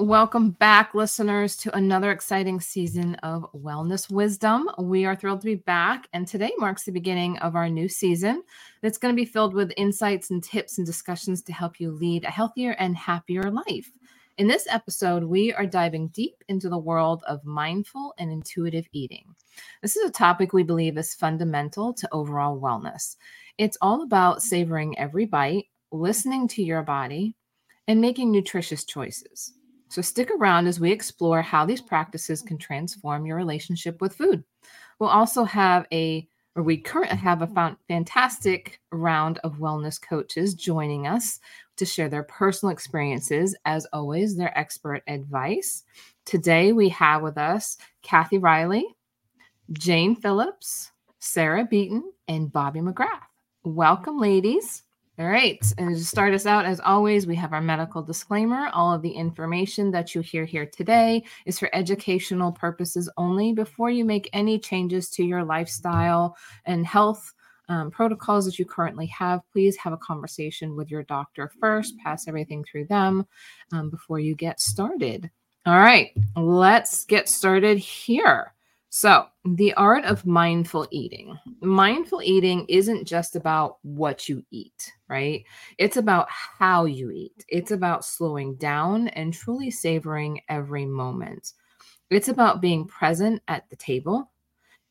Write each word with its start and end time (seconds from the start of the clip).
Welcome 0.00 0.52
back, 0.52 0.94
listeners, 0.94 1.54
to 1.58 1.76
another 1.76 2.12
exciting 2.12 2.60
season 2.60 3.14
of 3.16 3.46
Wellness 3.52 4.10
Wisdom. 4.10 4.70
We 4.78 5.04
are 5.04 5.14
thrilled 5.14 5.42
to 5.42 5.46
be 5.46 5.56
back, 5.56 6.08
and 6.14 6.26
today 6.26 6.50
marks 6.56 6.84
the 6.84 6.92
beginning 6.92 7.36
of 7.40 7.56
our 7.56 7.68
new 7.68 7.90
season 7.90 8.42
that's 8.80 8.96
going 8.96 9.14
to 9.14 9.20
be 9.20 9.26
filled 9.26 9.52
with 9.52 9.70
insights 9.76 10.30
and 10.30 10.42
tips 10.42 10.78
and 10.78 10.86
discussions 10.86 11.42
to 11.42 11.52
help 11.52 11.78
you 11.78 11.90
lead 11.90 12.24
a 12.24 12.30
healthier 12.30 12.70
and 12.78 12.96
happier 12.96 13.50
life. 13.50 13.90
In 14.38 14.48
this 14.48 14.66
episode, 14.70 15.24
we 15.24 15.52
are 15.52 15.66
diving 15.66 16.08
deep 16.08 16.42
into 16.48 16.70
the 16.70 16.78
world 16.78 17.22
of 17.28 17.44
mindful 17.44 18.14
and 18.16 18.32
intuitive 18.32 18.88
eating. 18.92 19.34
This 19.82 19.94
is 19.94 20.08
a 20.08 20.12
topic 20.12 20.54
we 20.54 20.62
believe 20.62 20.96
is 20.96 21.14
fundamental 21.14 21.92
to 21.92 22.08
overall 22.12 22.58
wellness. 22.58 23.16
It's 23.58 23.76
all 23.82 24.02
about 24.02 24.42
savoring 24.42 24.98
every 24.98 25.26
bite, 25.26 25.66
listening 25.90 26.48
to 26.48 26.62
your 26.62 26.82
body, 26.82 27.36
and 27.86 28.00
making 28.00 28.32
nutritious 28.32 28.84
choices. 28.84 29.52
So 29.92 30.00
stick 30.00 30.30
around 30.30 30.68
as 30.68 30.80
we 30.80 30.90
explore 30.90 31.42
how 31.42 31.66
these 31.66 31.82
practices 31.82 32.40
can 32.40 32.56
transform 32.56 33.26
your 33.26 33.36
relationship 33.36 34.00
with 34.00 34.14
food. 34.14 34.42
We'll 34.98 35.10
also 35.10 35.44
have 35.44 35.86
a 35.92 36.26
or 36.56 36.62
we 36.62 36.78
currently 36.78 37.18
have 37.18 37.42
a 37.42 37.76
fantastic 37.88 38.80
round 38.90 39.38
of 39.44 39.58
wellness 39.58 40.00
coaches 40.00 40.54
joining 40.54 41.06
us 41.06 41.40
to 41.76 41.84
share 41.84 42.08
their 42.08 42.22
personal 42.22 42.72
experiences, 42.72 43.54
as 43.66 43.86
always, 43.92 44.34
their 44.34 44.56
expert 44.58 45.02
advice. 45.08 45.84
Today 46.24 46.72
we 46.72 46.88
have 46.88 47.20
with 47.20 47.36
us 47.36 47.76
Kathy 48.00 48.38
Riley, 48.38 48.86
Jane 49.72 50.16
Phillips, 50.16 50.90
Sarah 51.18 51.66
Beaton, 51.66 52.02
and 52.28 52.50
Bobbi 52.50 52.80
McGrath. 52.80 53.28
Welcome, 53.62 54.18
ladies. 54.18 54.84
All 55.18 55.26
right. 55.26 55.60
And 55.76 55.94
to 55.94 56.02
start 56.02 56.32
us 56.32 56.46
out, 56.46 56.64
as 56.64 56.80
always, 56.80 57.26
we 57.26 57.36
have 57.36 57.52
our 57.52 57.60
medical 57.60 58.02
disclaimer. 58.02 58.70
All 58.72 58.94
of 58.94 59.02
the 59.02 59.10
information 59.10 59.90
that 59.90 60.14
you 60.14 60.22
hear 60.22 60.46
here 60.46 60.64
today 60.64 61.22
is 61.44 61.58
for 61.58 61.68
educational 61.74 62.50
purposes 62.50 63.10
only. 63.18 63.52
Before 63.52 63.90
you 63.90 64.06
make 64.06 64.30
any 64.32 64.58
changes 64.58 65.10
to 65.10 65.22
your 65.22 65.44
lifestyle 65.44 66.34
and 66.64 66.86
health 66.86 67.34
um, 67.68 67.90
protocols 67.90 68.46
that 68.46 68.58
you 68.58 68.64
currently 68.64 69.06
have, 69.06 69.42
please 69.52 69.76
have 69.76 69.92
a 69.92 69.98
conversation 69.98 70.76
with 70.76 70.90
your 70.90 71.02
doctor 71.02 71.52
first, 71.60 71.98
pass 71.98 72.26
everything 72.26 72.64
through 72.64 72.86
them 72.86 73.26
um, 73.72 73.90
before 73.90 74.18
you 74.18 74.34
get 74.34 74.60
started. 74.60 75.30
All 75.66 75.78
right. 75.78 76.10
Let's 76.36 77.04
get 77.04 77.28
started 77.28 77.76
here. 77.76 78.54
So, 78.94 79.24
the 79.46 79.72
art 79.72 80.04
of 80.04 80.26
mindful 80.26 80.86
eating. 80.90 81.38
Mindful 81.62 82.20
eating 82.22 82.66
isn't 82.68 83.06
just 83.06 83.36
about 83.36 83.78
what 83.80 84.28
you 84.28 84.44
eat, 84.50 84.92
right? 85.08 85.46
It's 85.78 85.96
about 85.96 86.26
how 86.28 86.84
you 86.84 87.10
eat. 87.10 87.42
It's 87.48 87.70
about 87.70 88.04
slowing 88.04 88.54
down 88.56 89.08
and 89.08 89.32
truly 89.32 89.70
savoring 89.70 90.42
every 90.50 90.84
moment. 90.84 91.54
It's 92.10 92.28
about 92.28 92.60
being 92.60 92.86
present 92.86 93.40
at 93.48 93.66
the 93.70 93.76
table 93.76 94.30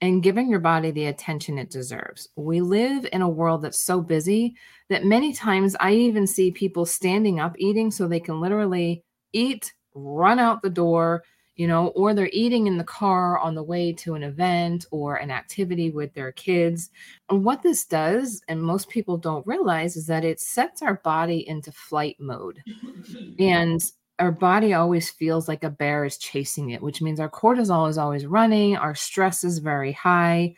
and 0.02 0.24
giving 0.24 0.50
your 0.50 0.60
body 0.60 0.90
the 0.90 1.06
attention 1.06 1.60
it 1.60 1.70
deserves. 1.70 2.28
We 2.36 2.60
live 2.60 3.06
in 3.14 3.22
a 3.22 3.30
world 3.30 3.62
that's 3.62 3.82
so 3.82 4.02
busy 4.02 4.56
that 4.90 5.06
many 5.06 5.32
times 5.32 5.76
I 5.80 5.94
even 5.94 6.26
see 6.26 6.50
people 6.50 6.88
standing 6.88 7.40
up 7.40 7.54
eating 7.60 7.92
so 7.92 8.08
they 8.08 8.20
can 8.20 8.42
literally 8.42 9.04
eat, 9.32 9.72
run 9.94 10.40
out 10.40 10.64
the 10.64 10.72
door, 10.72 11.22
you 11.62 11.68
know, 11.68 11.90
or 11.90 12.16
they're 12.16 12.28
eating 12.34 12.66
in 12.66 12.80
the 12.80 12.84
car 12.84 13.38
on 13.38 13.54
the 13.54 13.62
way 13.62 13.94
to 13.94 14.16
an 14.16 14.24
event 14.24 14.88
or 14.90 15.18
an 15.18 15.30
activity 15.30 15.92
with 15.92 16.12
their 16.16 16.32
kids. 16.32 16.90
And 17.30 17.46
what 17.46 17.62
this 17.62 17.86
does, 17.86 18.42
and 18.48 18.64
most 18.64 18.90
people 18.90 19.16
don't 19.16 19.46
realize, 19.46 19.96
is 19.96 20.08
that 20.08 20.26
it 20.26 20.40
sets 20.40 20.82
our 20.82 20.96
body 20.96 21.48
into 21.48 21.72
flight 21.72 22.16
mode. 22.20 22.64
and 23.40 23.80
our 24.18 24.32
body 24.32 24.74
always 24.74 25.12
feels 25.12 25.48
like 25.48 25.64
a 25.64 25.70
bear 25.70 26.04
is 26.04 26.18
chasing 26.18 26.72
it, 26.72 26.82
which 26.82 27.00
means 27.00 27.20
our 27.20 27.30
cortisol 27.30 27.88
is 27.88 28.00
always 28.00 28.26
running, 28.26 28.76
our 28.76 28.96
stress 28.96 29.44
is 29.44 29.60
very 29.60 29.92
high. 29.92 30.56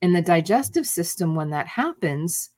And 0.00 0.16
the 0.16 0.22
digestive 0.22 0.86
system, 0.86 1.34
when 1.34 1.50
that 1.50 1.66
happens, 1.66 2.48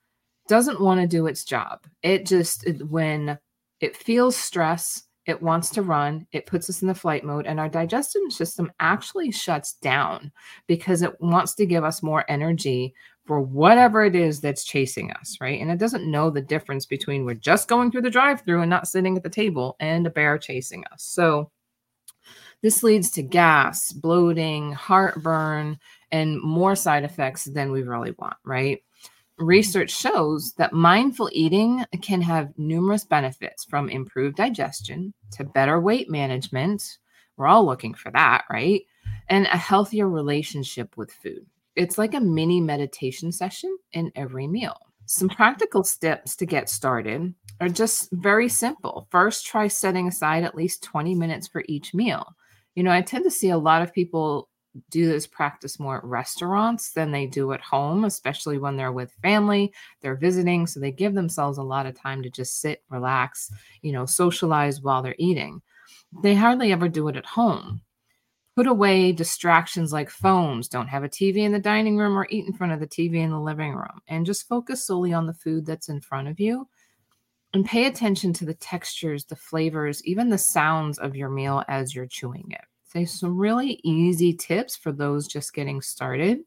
doesn't 0.47 0.81
want 0.81 1.01
to 1.01 1.09
do 1.09 1.27
its 1.27 1.43
job. 1.43 1.81
It 2.05 2.27
just, 2.27 2.65
when 2.81 3.41
it 3.81 3.97
feels 3.97 4.37
stress, 4.37 5.03
it 5.29 5.43
wants 5.43 5.69
to 5.71 5.83
run, 5.83 6.27
it 6.33 6.47
puts 6.47 6.71
us 6.71 6.81
in 6.81 6.89
the 6.89 6.95
flight 6.95 7.23
mode, 7.23 7.47
and 7.47 7.61
our 7.61 7.69
digestive 7.69 8.23
system 8.31 8.73
actually 8.81 9.31
shuts 9.31 9.75
down 9.75 10.33
because 10.67 11.03
it 11.03 11.21
wants 11.21 11.55
to 11.57 11.67
give 11.67 11.85
us 11.85 12.03
more 12.03 12.25
energy 12.29 12.95
for 13.27 13.41
whatever 13.43 14.03
it 14.03 14.17
is 14.17 14.41
that's 14.41 14.65
chasing 14.65 15.13
us, 15.13 15.37
right? 15.39 15.61
And 15.61 15.71
it 15.71 15.79
doesn't 15.79 16.11
know 16.11 16.31
the 16.31 16.41
difference 16.41 16.87
between 16.87 17.27
we're 17.27 17.35
just 17.35 17.69
going 17.69 17.91
through 17.91 18.03
the 18.03 18.11
drive 18.11 18.41
through 18.41 18.63
and 18.63 18.71
not 18.71 18.89
sitting 18.89 19.19
at 19.19 19.23
the 19.23 19.29
table 19.29 19.77
and 19.81 20.07
a 20.07 20.11
bear 20.11 20.39
chasing 20.39 20.83
us. 20.91 21.03
So, 21.05 21.51
this 22.63 22.83
leads 22.83 23.11
to 23.13 23.23
gas, 23.23 23.93
bloating, 23.93 24.73
heartburn, 24.73 25.79
and 26.11 26.41
more 26.43 26.75
side 26.75 27.05
effects 27.05 27.45
than 27.45 27.71
we 27.71 27.83
really 27.83 28.15
want, 28.19 28.37
right? 28.45 28.83
Mm-hmm. 29.39 29.47
research 29.47 29.91
shows 29.91 30.53
that 30.55 30.73
mindful 30.73 31.31
eating 31.33 31.85
can 32.03 32.21
have 32.23 32.53
numerous 32.57 33.05
benefits 33.05 33.65
from 33.65 33.89
improved 33.89 34.37
digestion 34.37 35.15
to 35.33 35.45
better 35.45 35.81
weight 35.81 36.11
management. 36.11 36.99
We're 37.37 37.47
all 37.47 37.65
looking 37.65 37.95
for 37.95 38.11
that, 38.11 38.45
right? 38.51 38.83
And 39.29 39.47
a 39.47 39.57
healthier 39.57 40.09
relationship 40.09 40.97
with 40.97 41.13
food. 41.13 41.47
It's 41.77 41.99
like 41.99 42.15
a 42.15 42.21
mini 42.21 42.61
meditation 42.61 43.31
session 43.31 43.79
in 43.93 44.11
every 44.17 44.49
meal. 44.49 44.77
Some 45.07 45.29
practical 45.29 45.85
steps 45.85 46.35
to 46.37 46.45
get 46.45 46.69
started 46.69 47.33
are 47.61 47.69
just 47.69 48.11
very 48.13 48.49
simple. 48.49 49.07
First, 49.11 49.47
try 49.47 49.69
setting 49.69 50.09
aside 50.09 50.43
at 50.43 50.57
least 50.57 50.83
20 50.83 51.15
minutes 51.15 51.47
for 51.47 51.63
each 51.69 51.95
meal. 51.95 52.27
You 52.75 52.83
know, 52.83 52.91
I 52.91 53.03
tend 53.03 53.25
to 53.25 53.31
see 53.31 53.51
a 53.51 53.59
lot 53.59 53.83
of 53.83 53.93
people 53.93 54.49
do 54.91 55.07
this 55.07 55.27
practice 55.27 55.79
more 55.79 55.99
at 55.99 56.05
restaurants 56.05 56.93
than 56.93 57.11
they 57.11 57.27
do 57.27 57.53
at 57.53 57.61
home, 57.61 58.05
especially 58.05 58.59
when 58.59 58.77
they're 58.77 58.93
with 58.93 59.13
family, 59.23 59.73
they're 60.01 60.17
visiting. 60.17 60.67
So 60.67 60.81
they 60.81 60.93
give 60.93 61.15
themselves 61.15 61.59
a 61.59 61.63
lot 61.63 61.87
of 61.87 61.95
time 61.95 62.23
to 62.23 62.31
just 62.31 62.61
sit, 62.61 62.83
relax, 62.91 63.53
you 63.83 63.93
know, 63.93 64.07
socialize 64.07 64.81
while 64.81 65.03
they're 65.03 65.15
eating. 65.19 65.63
They 66.23 66.35
hardly 66.35 66.73
ever 66.73 66.89
do 66.89 67.09
it 67.09 67.17
at 67.17 67.27
home. 67.27 67.83
Put 68.57 68.67
away 68.67 69.13
distractions 69.13 69.93
like 69.93 70.11
phones. 70.11 70.69
Don't 70.69 70.89
have 70.89 71.05
a 71.05 71.09
TV 71.09 71.39
in 71.39 71.53
the 71.53 71.61
dining 71.61 71.97
room 71.97 72.19
or 72.19 72.27
eat 72.29 72.47
in 72.47 72.53
front 72.53 72.73
of 72.73 72.81
the 72.81 72.89
TV 72.89 73.17
in 73.17 73.31
the 73.31 73.41
living 73.41 73.73
room. 73.73 74.01
And 74.09 74.27
just 74.27 74.49
focus 74.49 74.85
solely 74.85 75.13
on 75.13 75.27
the 75.27 75.35
food 75.35 75.65
that's 75.65 75.89
in 75.89 76.01
front 76.01 76.27
of 76.27 76.41
you. 76.41 76.69
And 77.55 77.65
pay 77.65 77.87
attention 77.87 78.33
to 78.35 78.45
the 78.45 78.55
textures, 78.55 79.25
the 79.25 79.37
flavors, 79.37 80.05
even 80.05 80.29
the 80.29 80.39
sounds 80.39 80.99
of 80.99 81.15
your 81.15 81.31
meal 81.31 81.65
as 81.69 81.95
you're 81.95 82.07
chewing 82.07 82.47
it. 82.51 82.65
Say 82.89 83.05
some 83.05 83.37
really 83.37 83.81
easy 83.85 84.33
tips 84.33 84.75
for 84.75 84.93
those 84.93 85.27
just 85.27 85.53
getting 85.53 85.83
started. 85.83 86.41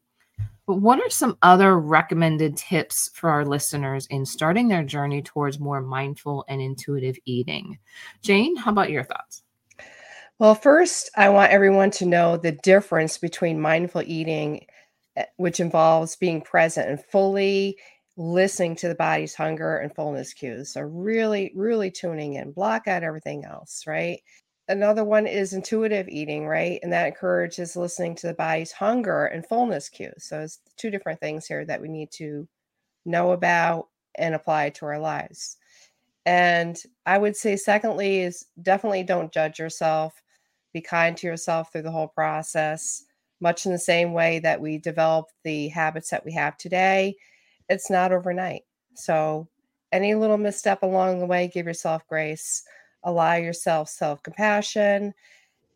But 0.66 0.76
what 0.76 1.00
are 1.00 1.10
some 1.10 1.38
other 1.42 1.78
recommended 1.78 2.56
tips 2.56 3.10
for 3.14 3.30
our 3.30 3.44
listeners 3.44 4.06
in 4.10 4.26
starting 4.26 4.66
their 4.66 4.82
journey 4.82 5.22
towards 5.22 5.60
more 5.60 5.80
mindful 5.80 6.44
and 6.48 6.60
intuitive 6.60 7.16
eating? 7.24 7.78
Jane, 8.22 8.56
how 8.56 8.72
about 8.72 8.90
your 8.90 9.04
thoughts? 9.04 9.44
Well, 10.40 10.56
first, 10.56 11.10
I 11.16 11.28
want 11.28 11.52
everyone 11.52 11.92
to 11.92 12.06
know 12.06 12.36
the 12.36 12.52
difference 12.52 13.18
between 13.18 13.60
mindful 13.60 14.02
eating, 14.04 14.66
eh, 15.14 15.26
which 15.36 15.60
involves 15.60 16.16
being 16.16 16.40
present 16.40 16.88
and 16.88 17.04
fully 17.04 17.78
listening 18.16 18.74
to 18.76 18.88
the 18.88 18.96
body's 18.96 19.36
hunger 19.36 19.76
and 19.76 19.94
fullness 19.94 20.34
cues. 20.34 20.72
So, 20.72 20.80
really, 20.80 21.52
really 21.54 21.92
tuning 21.92 22.34
in, 22.34 22.50
block 22.50 22.88
out 22.88 23.04
everything 23.04 23.44
else, 23.44 23.84
right? 23.86 24.20
Another 24.68 25.04
one 25.04 25.26
is 25.26 25.52
intuitive 25.52 26.08
eating, 26.08 26.46
right? 26.46 26.78
And 26.82 26.92
that 26.92 27.06
encourages 27.06 27.76
listening 27.76 28.14
to 28.16 28.28
the 28.28 28.34
body's 28.34 28.72
hunger 28.72 29.26
and 29.26 29.46
fullness 29.46 29.88
cues. 29.88 30.24
So 30.24 30.40
it's 30.40 30.60
two 30.76 30.90
different 30.90 31.20
things 31.20 31.46
here 31.46 31.64
that 31.64 31.80
we 31.80 31.88
need 31.88 32.10
to 32.12 32.48
know 33.04 33.32
about 33.32 33.88
and 34.14 34.34
apply 34.34 34.70
to 34.70 34.86
our 34.86 34.98
lives. 34.98 35.56
And 36.24 36.80
I 37.04 37.18
would 37.18 37.36
say, 37.36 37.56
secondly, 37.56 38.20
is 38.20 38.46
definitely 38.62 39.02
don't 39.02 39.32
judge 39.32 39.58
yourself. 39.58 40.22
Be 40.72 40.80
kind 40.80 41.16
to 41.16 41.26
yourself 41.26 41.72
through 41.72 41.82
the 41.82 41.90
whole 41.90 42.08
process, 42.08 43.04
much 43.40 43.66
in 43.66 43.72
the 43.72 43.78
same 43.78 44.12
way 44.12 44.38
that 44.38 44.60
we 44.60 44.78
develop 44.78 45.26
the 45.42 45.68
habits 45.68 46.10
that 46.10 46.24
we 46.24 46.32
have 46.32 46.56
today. 46.56 47.16
It's 47.68 47.90
not 47.90 48.12
overnight. 48.12 48.62
So, 48.94 49.48
any 49.90 50.14
little 50.14 50.38
misstep 50.38 50.82
along 50.82 51.18
the 51.18 51.26
way, 51.26 51.48
give 51.52 51.66
yourself 51.66 52.06
grace 52.08 52.62
allow 53.04 53.34
yourself 53.34 53.88
self 53.88 54.22
compassion, 54.22 55.14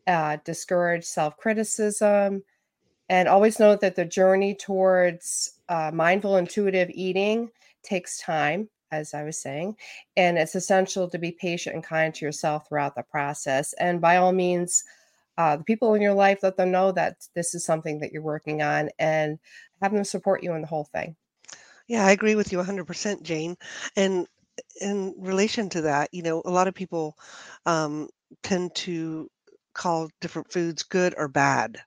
uh, 0.07 0.37
discourage 0.43 1.05
self 1.05 1.37
criticism, 1.37 2.43
and 3.09 3.27
always 3.27 3.59
know 3.59 3.75
that 3.75 3.95
the 3.95 4.05
journey 4.05 4.55
towards 4.55 5.59
uh, 5.69 5.91
mindful, 5.93 6.37
intuitive 6.37 6.89
eating 6.93 7.49
takes 7.83 8.19
time, 8.19 8.69
as 8.91 9.13
I 9.13 9.23
was 9.23 9.39
saying, 9.39 9.75
and 10.15 10.37
it's 10.37 10.55
essential 10.55 11.09
to 11.09 11.17
be 11.17 11.31
patient 11.31 11.75
and 11.75 11.83
kind 11.83 12.13
to 12.15 12.25
yourself 12.25 12.67
throughout 12.67 12.95
the 12.95 13.03
process. 13.03 13.73
And 13.73 14.01
by 14.01 14.17
all 14.17 14.31
means, 14.31 14.83
uh, 15.37 15.57
the 15.57 15.63
people 15.63 15.93
in 15.93 16.01
your 16.01 16.13
life 16.13 16.39
let 16.41 16.57
them 16.57 16.71
know 16.71 16.91
that 16.91 17.27
this 17.35 17.53
is 17.53 17.63
something 17.63 17.99
that 17.99 18.11
you're 18.11 18.21
working 18.21 18.61
on 18.61 18.89
and 18.97 19.37
have 19.81 19.93
them 19.93 20.03
support 20.03 20.43
you 20.43 20.53
in 20.53 20.61
the 20.61 20.67
whole 20.67 20.85
thing. 20.85 21.15
Yeah, 21.87 22.05
I 22.05 22.11
agree 22.11 22.35
with 22.35 22.51
you 22.51 22.57
100%, 22.57 23.21
Jane. 23.21 23.55
And 23.95 24.27
in 24.81 25.13
relation 25.17 25.69
to 25.69 25.81
that, 25.81 26.09
you 26.13 26.23
know, 26.23 26.41
a 26.45 26.51
lot 26.51 26.67
of 26.67 26.73
people 26.73 27.15
um, 27.65 28.09
tend 28.43 28.75
to 28.75 29.29
call 29.73 30.09
different 30.21 30.51
foods 30.51 30.83
good 30.83 31.13
or 31.17 31.27
bad. 31.27 31.77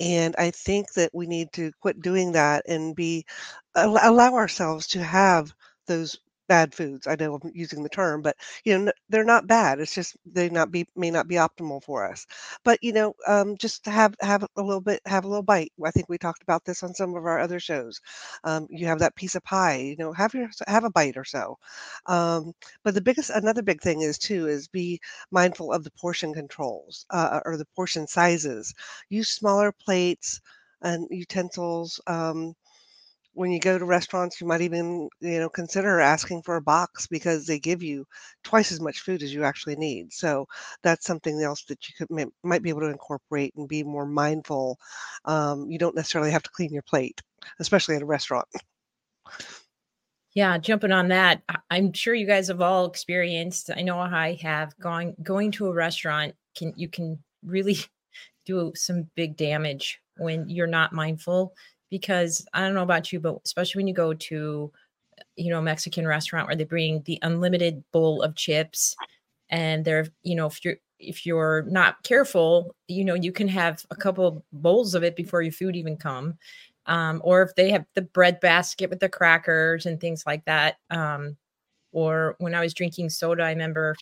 And 0.00 0.34
I 0.38 0.50
think 0.50 0.92
that 0.94 1.10
we 1.14 1.26
need 1.26 1.52
to 1.54 1.72
quit 1.80 2.00
doing 2.00 2.32
that 2.32 2.64
and 2.68 2.96
be 2.96 3.26
allow 3.74 4.34
ourselves 4.34 4.88
to 4.88 5.02
have 5.02 5.52
those 5.86 6.18
bad 6.48 6.74
foods. 6.74 7.06
I 7.06 7.16
know 7.16 7.34
I'm 7.42 7.50
using 7.54 7.82
the 7.82 7.88
term, 7.88 8.22
but 8.22 8.36
you 8.64 8.78
know 8.78 8.92
they're 9.08 9.24
not 9.24 9.46
bad. 9.46 9.80
It's 9.80 9.94
just 9.94 10.16
they 10.26 10.48
not 10.50 10.70
be 10.70 10.86
may 10.96 11.10
not 11.10 11.28
be 11.28 11.36
optimal 11.36 11.82
for 11.82 12.10
us. 12.10 12.26
But 12.64 12.78
you 12.82 12.92
know, 12.92 13.14
um, 13.26 13.56
just 13.58 13.86
have 13.86 14.14
have 14.20 14.42
a 14.56 14.62
little 14.62 14.80
bit, 14.80 15.00
have 15.06 15.24
a 15.24 15.28
little 15.28 15.42
bite. 15.42 15.72
I 15.84 15.90
think 15.90 16.08
we 16.08 16.18
talked 16.18 16.42
about 16.42 16.64
this 16.64 16.82
on 16.82 16.94
some 16.94 17.14
of 17.16 17.24
our 17.26 17.38
other 17.40 17.60
shows. 17.60 18.00
Um, 18.44 18.66
you 18.70 18.86
have 18.86 18.98
that 19.00 19.16
piece 19.16 19.34
of 19.34 19.44
pie. 19.44 19.76
You 19.78 19.96
know, 19.98 20.12
have 20.12 20.34
your 20.34 20.48
have 20.66 20.84
a 20.84 20.90
bite 20.90 21.16
or 21.16 21.24
so. 21.24 21.58
Um, 22.06 22.52
but 22.82 22.94
the 22.94 23.00
biggest, 23.00 23.30
another 23.30 23.62
big 23.62 23.80
thing 23.80 24.00
is 24.02 24.18
too 24.18 24.48
is 24.48 24.68
be 24.68 25.00
mindful 25.30 25.72
of 25.72 25.84
the 25.84 25.90
portion 25.92 26.32
controls 26.34 27.06
uh, 27.10 27.40
or 27.44 27.56
the 27.56 27.66
portion 27.76 28.06
sizes. 28.06 28.74
Use 29.08 29.28
smaller 29.30 29.72
plates 29.72 30.40
and 30.82 31.06
utensils. 31.10 32.00
Um, 32.06 32.54
when 33.36 33.52
you 33.52 33.60
go 33.60 33.78
to 33.78 33.84
restaurants, 33.84 34.40
you 34.40 34.46
might 34.46 34.62
even, 34.62 35.10
you 35.20 35.38
know, 35.38 35.50
consider 35.50 36.00
asking 36.00 36.40
for 36.40 36.56
a 36.56 36.62
box 36.62 37.06
because 37.06 37.44
they 37.44 37.58
give 37.58 37.82
you 37.82 38.06
twice 38.42 38.72
as 38.72 38.80
much 38.80 39.00
food 39.00 39.22
as 39.22 39.32
you 39.32 39.44
actually 39.44 39.76
need. 39.76 40.10
So 40.10 40.46
that's 40.82 41.04
something 41.04 41.42
else 41.42 41.62
that 41.64 41.86
you 41.86 41.94
could 41.98 42.30
might 42.42 42.62
be 42.62 42.70
able 42.70 42.80
to 42.80 42.86
incorporate 42.90 43.52
and 43.54 43.68
be 43.68 43.82
more 43.82 44.06
mindful. 44.06 44.78
Um, 45.26 45.70
you 45.70 45.78
don't 45.78 45.94
necessarily 45.94 46.30
have 46.30 46.44
to 46.44 46.50
clean 46.50 46.72
your 46.72 46.82
plate, 46.82 47.20
especially 47.60 47.94
at 47.94 48.02
a 48.02 48.06
restaurant. 48.06 48.48
Yeah, 50.32 50.56
jumping 50.56 50.92
on 50.92 51.08
that, 51.08 51.42
I'm 51.70 51.92
sure 51.92 52.14
you 52.14 52.26
guys 52.26 52.48
have 52.48 52.62
all 52.62 52.86
experienced. 52.86 53.70
I 53.74 53.82
know 53.82 53.98
I 53.98 54.38
have 54.40 54.76
going 54.78 55.14
going 55.22 55.50
to 55.52 55.66
a 55.66 55.74
restaurant. 55.74 56.34
Can 56.56 56.72
you 56.74 56.88
can 56.88 57.18
really 57.44 57.76
do 58.46 58.72
some 58.74 59.10
big 59.14 59.36
damage 59.36 60.00
when 60.16 60.48
you're 60.48 60.66
not 60.66 60.94
mindful 60.94 61.52
because 61.90 62.46
I 62.52 62.60
don't 62.60 62.74
know 62.74 62.82
about 62.82 63.12
you, 63.12 63.20
but 63.20 63.38
especially 63.44 63.80
when 63.80 63.88
you 63.88 63.94
go 63.94 64.14
to, 64.14 64.72
you 65.36 65.50
know, 65.50 65.60
Mexican 65.60 66.06
restaurant 66.06 66.46
where 66.46 66.56
they 66.56 66.64
bring 66.64 67.02
the 67.02 67.18
unlimited 67.22 67.82
bowl 67.92 68.22
of 68.22 68.34
chips 68.34 68.96
and 69.50 69.84
they're, 69.84 70.06
you 70.22 70.34
know, 70.34 70.46
if 70.46 70.64
you're 70.64 70.76
if 70.98 71.26
you're 71.26 71.62
not 71.68 72.02
careful, 72.02 72.74
you 72.88 73.04
know, 73.04 73.14
you 73.14 73.30
can 73.30 73.48
have 73.48 73.84
a 73.90 73.96
couple 73.96 74.44
bowls 74.52 74.94
of 74.94 75.04
it 75.04 75.14
before 75.14 75.42
your 75.42 75.52
food 75.52 75.76
even 75.76 75.96
come. 75.96 76.38
Um, 76.86 77.20
or 77.24 77.42
if 77.42 77.54
they 77.54 77.70
have 77.70 77.84
the 77.94 78.02
bread 78.02 78.40
basket 78.40 78.88
with 78.88 79.00
the 79.00 79.08
crackers 79.08 79.86
and 79.86 80.00
things 80.00 80.24
like 80.24 80.44
that. 80.46 80.76
Um, 80.90 81.36
or 81.92 82.36
when 82.38 82.54
I 82.54 82.60
was 82.60 82.74
drinking 82.74 83.10
soda, 83.10 83.42
I 83.42 83.50
remember 83.50 83.94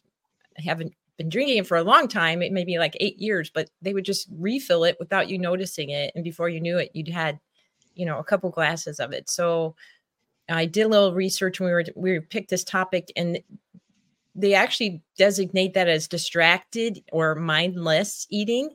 I 0.59 0.63
haven't 0.63 0.95
been 1.17 1.29
drinking 1.29 1.59
it 1.59 1.67
for 1.67 1.77
a 1.77 1.85
long 1.85 2.09
time, 2.09 2.43
it 2.43 2.53
may 2.53 2.65
be 2.65 2.79
like 2.79 2.97
eight 3.01 3.19
years, 3.19 3.51
but 3.51 3.71
they 3.83 3.95
would 3.95 4.05
just 4.05 4.29
refill 4.39 4.85
it 4.85 4.97
without 4.99 5.29
you 5.29 5.39
noticing 5.39 5.91
it. 5.91 6.13
And 6.15 6.25
before 6.25 6.49
you 6.49 6.61
knew 6.61 6.79
it, 6.79 6.91
you'd 6.93 7.09
had 7.09 7.39
you 7.95 8.07
know 8.07 8.19
a 8.19 8.25
couple 8.25 8.51
glasses 8.51 9.01
of 9.01 9.13
it. 9.13 9.29
So 9.31 9.75
i 10.51 10.67
did 10.67 10.83
a 10.83 10.89
little 10.89 11.15
research 11.15 11.59
when 11.59 11.69
we 11.69 11.73
were 11.73 11.85
we 11.97 12.21
picked 12.21 12.51
this 12.51 12.65
topic 12.65 13.11
and 13.17 13.39
they 14.35 14.53
actually 14.53 15.03
designate 15.17 15.73
that 15.73 15.89
as 15.89 16.07
distracted 16.07 17.03
or 17.13 17.35
mindless 17.35 18.27
eating. 18.29 18.69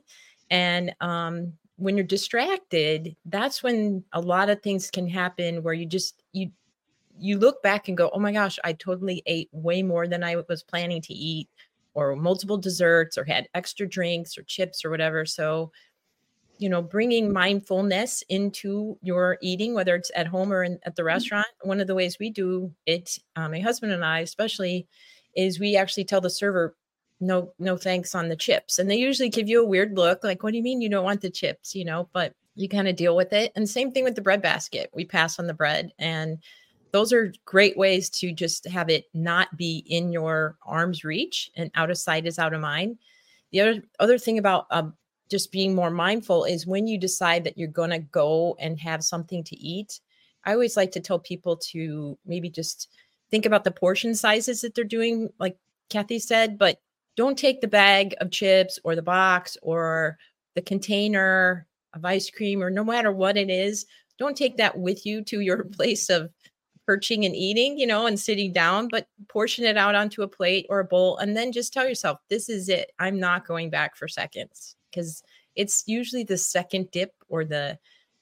And 0.50 0.92
um, 1.00 1.52
when 1.76 1.96
you're 1.96 2.06
distracted 2.06 3.16
that's 3.26 3.62
when 3.62 4.04
a 4.12 4.20
lot 4.20 4.50
of 4.50 4.62
things 4.62 4.90
can 4.90 5.08
happen 5.08 5.62
where 5.62 5.74
you 5.74 5.86
just 5.86 6.22
you 6.32 6.50
you 7.18 7.38
look 7.38 7.62
back 7.62 7.88
and 7.88 7.96
go 7.96 8.10
oh 8.12 8.18
my 8.18 8.32
gosh 8.32 8.58
i 8.64 8.72
totally 8.72 9.22
ate 9.26 9.48
way 9.52 9.82
more 9.82 10.06
than 10.06 10.22
i 10.22 10.36
was 10.48 10.62
planning 10.62 11.00
to 11.00 11.14
eat 11.14 11.48
or 11.94 12.16
multiple 12.16 12.56
desserts 12.56 13.18
or 13.18 13.24
had 13.24 13.48
extra 13.54 13.88
drinks 13.88 14.38
or 14.38 14.42
chips 14.44 14.84
or 14.84 14.90
whatever. 14.90 15.26
So 15.26 15.72
you 16.60 16.68
know 16.68 16.82
bringing 16.82 17.32
mindfulness 17.32 18.22
into 18.28 18.98
your 19.02 19.38
eating 19.40 19.74
whether 19.74 19.96
it's 19.96 20.10
at 20.14 20.26
home 20.26 20.52
or 20.52 20.62
in, 20.62 20.78
at 20.84 20.94
the 20.94 21.02
mm-hmm. 21.02 21.06
restaurant 21.08 21.46
one 21.62 21.80
of 21.80 21.86
the 21.86 21.94
ways 21.94 22.18
we 22.20 22.30
do 22.30 22.72
it 22.86 23.18
uh, 23.36 23.48
my 23.48 23.58
husband 23.58 23.92
and 23.92 24.04
i 24.04 24.20
especially 24.20 24.86
is 25.34 25.58
we 25.58 25.76
actually 25.76 26.04
tell 26.04 26.20
the 26.20 26.30
server 26.30 26.76
no 27.18 27.52
no 27.58 27.76
thanks 27.76 28.14
on 28.14 28.28
the 28.28 28.36
chips 28.36 28.78
and 28.78 28.90
they 28.90 28.96
usually 28.96 29.28
give 29.28 29.48
you 29.48 29.62
a 29.62 29.66
weird 29.66 29.96
look 29.96 30.22
like 30.22 30.42
what 30.42 30.50
do 30.50 30.58
you 30.58 30.62
mean 30.62 30.80
you 30.80 30.88
don't 30.88 31.04
want 31.04 31.20
the 31.22 31.30
chips 31.30 31.74
you 31.74 31.84
know 31.84 32.08
but 32.12 32.34
you 32.54 32.68
kind 32.68 32.88
of 32.88 32.96
deal 32.96 33.16
with 33.16 33.32
it 33.32 33.52
and 33.56 33.68
same 33.68 33.90
thing 33.90 34.04
with 34.04 34.14
the 34.14 34.22
bread 34.22 34.42
basket 34.42 34.90
we 34.94 35.04
pass 35.04 35.38
on 35.38 35.46
the 35.46 35.54
bread 35.54 35.92
and 35.98 36.38
those 36.92 37.12
are 37.12 37.32
great 37.44 37.76
ways 37.76 38.10
to 38.10 38.32
just 38.32 38.66
have 38.66 38.90
it 38.90 39.04
not 39.14 39.56
be 39.56 39.84
in 39.86 40.12
your 40.12 40.56
arm's 40.66 41.04
reach 41.04 41.50
and 41.56 41.70
out 41.74 41.90
of 41.90 41.96
sight 41.96 42.26
is 42.26 42.38
out 42.38 42.52
of 42.52 42.60
mind 42.60 42.98
the 43.52 43.60
other 43.60 43.82
other 43.98 44.18
thing 44.18 44.38
about 44.38 44.66
um, 44.70 44.94
just 45.30 45.52
being 45.52 45.74
more 45.74 45.90
mindful 45.90 46.44
is 46.44 46.66
when 46.66 46.86
you 46.86 46.98
decide 46.98 47.44
that 47.44 47.56
you're 47.56 47.68
going 47.68 47.90
to 47.90 47.98
go 47.98 48.56
and 48.58 48.78
have 48.80 49.04
something 49.04 49.44
to 49.44 49.56
eat. 49.56 50.00
I 50.44 50.52
always 50.52 50.76
like 50.76 50.90
to 50.92 51.00
tell 51.00 51.18
people 51.18 51.56
to 51.70 52.18
maybe 52.26 52.50
just 52.50 52.88
think 53.30 53.46
about 53.46 53.64
the 53.64 53.70
portion 53.70 54.14
sizes 54.14 54.60
that 54.62 54.74
they're 54.74 54.84
doing, 54.84 55.30
like 55.38 55.56
Kathy 55.88 56.18
said, 56.18 56.58
but 56.58 56.80
don't 57.16 57.38
take 57.38 57.60
the 57.60 57.68
bag 57.68 58.14
of 58.20 58.30
chips 58.30 58.78
or 58.82 58.96
the 58.96 59.02
box 59.02 59.56
or 59.62 60.18
the 60.54 60.62
container 60.62 61.66
of 61.94 62.04
ice 62.04 62.30
cream 62.30 62.62
or 62.62 62.70
no 62.70 62.84
matter 62.84 63.12
what 63.12 63.36
it 63.36 63.50
is. 63.50 63.86
Don't 64.18 64.36
take 64.36 64.56
that 64.56 64.78
with 64.78 65.06
you 65.06 65.22
to 65.24 65.40
your 65.40 65.64
place 65.76 66.10
of 66.10 66.30
perching 66.86 67.24
and 67.24 67.36
eating, 67.36 67.78
you 67.78 67.86
know, 67.86 68.06
and 68.06 68.18
sitting 68.18 68.52
down, 68.52 68.88
but 68.88 69.06
portion 69.28 69.64
it 69.64 69.76
out 69.76 69.94
onto 69.94 70.22
a 70.22 70.28
plate 70.28 70.66
or 70.68 70.80
a 70.80 70.84
bowl 70.84 71.18
and 71.18 71.36
then 71.36 71.52
just 71.52 71.72
tell 71.72 71.86
yourself, 71.86 72.18
this 72.28 72.48
is 72.48 72.68
it. 72.68 72.90
I'm 72.98 73.20
not 73.20 73.46
going 73.46 73.70
back 73.70 73.96
for 73.96 74.08
seconds 74.08 74.74
because 74.90 75.22
it's 75.56 75.84
usually 75.86 76.24
the 76.24 76.36
second 76.36 76.90
dip 76.90 77.12
or 77.28 77.44
the 77.44 77.78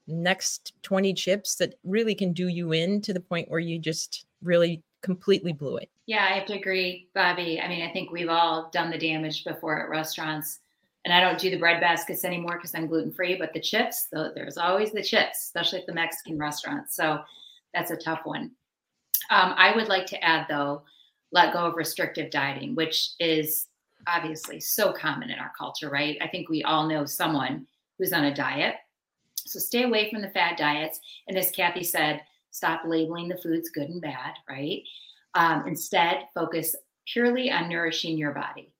next 0.06 0.72
20 0.82 1.12
chips 1.14 1.56
that 1.56 1.74
really 1.84 2.14
can 2.14 2.32
do 2.32 2.48
you 2.48 2.72
in 2.72 3.00
to 3.02 3.12
the 3.12 3.20
point 3.20 3.50
where 3.50 3.60
you 3.60 3.78
just 3.78 4.24
really 4.42 4.82
completely 5.02 5.52
blew 5.52 5.76
it. 5.76 5.90
Yeah, 6.06 6.26
I 6.28 6.34
have 6.34 6.46
to 6.46 6.54
agree, 6.54 7.08
Bobbi. 7.14 7.62
I 7.62 7.68
mean, 7.68 7.82
I 7.82 7.92
think 7.92 8.10
we've 8.10 8.28
all 8.28 8.70
done 8.72 8.90
the 8.90 8.98
damage 8.98 9.44
before 9.44 9.82
at 9.82 9.90
restaurants. 9.90 10.60
And 11.04 11.14
I 11.14 11.20
don't 11.20 11.38
do 11.38 11.50
the 11.50 11.58
bread 11.58 11.80
baskets 11.80 12.24
anymore 12.24 12.56
because 12.56 12.74
I'm 12.74 12.86
gluten 12.86 13.12
free, 13.12 13.36
but 13.36 13.52
the 13.52 13.60
chips, 13.60 14.08
there's 14.10 14.58
always 14.58 14.90
the 14.90 15.02
chips, 15.02 15.44
especially 15.44 15.80
at 15.80 15.86
the 15.86 15.94
Mexican 15.94 16.38
restaurants. 16.38 16.96
So 16.96 17.20
that's 17.72 17.90
a 17.90 17.96
tough 17.96 18.20
one. 18.24 18.50
Um, 19.30 19.54
I 19.56 19.74
would 19.74 19.88
like 19.88 20.06
to 20.06 20.22
add, 20.24 20.46
though, 20.48 20.82
let 21.30 21.52
go 21.52 21.60
of 21.66 21.76
restrictive 21.76 22.30
dieting, 22.30 22.74
which 22.74 23.10
is 23.20 23.67
obviously 24.08 24.58
so 24.60 24.92
common 24.92 25.30
in 25.30 25.38
our 25.38 25.52
culture, 25.56 25.90
right? 25.90 26.18
I 26.20 26.28
think 26.28 26.48
we 26.48 26.62
all 26.62 26.88
know 26.88 27.04
someone 27.04 27.66
who's 27.98 28.12
on 28.12 28.24
a 28.24 28.34
diet. 28.34 28.76
So 29.36 29.58
stay 29.58 29.84
away 29.84 30.10
from 30.10 30.22
the 30.22 30.30
fad 30.30 30.56
diets. 30.56 31.00
And 31.28 31.36
as 31.36 31.50
Kathy 31.50 31.84
said, 31.84 32.22
stop 32.50 32.82
labeling 32.84 33.28
the 33.28 33.36
foods 33.36 33.70
good 33.70 33.88
and 33.88 34.00
bad, 34.00 34.34
right? 34.48 34.82
Um, 35.34 35.64
instead, 35.66 36.28
focus 36.34 36.74
purely 37.06 37.50
on 37.50 37.68
nourishing 37.68 38.16
your 38.16 38.32
body. 38.32 38.72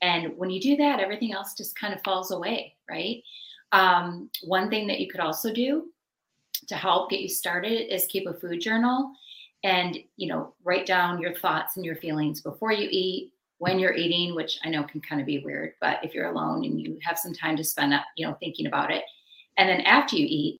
And 0.00 0.36
when 0.36 0.50
you 0.50 0.60
do 0.60 0.76
that, 0.76 1.00
everything 1.00 1.32
else 1.32 1.54
just 1.54 1.78
kind 1.78 1.94
of 1.94 2.02
falls 2.02 2.32
away, 2.32 2.74
right? 2.90 3.22
Um, 3.70 4.30
one 4.42 4.68
thing 4.68 4.86
that 4.88 5.00
you 5.00 5.08
could 5.08 5.20
also 5.20 5.52
do 5.52 5.90
to 6.68 6.74
help 6.74 7.10
get 7.10 7.20
you 7.20 7.28
started 7.28 7.92
is 7.92 8.06
keep 8.06 8.26
a 8.26 8.34
food 8.34 8.60
journal 8.60 9.12
and 9.64 9.98
you 10.16 10.28
know 10.28 10.54
write 10.64 10.86
down 10.86 11.20
your 11.20 11.34
thoughts 11.34 11.76
and 11.76 11.84
your 11.84 11.96
feelings 11.96 12.40
before 12.40 12.72
you 12.72 12.88
eat 12.90 13.32
when 13.62 13.78
you're 13.78 13.94
eating, 13.94 14.34
which 14.34 14.58
I 14.64 14.70
know 14.70 14.82
can 14.82 15.00
kind 15.00 15.20
of 15.20 15.26
be 15.26 15.38
weird, 15.38 15.74
but 15.80 16.00
if 16.02 16.14
you're 16.14 16.32
alone 16.32 16.64
and 16.64 16.80
you 16.80 16.98
have 17.04 17.16
some 17.16 17.32
time 17.32 17.56
to 17.56 17.62
spend 17.62 17.94
you 18.16 18.26
know, 18.26 18.36
thinking 18.40 18.66
about 18.66 18.90
it, 18.90 19.04
and 19.56 19.68
then 19.68 19.82
after 19.82 20.16
you 20.16 20.26
eat, 20.28 20.58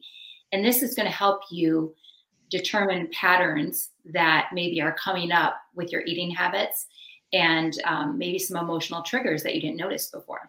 and 0.52 0.64
this 0.64 0.84
is 0.84 0.94
going 0.94 1.08
to 1.08 1.12
help 1.12 1.40
you 1.50 1.96
determine 2.48 3.10
patterns 3.12 3.90
that 4.04 4.50
maybe 4.52 4.80
are 4.80 4.94
coming 4.94 5.32
up 5.32 5.56
with 5.74 5.90
your 5.90 6.02
eating 6.02 6.30
habits 6.30 6.86
and 7.32 7.76
um, 7.86 8.18
maybe 8.18 8.38
some 8.38 8.56
emotional 8.56 9.02
triggers 9.02 9.42
that 9.42 9.56
you 9.56 9.60
didn't 9.60 9.78
notice 9.78 10.06
before. 10.06 10.48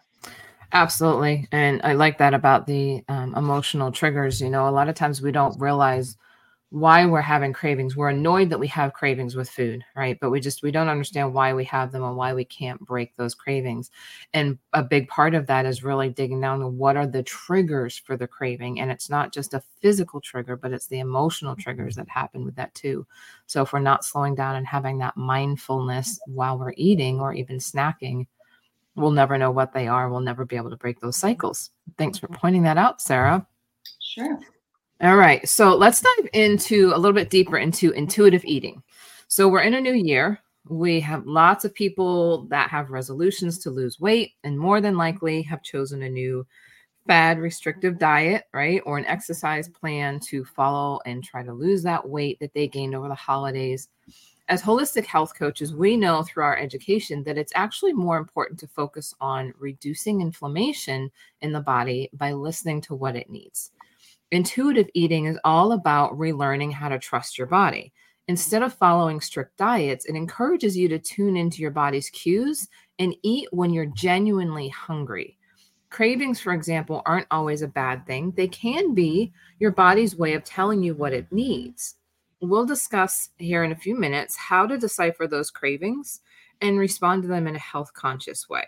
Absolutely. 0.72 1.48
And 1.50 1.80
I 1.82 1.94
like 1.94 2.18
that 2.18 2.34
about 2.34 2.68
the 2.68 3.02
um, 3.08 3.34
emotional 3.34 3.90
triggers. 3.90 4.40
You 4.40 4.50
know, 4.50 4.68
a 4.68 4.70
lot 4.70 4.88
of 4.88 4.94
times 4.94 5.20
we 5.20 5.32
don't 5.32 5.58
realize 5.60 6.16
why 6.70 7.06
we're 7.06 7.20
having 7.20 7.52
cravings. 7.52 7.96
We're 7.96 8.08
annoyed 8.08 8.50
that 8.50 8.58
we 8.58 8.66
have 8.66 8.94
cravings 8.94 9.36
with 9.36 9.48
food, 9.48 9.84
right? 9.94 10.18
But 10.20 10.30
we 10.30 10.40
just 10.40 10.62
we 10.62 10.72
don't 10.72 10.88
understand 10.88 11.32
why 11.32 11.54
we 11.54 11.64
have 11.66 11.92
them 11.92 12.02
and 12.02 12.16
why 12.16 12.34
we 12.34 12.44
can't 12.44 12.80
break 12.80 13.14
those 13.14 13.34
cravings. 13.34 13.92
And 14.32 14.58
a 14.72 14.82
big 14.82 15.06
part 15.08 15.34
of 15.34 15.46
that 15.46 15.66
is 15.66 15.84
really 15.84 16.08
digging 16.08 16.40
down 16.40 16.60
to 16.60 16.66
what 16.66 16.96
are 16.96 17.06
the 17.06 17.22
triggers 17.22 17.96
for 17.96 18.16
the 18.16 18.26
craving. 18.26 18.80
And 18.80 18.90
it's 18.90 19.08
not 19.08 19.32
just 19.32 19.54
a 19.54 19.62
physical 19.80 20.20
trigger, 20.20 20.56
but 20.56 20.72
it's 20.72 20.88
the 20.88 20.98
emotional 20.98 21.54
triggers 21.54 21.94
that 21.94 22.08
happen 22.08 22.44
with 22.44 22.56
that 22.56 22.74
too. 22.74 23.06
So 23.46 23.62
if 23.62 23.72
we're 23.72 23.78
not 23.78 24.04
slowing 24.04 24.34
down 24.34 24.56
and 24.56 24.66
having 24.66 24.98
that 24.98 25.16
mindfulness 25.16 26.18
while 26.26 26.58
we're 26.58 26.74
eating 26.76 27.20
or 27.20 27.32
even 27.32 27.58
snacking, 27.58 28.26
we'll 28.96 29.10
never 29.10 29.38
know 29.38 29.50
what 29.50 29.72
they 29.72 29.86
are. 29.86 30.10
We'll 30.10 30.20
never 30.20 30.44
be 30.44 30.56
able 30.56 30.70
to 30.70 30.76
break 30.76 31.00
those 31.00 31.16
cycles. 31.16 31.70
Thanks 31.98 32.18
for 32.18 32.26
mm-hmm. 32.26 32.40
pointing 32.40 32.62
that 32.64 32.78
out, 32.78 33.00
Sarah. 33.00 33.46
Sure. 34.00 34.40
All 35.00 35.16
right. 35.16 35.46
So 35.48 35.74
let's 35.74 36.00
dive 36.00 36.28
into 36.32 36.92
a 36.94 36.98
little 36.98 37.14
bit 37.14 37.30
deeper 37.30 37.58
into 37.58 37.90
intuitive 37.90 38.44
eating. 38.44 38.82
So 39.28 39.48
we're 39.48 39.62
in 39.62 39.74
a 39.74 39.80
new 39.80 39.94
year. 39.94 40.40
We 40.68 41.00
have 41.00 41.26
lots 41.26 41.64
of 41.64 41.74
people 41.74 42.46
that 42.46 42.70
have 42.70 42.90
resolutions 42.90 43.58
to 43.60 43.70
lose 43.70 44.00
weight 44.00 44.32
and 44.44 44.58
more 44.58 44.80
than 44.80 44.96
likely 44.96 45.42
have 45.42 45.62
chosen 45.62 46.02
a 46.02 46.08
new 46.08 46.46
fad 47.06 47.38
restrictive 47.38 47.98
diet, 47.98 48.44
right? 48.54 48.80
Or 48.86 48.96
an 48.96 49.04
exercise 49.06 49.68
plan 49.68 50.20
to 50.20 50.44
follow 50.44 51.00
and 51.04 51.22
try 51.22 51.42
to 51.42 51.52
lose 51.52 51.82
that 51.82 52.08
weight 52.08 52.38
that 52.40 52.54
they 52.54 52.68
gained 52.68 52.94
over 52.94 53.08
the 53.08 53.14
holidays. 53.14 53.88
As 54.48 54.62
holistic 54.62 55.06
health 55.06 55.34
coaches, 55.36 55.74
we 55.74 55.96
know 55.96 56.22
through 56.22 56.44
our 56.44 56.56
education 56.56 57.24
that 57.24 57.36
it's 57.36 57.52
actually 57.54 57.92
more 57.92 58.16
important 58.16 58.58
to 58.60 58.68
focus 58.68 59.14
on 59.20 59.52
reducing 59.58 60.20
inflammation 60.20 61.10
in 61.42 61.52
the 61.52 61.60
body 61.60 62.10
by 62.14 62.32
listening 62.32 62.80
to 62.82 62.94
what 62.94 63.16
it 63.16 63.28
needs. 63.28 63.72
Intuitive 64.30 64.88
eating 64.94 65.26
is 65.26 65.38
all 65.44 65.72
about 65.72 66.12
relearning 66.18 66.72
how 66.72 66.88
to 66.88 66.98
trust 66.98 67.38
your 67.38 67.46
body. 67.46 67.92
Instead 68.26 68.62
of 68.62 68.72
following 68.72 69.20
strict 69.20 69.56
diets, 69.58 70.06
it 70.06 70.16
encourages 70.16 70.76
you 70.76 70.88
to 70.88 70.98
tune 70.98 71.36
into 71.36 71.60
your 71.60 71.70
body's 71.70 72.08
cues 72.10 72.68
and 72.98 73.14
eat 73.22 73.48
when 73.52 73.72
you're 73.72 73.86
genuinely 73.86 74.68
hungry. 74.68 75.36
Cravings, 75.90 76.40
for 76.40 76.52
example, 76.52 77.02
aren't 77.06 77.26
always 77.30 77.62
a 77.62 77.68
bad 77.68 78.06
thing. 78.06 78.32
They 78.32 78.48
can 78.48 78.94
be 78.94 79.32
your 79.60 79.70
body's 79.70 80.16
way 80.16 80.32
of 80.32 80.42
telling 80.42 80.82
you 80.82 80.94
what 80.94 81.12
it 81.12 81.30
needs. 81.30 81.96
We'll 82.40 82.66
discuss 82.66 83.30
here 83.38 83.62
in 83.62 83.72
a 83.72 83.76
few 83.76 83.96
minutes 83.96 84.36
how 84.36 84.66
to 84.66 84.78
decipher 84.78 85.26
those 85.26 85.50
cravings 85.50 86.20
and 86.60 86.78
respond 86.78 87.22
to 87.22 87.28
them 87.28 87.46
in 87.46 87.56
a 87.56 87.60
health 87.60 87.92
conscious 87.94 88.48
way. 88.48 88.64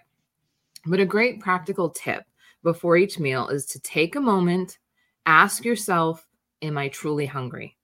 But 0.85 1.01
a 1.01 1.07
great 1.07 1.41
practical 1.41 1.91
tip 1.91 2.25
before 2.63 2.97
each 2.97 3.19
meal 3.19 3.49
is 3.49 3.67
to 3.67 3.81
take 3.81 4.15
a 4.15 4.21
moment, 4.21 4.79
ask 5.27 5.65
yourself, 5.65 6.27
Am 6.63 6.79
I 6.79 6.89
truly 6.89 7.27
hungry? 7.27 7.77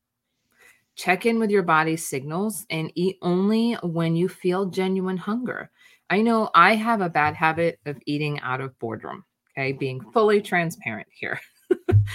Check 0.94 1.26
in 1.26 1.38
with 1.38 1.50
your 1.50 1.62
body's 1.62 2.06
signals 2.06 2.66
and 2.70 2.92
eat 2.94 3.18
only 3.22 3.74
when 3.82 4.16
you 4.16 4.28
feel 4.28 4.66
genuine 4.66 5.16
hunger. 5.16 5.70
I 6.08 6.22
know 6.22 6.50
I 6.54 6.74
have 6.74 7.00
a 7.00 7.08
bad 7.08 7.34
habit 7.34 7.80
of 7.86 7.98
eating 8.06 8.40
out 8.40 8.60
of 8.60 8.78
boredom, 8.78 9.24
okay, 9.52 9.72
being 9.72 10.00
fully 10.12 10.40
transparent 10.40 11.08
here. 11.10 11.40
and 11.88 12.10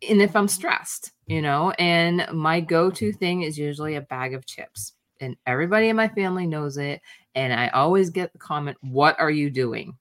if 0.00 0.36
I'm 0.36 0.48
stressed, 0.48 1.12
you 1.26 1.40
know, 1.40 1.70
and 1.72 2.26
my 2.32 2.60
go 2.60 2.90
to 2.90 3.12
thing 3.12 3.42
is 3.42 3.58
usually 3.58 3.96
a 3.96 4.02
bag 4.02 4.34
of 4.34 4.46
chips. 4.46 4.94
And 5.20 5.36
everybody 5.46 5.88
in 5.88 5.96
my 5.96 6.08
family 6.08 6.46
knows 6.46 6.76
it. 6.76 7.00
And 7.34 7.52
I 7.52 7.68
always 7.68 8.10
get 8.10 8.32
the 8.32 8.38
comment, 8.38 8.76
What 8.82 9.18
are 9.20 9.30
you 9.30 9.50
doing? 9.50 9.96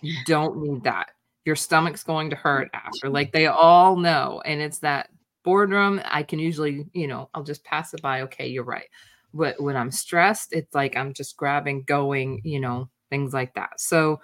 You 0.00 0.16
don't 0.26 0.62
need 0.62 0.84
that. 0.84 1.10
Your 1.48 1.56
stomach's 1.56 2.02
going 2.02 2.28
to 2.28 2.36
hurt 2.36 2.68
after. 2.74 3.08
Like 3.08 3.32
they 3.32 3.46
all 3.46 3.96
know. 3.96 4.42
And 4.44 4.60
it's 4.60 4.80
that 4.80 5.08
boredom, 5.44 5.98
I 6.04 6.22
can 6.22 6.38
usually, 6.38 6.84
you 6.92 7.06
know, 7.06 7.30
I'll 7.32 7.42
just 7.42 7.64
pass 7.64 7.94
it 7.94 8.02
by. 8.02 8.20
Okay, 8.20 8.48
you're 8.48 8.64
right. 8.64 8.84
But 9.32 9.58
when 9.58 9.74
I'm 9.74 9.90
stressed, 9.90 10.52
it's 10.52 10.74
like 10.74 10.94
I'm 10.94 11.14
just 11.14 11.38
grabbing, 11.38 11.84
going, 11.84 12.42
you 12.44 12.60
know, 12.60 12.90
things 13.08 13.32
like 13.32 13.54
that. 13.54 13.80
So, 13.80 14.20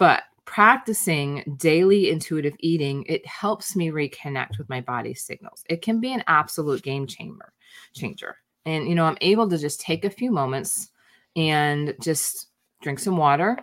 but 0.00 0.24
practicing 0.46 1.56
daily 1.58 2.10
intuitive 2.10 2.56
eating, 2.58 3.04
it 3.06 3.24
helps 3.24 3.76
me 3.76 3.90
reconnect 3.90 4.58
with 4.58 4.68
my 4.68 4.80
body's 4.80 5.22
signals. 5.22 5.62
It 5.70 5.80
can 5.80 6.00
be 6.00 6.12
an 6.12 6.24
absolute 6.26 6.82
game 6.82 7.06
changer, 7.06 7.52
changer. 7.94 8.34
And 8.66 8.88
you 8.88 8.96
know, 8.96 9.04
I'm 9.04 9.18
able 9.20 9.48
to 9.48 9.58
just 9.58 9.80
take 9.80 10.04
a 10.04 10.10
few 10.10 10.32
moments 10.32 10.90
and 11.36 11.94
just 12.00 12.48
drink 12.82 12.98
some 12.98 13.16
water, 13.16 13.58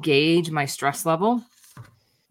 gauge 0.00 0.50
my 0.50 0.64
stress 0.64 1.04
level, 1.04 1.42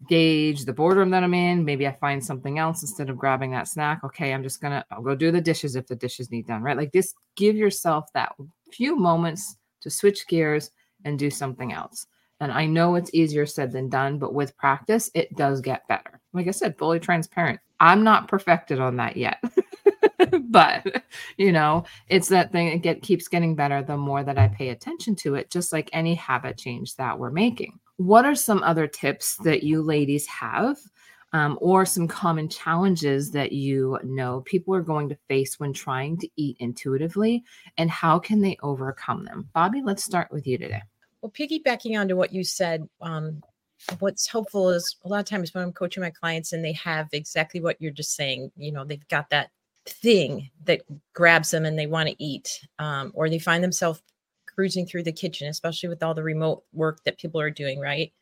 gauge 0.08 0.64
the 0.64 0.72
boredom 0.72 1.10
that 1.10 1.22
I'm 1.22 1.34
in. 1.34 1.64
Maybe 1.64 1.86
I 1.86 1.92
find 1.92 2.24
something 2.24 2.58
else 2.58 2.82
instead 2.82 3.10
of 3.10 3.16
grabbing 3.16 3.50
that 3.52 3.68
snack. 3.68 4.02
Okay, 4.04 4.32
I'm 4.32 4.42
just 4.42 4.60
gonna 4.60 4.84
I'll 4.90 5.02
go 5.02 5.14
do 5.14 5.30
the 5.30 5.40
dishes 5.40 5.76
if 5.76 5.86
the 5.86 5.96
dishes 5.96 6.30
need 6.30 6.46
done, 6.46 6.62
right? 6.62 6.76
Like 6.76 6.92
just 6.92 7.14
give 7.36 7.56
yourself 7.56 8.12
that 8.14 8.34
few 8.72 8.96
moments 8.96 9.56
to 9.80 9.90
switch 9.90 10.26
gears 10.26 10.70
and 11.04 11.18
do 11.18 11.30
something 11.30 11.72
else. 11.72 12.06
And 12.40 12.50
I 12.50 12.66
know 12.66 12.96
it's 12.96 13.14
easier 13.14 13.46
said 13.46 13.72
than 13.72 13.88
done, 13.88 14.18
but 14.18 14.34
with 14.34 14.56
practice, 14.56 15.10
it 15.14 15.34
does 15.36 15.60
get 15.60 15.86
better. 15.88 16.20
Like 16.32 16.48
I 16.48 16.50
said, 16.50 16.76
fully 16.76 16.98
transparent. 16.98 17.60
I'm 17.80 18.02
not 18.02 18.28
perfected 18.28 18.80
on 18.80 18.96
that 18.96 19.16
yet. 19.16 19.42
but 20.48 21.04
you 21.36 21.52
know 21.52 21.84
it's 22.08 22.28
that 22.28 22.52
thing 22.52 22.68
it 22.68 22.78
get, 22.78 23.02
keeps 23.02 23.28
getting 23.28 23.54
better 23.54 23.82
the 23.82 23.96
more 23.96 24.22
that 24.22 24.38
i 24.38 24.48
pay 24.48 24.70
attention 24.70 25.14
to 25.14 25.34
it 25.34 25.50
just 25.50 25.72
like 25.72 25.90
any 25.92 26.14
habit 26.14 26.56
change 26.56 26.94
that 26.96 27.18
we're 27.18 27.30
making 27.30 27.78
what 27.96 28.24
are 28.24 28.34
some 28.34 28.62
other 28.62 28.86
tips 28.86 29.36
that 29.38 29.62
you 29.62 29.82
ladies 29.82 30.26
have 30.26 30.76
um, 31.32 31.58
or 31.60 31.84
some 31.84 32.06
common 32.06 32.48
challenges 32.48 33.30
that 33.32 33.52
you 33.52 33.98
know 34.04 34.42
people 34.42 34.74
are 34.74 34.82
going 34.82 35.08
to 35.08 35.18
face 35.28 35.58
when 35.58 35.72
trying 35.72 36.16
to 36.18 36.28
eat 36.36 36.56
intuitively 36.60 37.42
and 37.76 37.90
how 37.90 38.18
can 38.18 38.40
they 38.40 38.56
overcome 38.62 39.24
them? 39.24 39.48
Bobbi, 39.54 39.82
let's 39.84 40.04
start 40.04 40.30
with 40.32 40.46
you 40.46 40.58
today. 40.58 40.82
Well 41.20 41.32
piggybacking 41.32 41.98
onto 41.98 42.16
what 42.16 42.32
you 42.32 42.44
said 42.44 42.88
um, 43.00 43.42
what's 43.98 44.26
helpful 44.26 44.70
is 44.70 44.96
a 45.04 45.08
lot 45.08 45.20
of 45.20 45.26
times 45.26 45.52
when 45.52 45.62
i'm 45.62 45.72
coaching 45.72 46.02
my 46.02 46.10
clients 46.10 46.52
and 46.52 46.64
they 46.64 46.72
have 46.72 47.08
exactly 47.12 47.60
what 47.60 47.80
you're 47.80 47.92
just 47.92 48.14
saying 48.14 48.50
you 48.56 48.72
know 48.72 48.84
they've 48.84 49.06
got 49.08 49.28
that 49.30 49.50
thing 49.86 50.50
that 50.64 50.80
grabs 51.12 51.50
them 51.50 51.64
and 51.64 51.78
they 51.78 51.86
want 51.86 52.08
to 52.08 52.22
eat 52.22 52.66
um, 52.78 53.12
or 53.14 53.28
they 53.28 53.38
find 53.38 53.62
themselves 53.62 54.02
cruising 54.54 54.86
through 54.86 55.02
the 55.02 55.12
kitchen, 55.12 55.48
especially 55.48 55.88
with 55.88 56.02
all 56.02 56.14
the 56.14 56.22
remote 56.22 56.62
work 56.72 57.02
that 57.04 57.18
people 57.18 57.40
are 57.40 57.50
doing, 57.50 57.80
right? 57.80 58.12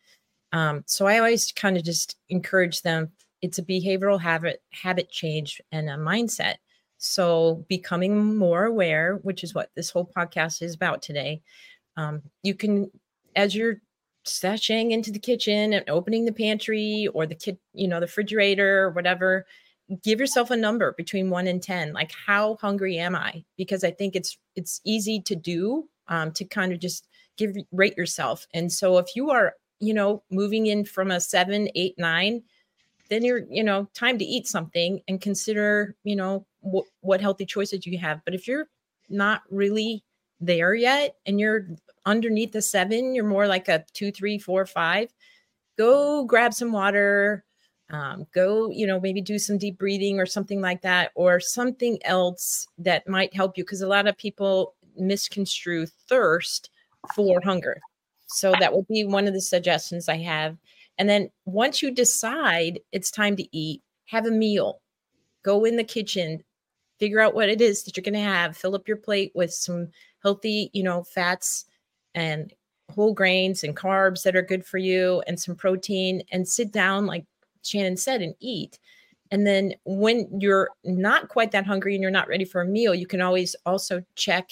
Um, 0.53 0.85
so 0.87 1.07
I 1.07 1.19
always 1.19 1.53
kind 1.53 1.77
of 1.77 1.85
just 1.85 2.17
encourage 2.29 2.83
them. 2.83 3.13
It's 3.41 3.59
a 3.59 3.63
behavioral 3.63 4.21
habit 4.21 4.63
habit 4.73 5.11
change 5.11 5.61
and 5.73 5.89
a 5.89 5.95
mindset. 5.95 6.57
So 6.99 7.65
becoming 7.69 8.37
more 8.37 8.65
aware, 8.65 9.19
which 9.23 9.43
is 9.43 9.55
what 9.55 9.71
this 9.75 9.91
whole 9.91 10.09
podcast 10.17 10.63
is 10.63 10.75
about 10.75 11.03
today. 11.03 11.43
Um, 11.97 12.23
you 12.43 12.55
can, 12.55 12.91
as 13.35 13.57
you're 13.57 13.81
sashaying 14.25 14.93
into 14.93 15.11
the 15.11 15.19
kitchen 15.19 15.73
and 15.73 15.89
opening 15.91 16.25
the 16.25 16.33
pantry 16.33 17.09
or 17.13 17.27
the 17.27 17.35
kit, 17.35 17.59
you 17.75 17.89
know, 17.89 17.99
the 17.99 18.07
refrigerator 18.07 18.85
or 18.85 18.91
whatever, 18.91 19.47
give 20.05 20.21
yourself 20.21 20.51
a 20.51 20.57
number 20.57 20.93
between 20.97 21.29
one 21.29 21.47
and 21.49 21.63
ten. 21.63 21.93
Like, 21.93 22.13
how 22.27 22.57
hungry 22.61 22.99
am 22.99 23.17
I? 23.17 23.45
Because 23.57 23.83
I 23.83 23.91
think 23.91 24.15
it's 24.15 24.39
it's 24.55 24.81
easy 24.85 25.21
to 25.23 25.35
do 25.35 25.89
um, 26.09 26.33
to 26.33 26.45
kind 26.45 26.73
of 26.73 26.79
just 26.79 27.09
give 27.37 27.57
rate 27.73 27.97
yourself. 27.97 28.47
And 28.55 28.71
so 28.73 28.99
if 28.99 29.17
you 29.17 29.31
are, 29.31 29.55
you 29.81 29.95
know, 29.95 30.23
moving 30.31 30.67
in 30.67 30.85
from 30.85 31.11
a 31.11 31.21
seven, 31.21 31.69
eight, 31.75 31.95
nine, 31.99 32.43
then 33.09 33.25
you're, 33.25 33.45
you 33.51 33.65
know, 33.65 33.89
time 33.95 34.19
to 34.19 34.25
eat 34.25 34.47
something 34.47 35.01
and 35.09 35.21
consider, 35.21 35.97
you 36.05 36.17
know, 36.17 36.47
wh- 36.63 36.89
what 37.01 37.21
healthy 37.21 37.47
choices 37.47 37.87
you 37.87 37.99
have. 37.99 38.21
But 38.25 38.35
if 38.35 38.47
you're 38.47 38.69
not 39.09 39.43
really 39.51 40.05
there 40.41 40.75
yet 40.75 41.17
and 41.27 41.41
you're 41.41 41.69
underneath 42.07 42.53
the 42.53 42.63
seven, 42.63 43.15
you're 43.15 43.25
more 43.25 43.47
like 43.47 43.69
a 43.69 43.85
two, 43.93 44.13
three, 44.13 44.39
four, 44.39 44.67
five, 44.67 45.13
go 45.77 46.25
grab 46.25 46.55
some 46.55 46.73
water. 46.73 47.45
Um, 47.91 48.27
go, 48.33 48.71
you 48.71 48.87
know, 48.87 48.99
maybe 48.99 49.21
do 49.21 49.39
some 49.39 49.59
deep 49.59 49.79
breathing 49.79 50.19
or 50.19 50.25
something 50.25 50.63
like 50.63 50.81
that, 50.81 51.11
or 51.15 51.41
something 51.41 51.99
else 52.07 52.67
that 52.79 53.07
might 53.07 53.35
help 53.35 53.59
you. 53.59 53.65
Because 53.65 53.83
a 53.83 53.87
lot 53.87 54.07
of 54.09 54.17
people 54.17 54.75
misconstrue 54.97 55.87
thirst 55.87 56.71
for 57.15 57.41
hunger. 57.43 57.81
So 58.27 58.55
that 58.61 58.73
will 58.73 58.87
be 58.89 59.05
one 59.05 59.27
of 59.27 59.35
the 59.35 59.41
suggestions 59.41 60.09
I 60.09 60.17
have. 60.19 60.57
And 60.99 61.09
then 61.09 61.31
once 61.45 61.83
you 61.83 61.91
decide 61.91 62.81
it's 62.93 63.11
time 63.11 63.37
to 63.37 63.57
eat, 63.57 63.83
have 64.07 64.27
a 64.27 64.31
meal. 64.31 64.81
Go 65.43 65.65
in 65.65 65.77
the 65.77 65.85
kitchen, 65.85 66.43
figure 66.99 67.21
out 67.21 67.35
what 67.35 67.49
it 67.49 67.61
is 67.61 67.83
that 67.83 67.97
you're 67.97 68.03
going 68.03 68.15
to 68.15 68.21
have, 68.21 68.57
fill 68.57 68.75
up 68.75 68.87
your 68.87 68.97
plate 68.97 69.33
with 69.35 69.53
some 69.53 69.89
healthy, 70.23 70.71
you 70.73 70.83
know, 70.83 71.03
fats 71.03 71.67
and 72.15 72.53
whole 72.91 73.13
grains 73.13 73.65
and 73.65 73.77
carbs 73.77 74.23
that 74.23 74.37
are 74.37 74.43
good 74.43 74.65
for 74.65 74.79
you 74.79 75.23
and 75.27 75.41
some 75.41 75.57
protein 75.57 76.23
and 76.31 76.47
sit 76.47 76.73
down 76.73 77.07
like 77.07 77.25
Shannon 77.63 77.97
said 77.97 78.23
and 78.23 78.35
eat. 78.41 78.79
And 79.31 79.47
then 79.47 79.75
when 79.85 80.29
you're 80.39 80.71
not 80.85 81.29
quite 81.29 81.53
that 81.53 81.67
hungry 81.67 81.95
and 81.95 82.03
you're 82.03 82.11
not 82.11 82.29
ready 82.29 82.45
for 82.45 82.61
a 82.61 82.67
meal, 82.67 82.95
you 82.95 83.07
can 83.07 83.23
always 83.23 83.57
also 83.65 84.05
check 84.15 84.51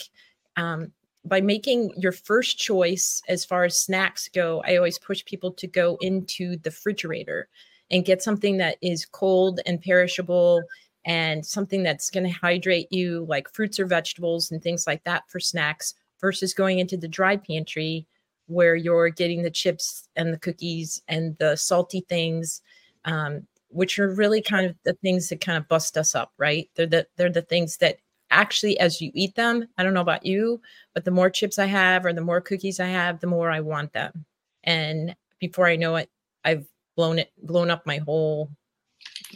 um, 0.57 0.93
by 1.25 1.41
making 1.41 1.93
your 1.97 2.13
first 2.13 2.59
choice 2.59 3.23
as 3.29 3.45
far 3.45 3.65
as 3.65 3.81
snacks 3.81 4.29
go, 4.33 4.63
I 4.67 4.77
always 4.77 4.99
push 4.99 5.25
people 5.25 5.53
to 5.53 5.67
go 5.67 5.99
into 6.01 6.57
the 6.57 6.71
refrigerator 6.71 7.49
and 7.91 8.05
get 8.05 8.23
something 8.23 8.57
that 8.59 8.79
is 8.81 9.05
cold 9.05 9.61
and 9.67 9.83
perishable 9.83 10.63
and 11.05 11.45
something 11.45 11.83
that's 11.83 12.11
going 12.11 12.25
to 12.25 12.33
hydrate 12.33 12.89
you, 12.91 13.27
like 13.29 13.53
fruits 13.53 13.81
or 13.81 13.87
vegetables 13.87 14.51
and 14.51 14.63
things 14.63 14.87
like 14.87 15.03
that 15.05 15.25
for 15.29 15.41
snacks, 15.41 15.95
versus 16.21 16.55
going 16.55 16.79
into 16.79 16.97
the 16.97 17.09
dry 17.09 17.37
pantry 17.37 18.07
where 18.47 18.75
you're 18.75 19.09
getting 19.09 19.43
the 19.43 19.51
chips 19.51 20.09
and 20.17 20.33
the 20.33 20.39
cookies 20.39 21.01
and 21.09 21.37
the 21.39 21.57
salty 21.57 22.05
things, 22.09 22.61
um, 23.05 23.47
which 23.69 23.99
are 23.99 24.13
really 24.13 24.43
kind 24.43 24.67
of 24.67 24.77
the 24.85 24.93
things 24.95 25.29
that 25.29 25.41
kind 25.41 25.57
of 25.57 25.69
bust 25.69 25.97
us 25.97 26.15
up, 26.15 26.33
right? 26.37 26.69
They're 26.75 26.87
the 26.87 27.07
they're 27.17 27.31
the 27.31 27.43
things 27.43 27.77
that 27.79 27.99
actually 28.31 28.79
as 28.79 29.01
you 29.01 29.11
eat 29.15 29.35
them 29.35 29.67
i 29.79 29.83
don't 29.83 29.95
know 29.95 30.01
about 30.01 30.25
you 30.25 30.61
but 30.95 31.05
the 31.05 31.11
more 31.11 31.31
chips 31.31 31.59
i 31.59 31.67
have 31.67 32.05
or 32.05 32.13
the 32.13 32.21
more 32.21 32.41
cookies 32.41 32.81
i 32.81 32.87
have 32.87 33.21
the 33.21 33.27
more 33.27 33.51
i 33.51 33.61
want 33.61 33.93
them. 33.93 34.25
And 34.65 35.15
before 35.39 35.67
i 35.67 35.77
know 35.77 35.97
it 35.97 36.11
i've 36.45 36.67
blown 36.97 37.19
it 37.19 37.33
blown 37.43 37.71
up 37.71 37.87
my 37.87 37.99
whole 37.99 38.51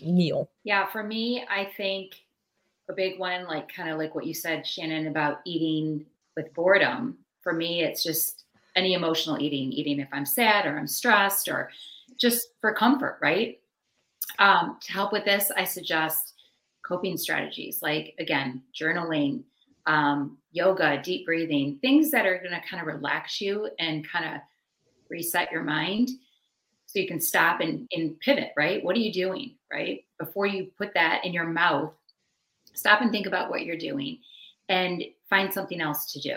meal. 0.03 0.51
Yeah 0.65 0.87
for 0.87 1.03
me 1.03 1.45
i 1.51 1.65
think 1.77 2.15
a 2.89 2.93
big 2.93 3.19
one 3.19 3.47
like 3.47 3.73
kind 3.73 3.89
of 3.89 3.99
like 3.99 4.15
what 4.15 4.27
you 4.27 4.35
said 4.35 4.67
shannon 4.67 5.07
about 5.07 5.41
eating 5.47 6.05
with 6.37 6.53
boredom, 6.55 7.19
for 7.43 7.53
me, 7.53 7.83
it's 7.83 8.03
just 8.03 8.45
any 8.77 8.95
emotional 8.95 9.41
eating, 9.41 9.73
eating 9.73 10.01
if 10.01 10.09
I'm 10.13 10.27
sad 10.27 10.67
or 10.67 10.77
I'm 10.77 10.87
stressed 10.87 11.49
or 11.49 11.71
just 12.19 12.49
for 12.61 12.73
comfort, 12.73 13.19
right? 13.23 13.61
Um, 14.39 14.79
to 14.81 14.93
help 14.93 15.13
with 15.13 15.25
this, 15.25 15.51
I 15.57 15.65
suggest 15.65 16.34
coping 16.87 17.17
strategies 17.17 17.81
like, 17.83 18.15
again, 18.19 18.63
journaling, 18.79 19.43
um, 19.87 20.39
yoga, 20.53 21.01
deep 21.03 21.27
breathing, 21.27 21.79
things 21.81 22.11
that 22.11 22.27
are 22.27 22.39
going 22.39 22.51
to 22.51 22.69
kind 22.69 22.81
of 22.81 22.87
relax 22.87 23.41
you 23.41 23.69
and 23.79 24.09
kind 24.09 24.25
of 24.25 24.41
reset 25.09 25.51
your 25.51 25.63
mind 25.63 26.11
so 26.87 26.99
you 26.99 27.09
can 27.09 27.21
stop 27.21 27.61
and, 27.61 27.89
and 27.93 28.19
pivot, 28.21 28.53
right? 28.57 28.85
What 28.85 28.97
are 28.97 29.01
you 29.01 29.13
doing, 29.13 29.57
right? 29.73 30.05
Before 30.19 30.47
you 30.47 30.71
put 30.79 30.95
that 30.95 31.25
in 31.25 31.33
your 31.33 31.47
mouth, 31.47 31.93
stop 32.75 33.01
and 33.01 33.11
think 33.11 33.27
about 33.27 33.51
what 33.51 33.65
you're 33.65 33.77
doing 33.77 34.19
and 34.69 35.03
find 35.29 35.53
something 35.53 35.81
else 35.81 36.13
to 36.13 36.21
do. 36.21 36.37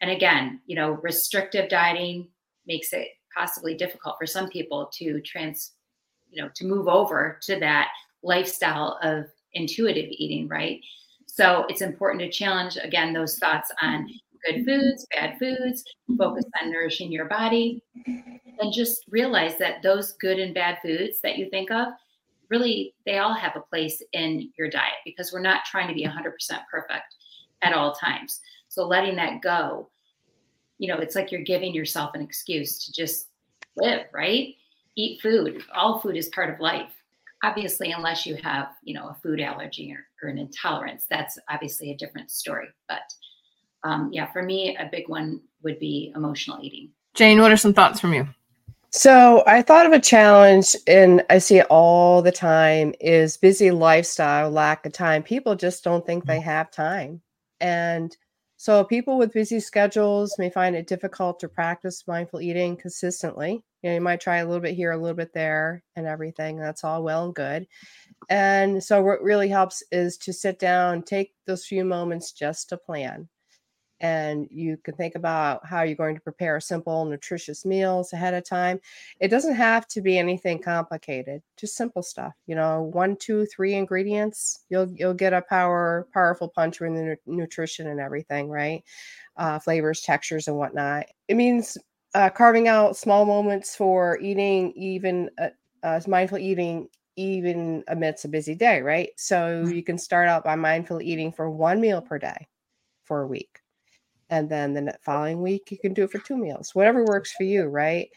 And 0.00 0.10
again, 0.10 0.60
you 0.66 0.74
know, 0.76 0.92
restrictive 1.02 1.68
dieting 1.68 2.28
makes 2.66 2.92
it 2.92 3.08
possibly 3.36 3.74
difficult 3.74 4.16
for 4.18 4.26
some 4.26 4.48
people 4.48 4.90
to 4.94 5.20
trans, 5.20 5.72
you 6.30 6.42
know, 6.42 6.48
to 6.54 6.64
move 6.64 6.88
over 6.88 7.38
to 7.42 7.58
that 7.60 7.88
lifestyle 8.22 8.98
of 9.02 9.26
intuitive 9.54 10.08
eating, 10.10 10.48
right? 10.48 10.80
So 11.26 11.64
it's 11.68 11.82
important 11.82 12.20
to 12.22 12.30
challenge 12.30 12.76
again 12.82 13.12
those 13.12 13.38
thoughts 13.38 13.70
on 13.82 14.08
good 14.44 14.64
foods, 14.64 15.06
bad 15.14 15.38
foods, 15.38 15.84
focus 16.18 16.44
on 16.60 16.70
nourishing 16.70 17.12
your 17.12 17.26
body, 17.26 17.82
and 18.06 18.72
just 18.72 19.04
realize 19.08 19.56
that 19.58 19.82
those 19.82 20.12
good 20.14 20.38
and 20.38 20.54
bad 20.54 20.78
foods 20.82 21.20
that 21.22 21.36
you 21.36 21.48
think 21.50 21.70
of 21.70 21.88
really 22.50 22.94
they 23.06 23.18
all 23.18 23.32
have 23.32 23.56
a 23.56 23.60
place 23.60 24.02
in 24.12 24.50
your 24.58 24.68
diet 24.68 24.98
because 25.04 25.32
we're 25.32 25.40
not 25.40 25.64
trying 25.64 25.88
to 25.88 25.94
be 25.94 26.04
100% 26.04 26.32
perfect 26.70 27.14
at 27.62 27.72
all 27.72 27.94
times. 27.94 28.40
So 28.68 28.86
letting 28.86 29.16
that 29.16 29.40
go, 29.40 29.88
you 30.78 30.88
know, 30.88 30.98
it's 30.98 31.14
like 31.14 31.30
you're 31.30 31.42
giving 31.42 31.74
yourself 31.74 32.14
an 32.14 32.20
excuse 32.20 32.84
to 32.84 32.92
just 32.92 33.28
live, 33.76 34.06
right? 34.12 34.54
Eat 34.96 35.20
food. 35.20 35.62
All 35.74 36.00
food 36.00 36.16
is 36.16 36.28
part 36.28 36.52
of 36.52 36.60
life. 36.60 36.92
Obviously, 37.42 37.92
unless 37.92 38.26
you 38.26 38.36
have, 38.42 38.68
you 38.82 38.94
know, 38.94 39.08
a 39.08 39.14
food 39.22 39.40
allergy 39.40 39.92
or, 39.92 40.04
or 40.22 40.30
an 40.30 40.38
intolerance, 40.38 41.06
that's 41.08 41.38
obviously 41.48 41.90
a 41.90 41.96
different 41.96 42.30
story. 42.30 42.68
But 42.88 43.02
um, 43.82 44.10
yeah, 44.12 44.30
for 44.30 44.42
me, 44.42 44.76
a 44.76 44.88
big 44.90 45.08
one 45.08 45.40
would 45.62 45.78
be 45.78 46.12
emotional 46.14 46.58
eating. 46.62 46.90
Jane, 47.14 47.40
what 47.40 47.50
are 47.50 47.56
some 47.56 47.74
thoughts 47.74 48.00
from 48.00 48.12
you? 48.12 48.28
So 48.90 49.44
I 49.46 49.62
thought 49.62 49.86
of 49.86 49.92
a 49.92 50.00
challenge, 50.00 50.74
and 50.86 51.24
I 51.30 51.38
see 51.38 51.58
it 51.58 51.66
all 51.70 52.22
the 52.22 52.32
time: 52.32 52.92
is 53.00 53.36
busy 53.36 53.70
lifestyle, 53.70 54.50
lack 54.50 54.84
of 54.84 54.92
time. 54.92 55.22
People 55.22 55.54
just 55.54 55.84
don't 55.84 56.04
think 56.04 56.24
they 56.26 56.40
have 56.40 56.70
time, 56.70 57.22
and 57.60 58.16
so 58.56 58.84
people 58.84 59.16
with 59.16 59.32
busy 59.32 59.60
schedules 59.60 60.34
may 60.38 60.50
find 60.50 60.74
it 60.74 60.88
difficult 60.88 61.40
to 61.40 61.48
practice 61.48 62.04
mindful 62.06 62.40
eating 62.40 62.76
consistently. 62.76 63.64
You 63.82 63.90
know, 63.90 63.94
you 63.94 64.00
might 64.00 64.20
try 64.20 64.38
a 64.38 64.46
little 64.46 64.60
bit 64.60 64.74
here, 64.74 64.92
a 64.92 64.98
little 64.98 65.16
bit 65.16 65.32
there, 65.34 65.82
and 65.96 66.06
everything. 66.06 66.58
That's 66.58 66.84
all 66.84 67.02
well 67.02 67.26
and 67.26 67.34
good. 67.34 67.66
And 68.30 68.82
so, 68.82 69.02
what 69.02 69.22
really 69.22 69.48
helps 69.48 69.82
is 69.92 70.18
to 70.18 70.32
sit 70.32 70.58
down, 70.58 71.02
take 71.02 71.34
those 71.46 71.66
few 71.66 71.84
moments 71.84 72.32
just 72.32 72.70
to 72.70 72.76
plan 72.78 73.28
and 74.00 74.48
you 74.50 74.78
can 74.78 74.94
think 74.94 75.14
about 75.14 75.64
how 75.66 75.82
you're 75.82 75.94
going 75.94 76.14
to 76.14 76.20
prepare 76.22 76.58
simple 76.58 77.04
nutritious 77.04 77.66
meals 77.66 78.12
ahead 78.12 78.32
of 78.34 78.44
time 78.44 78.80
it 79.20 79.28
doesn't 79.28 79.54
have 79.54 79.86
to 79.86 80.00
be 80.00 80.18
anything 80.18 80.60
complicated 80.60 81.42
just 81.58 81.76
simple 81.76 82.02
stuff 82.02 82.32
you 82.46 82.54
know 82.54 82.82
one 82.82 83.16
two 83.16 83.44
three 83.46 83.74
ingredients 83.74 84.64
you'll 84.70 84.90
you'll 84.94 85.14
get 85.14 85.32
a 85.32 85.42
power 85.42 86.06
powerful 86.12 86.48
punch 86.48 86.80
in 86.80 86.94
the 86.94 87.02
nu- 87.02 87.16
nutrition 87.26 87.86
and 87.88 88.00
everything 88.00 88.48
right 88.48 88.82
uh, 89.36 89.58
flavors 89.58 90.00
textures 90.02 90.48
and 90.48 90.56
whatnot 90.56 91.06
it 91.28 91.34
means 91.36 91.76
uh, 92.14 92.30
carving 92.30 92.68
out 92.68 92.96
small 92.96 93.24
moments 93.24 93.76
for 93.76 94.18
eating 94.20 94.72
even 94.76 95.30
uh, 95.38 95.48
uh 95.82 96.00
mindful 96.06 96.38
eating 96.38 96.88
even 97.16 97.84
amidst 97.88 98.24
a 98.24 98.28
busy 98.28 98.54
day 98.54 98.80
right? 98.80 99.10
So 99.16 99.64
mm. 99.64 99.74
you 99.74 99.82
can 99.82 99.98
start 99.98 100.28
out 100.28 100.44
by 100.44 100.56
mindful 100.56 101.02
eating 101.02 101.32
for 101.32 101.50
one 101.50 101.80
meal 101.80 102.00
per 102.00 102.18
day 102.18 102.48
for 103.04 103.22
a 103.22 103.26
week. 103.26 103.60
And 104.30 104.48
then 104.48 104.74
the 104.74 104.96
following 105.02 105.42
week 105.42 105.70
you 105.70 105.78
can 105.78 105.92
do 105.92 106.04
it 106.04 106.10
for 106.10 106.18
two 106.18 106.36
meals 106.36 106.74
whatever 106.74 107.04
works 107.04 107.32
for 107.32 107.44
you 107.44 107.64
right? 107.64 108.08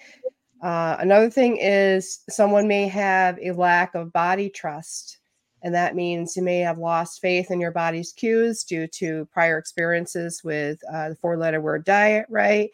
Uh, 0.61 0.95
another 0.99 1.29
thing 1.29 1.57
is 1.57 2.21
someone 2.29 2.67
may 2.67 2.87
have 2.87 3.37
a 3.41 3.51
lack 3.51 3.95
of 3.95 4.13
body 4.13 4.49
trust 4.49 5.17
and 5.63 5.73
that 5.73 5.95
means 5.95 6.35
you 6.35 6.43
may 6.43 6.59
have 6.59 6.77
lost 6.77 7.21
faith 7.21 7.49
in 7.49 7.59
your 7.59 7.71
body's 7.71 8.11
cues 8.11 8.63
due 8.63 8.85
to 8.87 9.27
prior 9.31 9.57
experiences 9.57 10.43
with 10.43 10.79
uh, 10.93 11.09
the 11.09 11.15
four 11.15 11.37
letter 11.37 11.61
word 11.61 11.83
diet 11.85 12.25
right 12.29 12.69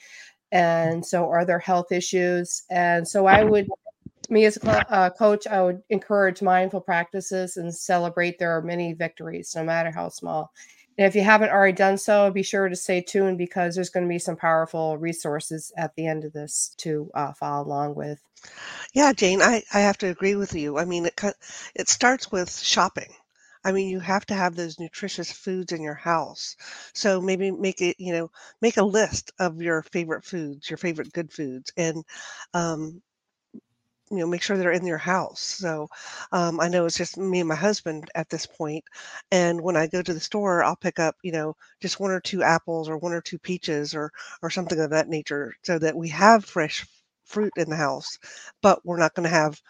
and 0.52 1.06
so 1.06 1.30
are 1.30 1.46
there 1.46 1.60
health 1.60 1.92
issues 1.92 2.64
and 2.70 3.08
so 3.08 3.26
i 3.26 3.44
would 3.44 3.68
me 4.30 4.46
as 4.46 4.58
a 4.58 4.94
uh, 4.94 5.10
coach 5.10 5.48
i 5.48 5.62
would 5.62 5.82
encourage 5.90 6.42
mindful 6.42 6.82
practices 6.82 7.58
and 7.58 7.74
celebrate 7.74 8.38
their 8.40 8.62
many 8.62 8.94
victories 8.94 9.54
no 9.56 9.64
matter 9.64 9.92
how 9.92 10.10
small 10.10 10.52
and 11.00 11.08
if 11.08 11.16
you 11.16 11.22
haven't 11.22 11.52
already 11.52 11.78
done 11.78 11.98
so, 11.98 12.30
be 12.30 12.44
sure 12.44 12.68
to 12.68 12.76
stay 12.76 13.00
tuned 13.00 13.38
because 13.38 13.74
there's 13.74 13.90
going 13.90 14.06
to 14.06 14.10
be 14.10 14.20
some 14.20 14.36
powerful 14.36 14.98
resources 14.98 15.72
at 15.78 15.96
the 15.96 16.06
end 16.06 16.26
of 16.26 16.34
this 16.34 16.76
to 16.80 17.10
uh, 17.14 17.32
follow 17.32 17.66
along 17.66 17.96
with. 17.96 18.22
Yeah, 18.94 19.14
Jane, 19.14 19.42
I, 19.42 19.64
I 19.74 19.80
have 19.80 19.98
to 20.00 20.10
agree 20.10 20.36
with 20.36 20.54
you. 20.54 20.78
I 20.78 20.84
mean, 20.84 21.06
it 21.06 21.22
it 21.74 21.88
starts 21.88 22.34
with 22.34 22.54
shopping. 22.54 23.14
I 23.63 23.72
mean, 23.72 23.88
you 23.89 24.00
have 24.02 24.26
to 24.28 24.34
have 24.34 24.56
those 24.56 24.80
nutritious 24.80 25.32
foods 25.32 25.72
in 25.72 25.82
your 25.82 25.93
house. 25.95 26.56
So 26.93 27.22
maybe 27.22 27.52
make 27.52 27.82
it, 27.82 27.95
you 28.00 28.12
know, 28.13 28.32
make 28.62 28.78
a 28.78 28.84
list 28.84 29.32
of 29.39 29.62
your 29.62 29.82
favorite 29.84 30.24
foods, 30.26 30.69
your 30.69 30.78
favorite 30.78 31.13
good 31.13 31.32
foods, 31.32 31.72
and 31.78 32.04
um, 32.54 33.02
you 34.12 34.17
know 34.17 34.28
make 34.28 34.41
sure 34.41 34.58
they're 34.58 34.72
in 34.72 34.86
your 34.88 34.98
house 34.98 35.39
so 35.39 35.88
um, 36.32 36.60
i 36.60 36.67
know 36.67 36.86
it's 36.86 36.98
just 36.98 37.17
me 37.17 37.39
and 37.39 37.50
my 37.50 37.56
husband 37.56 38.10
at 38.15 38.30
this 38.30 38.45
point 38.45 38.84
and 39.32 39.62
when 39.62 39.76
i 39.78 39.86
go 39.88 40.02
to 40.02 40.13
the 40.13 40.19
store 40.19 40.63
i'll 40.63 40.76
pick 40.76 40.98
up 41.00 41.15
you 41.24 41.32
know 41.32 41.56
just 41.80 42.00
one 42.00 42.12
or 42.12 42.19
two 42.19 42.41
apples 42.41 42.89
or 42.89 42.98
one 42.98 43.13
or 43.13 43.22
two 43.22 43.38
peaches 43.38 43.93
or 43.93 44.12
or 44.41 44.50
something 44.50 44.80
of 44.80 44.89
that 44.89 45.08
nature 45.10 45.54
so 45.63 45.78
that 45.78 45.95
we 45.95 46.10
have 46.10 46.43
fresh 46.45 46.86
fruit 47.26 47.54
in 47.58 47.69
the 47.69 47.76
house 47.76 48.17
but 48.63 48.84
we're 48.86 48.98
not 48.98 49.13
going 49.13 49.24
to 49.30 49.36
have 49.36 49.62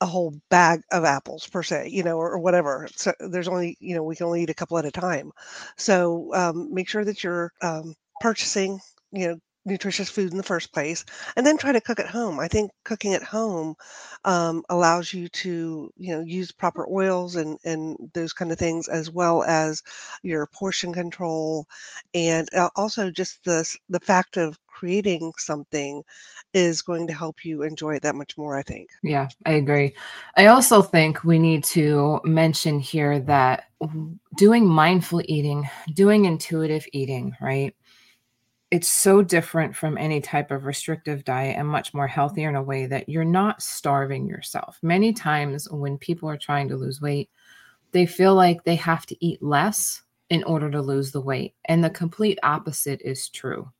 a 0.00 0.06
whole 0.06 0.34
bag 0.48 0.80
of 0.92 1.04
apples 1.04 1.46
per 1.46 1.62
se 1.62 1.88
you 1.90 2.02
know 2.02 2.16
or, 2.16 2.30
or, 2.32 2.38
whatever 2.38 2.88
so 2.94 3.12
there's 3.20 3.48
only 3.48 3.76
you 3.80 3.94
know 3.94 4.02
we 4.02 4.16
can 4.16 4.26
only 4.26 4.42
eat 4.42 4.50
a 4.50 4.54
couple 4.54 4.78
at 4.78 4.84
a 4.84 4.90
time. 4.90 5.32
So 5.76 6.34
um, 6.34 6.72
make 6.72 6.88
sure 6.88 7.04
that 7.04 7.22
you're 7.24 7.52
um, 7.62 7.94
purchasing 8.20 8.80
you 9.12 9.28
know 9.28 9.38
nutritious 9.64 10.08
food 10.08 10.30
in 10.30 10.38
the 10.38 10.42
first 10.42 10.72
place 10.72 11.04
and 11.36 11.46
then 11.46 11.58
try 11.58 11.72
to 11.72 11.80
cook 11.80 12.00
at 12.00 12.06
home. 12.06 12.40
I 12.40 12.48
think 12.48 12.70
cooking 12.84 13.12
at 13.12 13.22
home 13.22 13.74
um, 14.24 14.62
allows 14.70 15.12
you 15.12 15.28
to 15.28 15.90
you 15.96 16.16
know 16.16 16.22
use 16.22 16.52
proper 16.52 16.86
oils 16.90 17.36
and 17.36 17.58
and 17.64 17.96
those 18.14 18.32
kind 18.32 18.52
of 18.52 18.58
things 18.58 18.88
as 18.88 19.10
well 19.10 19.42
as 19.44 19.82
your 20.22 20.46
portion 20.46 20.92
control 20.92 21.66
and 22.14 22.48
uh, 22.54 22.70
also 22.76 23.10
just 23.10 23.44
the 23.44 23.68
the 23.88 24.00
fact 24.00 24.36
of 24.36 24.58
creating 24.78 25.32
something 25.38 26.02
is 26.54 26.82
going 26.82 27.06
to 27.08 27.12
help 27.12 27.44
you 27.44 27.62
enjoy 27.62 27.96
it 27.96 28.02
that 28.02 28.14
much 28.14 28.38
more 28.38 28.56
i 28.56 28.62
think. 28.62 28.88
Yeah 29.02 29.28
i 29.44 29.52
agree. 29.52 29.94
I 30.36 30.46
also 30.46 30.82
think 30.82 31.24
we 31.24 31.38
need 31.38 31.64
to 31.64 32.20
mention 32.24 32.78
here 32.78 33.18
that 33.20 33.64
doing 34.36 34.66
mindful 34.66 35.22
eating 35.24 35.68
doing 35.94 36.26
intuitive 36.26 36.86
eating 36.92 37.34
right? 37.40 37.74
It's 38.70 38.88
so 38.88 39.22
different 39.22 39.74
from 39.74 39.98
any 39.98 40.20
type 40.20 40.50
of 40.52 40.64
restrictive 40.64 41.24
diet 41.24 41.56
and 41.58 41.66
much 41.66 41.92
more 41.94 42.06
healthier 42.06 42.50
in 42.50 42.54
a 42.56 42.62
way 42.62 42.86
that 42.86 43.08
you're 43.08 43.24
not 43.24 43.62
starving 43.62 44.28
yourself. 44.28 44.78
Many 44.82 45.12
times 45.12 45.68
when 45.70 45.96
people 45.98 46.28
are 46.28 46.36
trying 46.36 46.68
to 46.68 46.76
lose 46.76 47.00
weight, 47.00 47.30
they 47.92 48.04
feel 48.06 48.34
like 48.34 48.62
they 48.62 48.76
have 48.76 49.06
to 49.06 49.16
eat 49.24 49.42
less 49.42 50.02
in 50.30 50.44
order 50.44 50.70
to 50.70 50.82
lose 50.82 51.10
the 51.10 51.20
weight. 51.20 51.54
And 51.66 51.82
the 51.82 51.90
complete 51.90 52.38
opposite 52.42 53.00
is 53.02 53.28
true. 53.28 53.70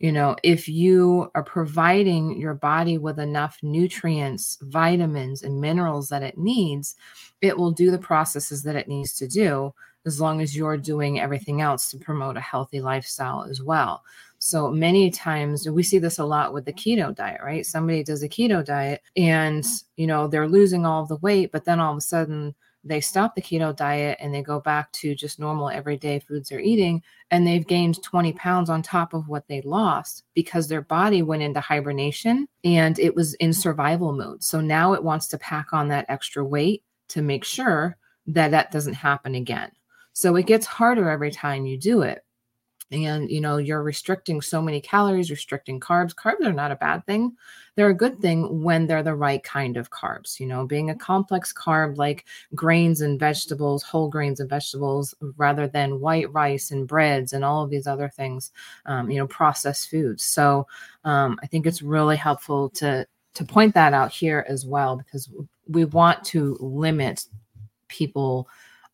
You 0.00 0.10
know, 0.10 0.36
if 0.42 0.68
you 0.68 1.30
are 1.34 1.44
providing 1.44 2.36
your 2.40 2.54
body 2.54 2.98
with 2.98 3.20
enough 3.20 3.58
nutrients, 3.62 4.58
vitamins, 4.62 5.42
and 5.42 5.60
minerals 5.60 6.08
that 6.08 6.22
it 6.22 6.36
needs, 6.36 6.96
it 7.40 7.56
will 7.56 7.70
do 7.70 7.90
the 7.90 7.98
processes 7.98 8.62
that 8.64 8.76
it 8.76 8.88
needs 8.88 9.14
to 9.14 9.28
do 9.28 9.72
as 10.04 10.20
long 10.20 10.40
as 10.40 10.56
you're 10.56 10.76
doing 10.76 11.20
everything 11.20 11.60
else 11.60 11.90
to 11.90 11.98
promote 11.98 12.36
a 12.36 12.40
healthy 12.40 12.80
lifestyle 12.80 13.44
as 13.44 13.62
well. 13.62 14.02
So 14.40 14.68
many 14.68 15.10
times 15.10 15.68
we 15.68 15.84
see 15.84 16.00
this 16.00 16.18
a 16.18 16.24
lot 16.24 16.52
with 16.52 16.64
the 16.64 16.72
keto 16.72 17.14
diet, 17.14 17.40
right? 17.44 17.64
Somebody 17.64 18.02
does 18.02 18.24
a 18.24 18.28
keto 18.28 18.64
diet 18.64 19.00
and, 19.16 19.64
you 19.96 20.08
know, 20.08 20.26
they're 20.26 20.48
losing 20.48 20.84
all 20.84 21.06
the 21.06 21.16
weight, 21.18 21.52
but 21.52 21.64
then 21.64 21.78
all 21.78 21.92
of 21.92 21.98
a 21.98 22.00
sudden 22.00 22.52
they 22.84 23.00
stop 23.00 23.34
the 23.34 23.42
keto 23.42 23.74
diet 23.74 24.18
and 24.20 24.34
they 24.34 24.42
go 24.42 24.60
back 24.60 24.90
to 24.92 25.14
just 25.14 25.38
normal 25.38 25.70
everyday 25.70 26.18
foods 26.18 26.48
they're 26.48 26.60
eating 26.60 27.02
and 27.30 27.46
they've 27.46 27.66
gained 27.66 28.02
20 28.02 28.32
pounds 28.32 28.68
on 28.68 28.82
top 28.82 29.14
of 29.14 29.28
what 29.28 29.46
they 29.48 29.60
lost 29.62 30.24
because 30.34 30.68
their 30.68 30.82
body 30.82 31.22
went 31.22 31.42
into 31.42 31.60
hibernation 31.60 32.48
and 32.64 32.98
it 32.98 33.14
was 33.14 33.34
in 33.34 33.52
survival 33.52 34.12
mode. 34.12 34.42
So 34.42 34.60
now 34.60 34.92
it 34.94 35.04
wants 35.04 35.28
to 35.28 35.38
pack 35.38 35.72
on 35.72 35.88
that 35.88 36.06
extra 36.08 36.44
weight 36.44 36.82
to 37.08 37.22
make 37.22 37.44
sure 37.44 37.96
that 38.26 38.50
that 38.50 38.70
doesn't 38.70 38.94
happen 38.94 39.34
again. 39.34 39.70
So 40.12 40.36
it 40.36 40.46
gets 40.46 40.66
harder 40.66 41.08
every 41.08 41.30
time 41.30 41.66
you 41.66 41.78
do 41.78 42.02
it. 42.02 42.24
And 42.92 43.30
you 43.30 43.40
know 43.40 43.56
you're 43.56 43.82
restricting 43.82 44.40
so 44.40 44.60
many 44.60 44.80
calories 44.80 45.30
restricting 45.30 45.80
carbs. 45.80 46.14
Carbs 46.14 46.44
are 46.44 46.52
not 46.52 46.70
a 46.70 46.76
bad 46.76 47.04
thing. 47.06 47.36
They're 47.74 47.88
a 47.88 47.94
good 47.94 48.20
thing 48.20 48.62
when 48.62 48.86
they're 48.86 49.02
the 49.02 49.14
right 49.14 49.42
kind 49.42 49.76
of 49.76 49.90
carbs 49.90 50.38
you 50.38 50.46
know 50.46 50.66
being 50.66 50.90
a 50.90 50.94
complex 50.94 51.52
carb 51.52 51.96
like 51.96 52.26
grains 52.54 53.00
and 53.00 53.18
vegetables 53.18 53.82
whole 53.82 54.08
grains 54.08 54.40
and 54.40 54.50
vegetables 54.50 55.14
rather 55.36 55.66
than 55.66 56.00
white 56.00 56.30
rice 56.32 56.70
and 56.70 56.86
breads 56.86 57.32
and 57.32 57.44
all 57.44 57.64
of 57.64 57.70
these 57.70 57.86
other 57.86 58.08
things 58.08 58.52
um, 58.86 59.10
you 59.10 59.18
know 59.18 59.26
processed 59.26 59.90
foods. 59.90 60.24
So 60.24 60.66
um, 61.04 61.38
i 61.42 61.46
think 61.46 61.66
it's 61.66 61.82
really 61.82 62.16
helpful 62.16 62.68
to 62.70 63.06
to 63.34 63.44
point 63.44 63.74
that 63.74 63.94
out 63.94 64.12
here 64.12 64.44
as 64.48 64.66
well 64.66 64.96
because 64.96 65.30
we 65.68 65.84
want 65.84 66.22
to 66.24 66.56
limit 66.60 67.24
people 67.88 68.48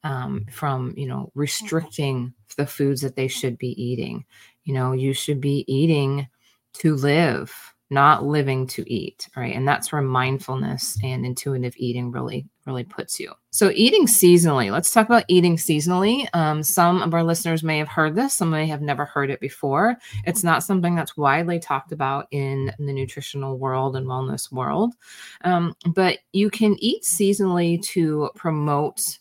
um, 0.04 0.46
from 0.50 0.94
you 0.96 1.06
know 1.06 1.30
restricting 1.34 2.32
the 2.56 2.66
foods 2.66 3.00
that 3.02 3.16
they 3.16 3.28
should 3.28 3.58
be 3.58 3.80
eating. 3.82 4.24
You 4.64 4.74
know 4.74 4.92
you 4.92 5.12
should 5.12 5.40
be 5.40 5.64
eating 5.66 6.28
to 6.74 6.94
live 6.94 7.54
not 7.90 8.24
living 8.24 8.66
to 8.66 8.90
eat 8.92 9.28
right? 9.36 9.54
And 9.54 9.66
that's 9.66 9.92
where 9.92 10.02
mindfulness 10.02 10.98
and 11.02 11.24
intuitive 11.24 11.74
eating 11.76 12.10
really 12.10 12.46
really 12.66 12.84
puts 12.84 13.18
you. 13.18 13.32
So 13.50 13.70
eating 13.74 14.06
seasonally 14.06 14.70
let's 14.70 14.92
talk 14.92 15.06
about 15.06 15.24
eating 15.28 15.56
seasonally. 15.56 16.26
Um, 16.34 16.62
some 16.62 17.02
of 17.02 17.14
our 17.14 17.24
listeners 17.24 17.62
may 17.62 17.78
have 17.78 17.88
heard 17.88 18.14
this 18.14 18.34
some 18.34 18.50
may 18.50 18.66
have 18.66 18.82
never 18.82 19.06
heard 19.06 19.30
it 19.30 19.40
before. 19.40 19.96
It's 20.24 20.44
not 20.44 20.62
something 20.62 20.94
that's 20.94 21.16
widely 21.16 21.58
talked 21.58 21.92
about 21.92 22.26
in 22.30 22.72
the 22.78 22.92
nutritional 22.92 23.58
world 23.58 23.96
and 23.96 24.06
wellness 24.06 24.52
world. 24.52 24.94
Um, 25.42 25.74
but 25.86 26.18
you 26.32 26.50
can 26.50 26.76
eat 26.78 27.04
seasonally 27.04 27.82
to 27.84 28.30
promote 28.34 29.18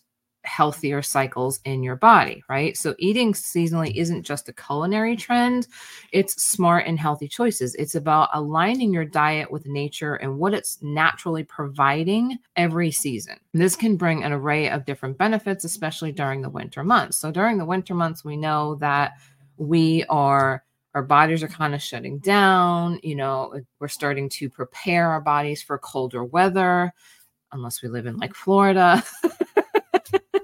healthier 0.48 1.02
cycles 1.02 1.60
in 1.64 1.82
your 1.82 1.94
body, 1.94 2.42
right? 2.48 2.76
So 2.76 2.94
eating 2.98 3.34
seasonally 3.34 3.94
isn't 3.94 4.24
just 4.24 4.48
a 4.48 4.52
culinary 4.52 5.14
trend, 5.14 5.68
it's 6.10 6.42
smart 6.42 6.86
and 6.86 6.98
healthy 6.98 7.28
choices. 7.28 7.74
It's 7.74 7.94
about 7.94 8.30
aligning 8.32 8.92
your 8.92 9.04
diet 9.04 9.52
with 9.52 9.66
nature 9.66 10.14
and 10.16 10.38
what 10.38 10.54
it's 10.54 10.78
naturally 10.82 11.44
providing 11.44 12.38
every 12.56 12.90
season. 12.90 13.36
This 13.52 13.76
can 13.76 13.96
bring 13.96 14.24
an 14.24 14.32
array 14.32 14.70
of 14.70 14.86
different 14.86 15.18
benefits, 15.18 15.64
especially 15.64 16.12
during 16.12 16.40
the 16.40 16.50
winter 16.50 16.82
months. 16.82 17.18
So 17.18 17.30
during 17.30 17.58
the 17.58 17.66
winter 17.66 17.94
months, 17.94 18.24
we 18.24 18.36
know 18.36 18.76
that 18.76 19.12
we 19.58 20.04
are 20.08 20.64
our 20.94 21.02
bodies 21.02 21.42
are 21.42 21.48
kind 21.48 21.74
of 21.74 21.82
shutting 21.82 22.18
down, 22.18 22.98
you 23.02 23.14
know, 23.14 23.60
we're 23.78 23.88
starting 23.88 24.28
to 24.30 24.48
prepare 24.48 25.10
our 25.10 25.20
bodies 25.20 25.62
for 25.62 25.78
colder 25.78 26.24
weather 26.24 26.92
unless 27.52 27.82
we 27.82 27.88
live 27.88 28.06
in 28.06 28.16
like 28.16 28.34
Florida. 28.34 29.02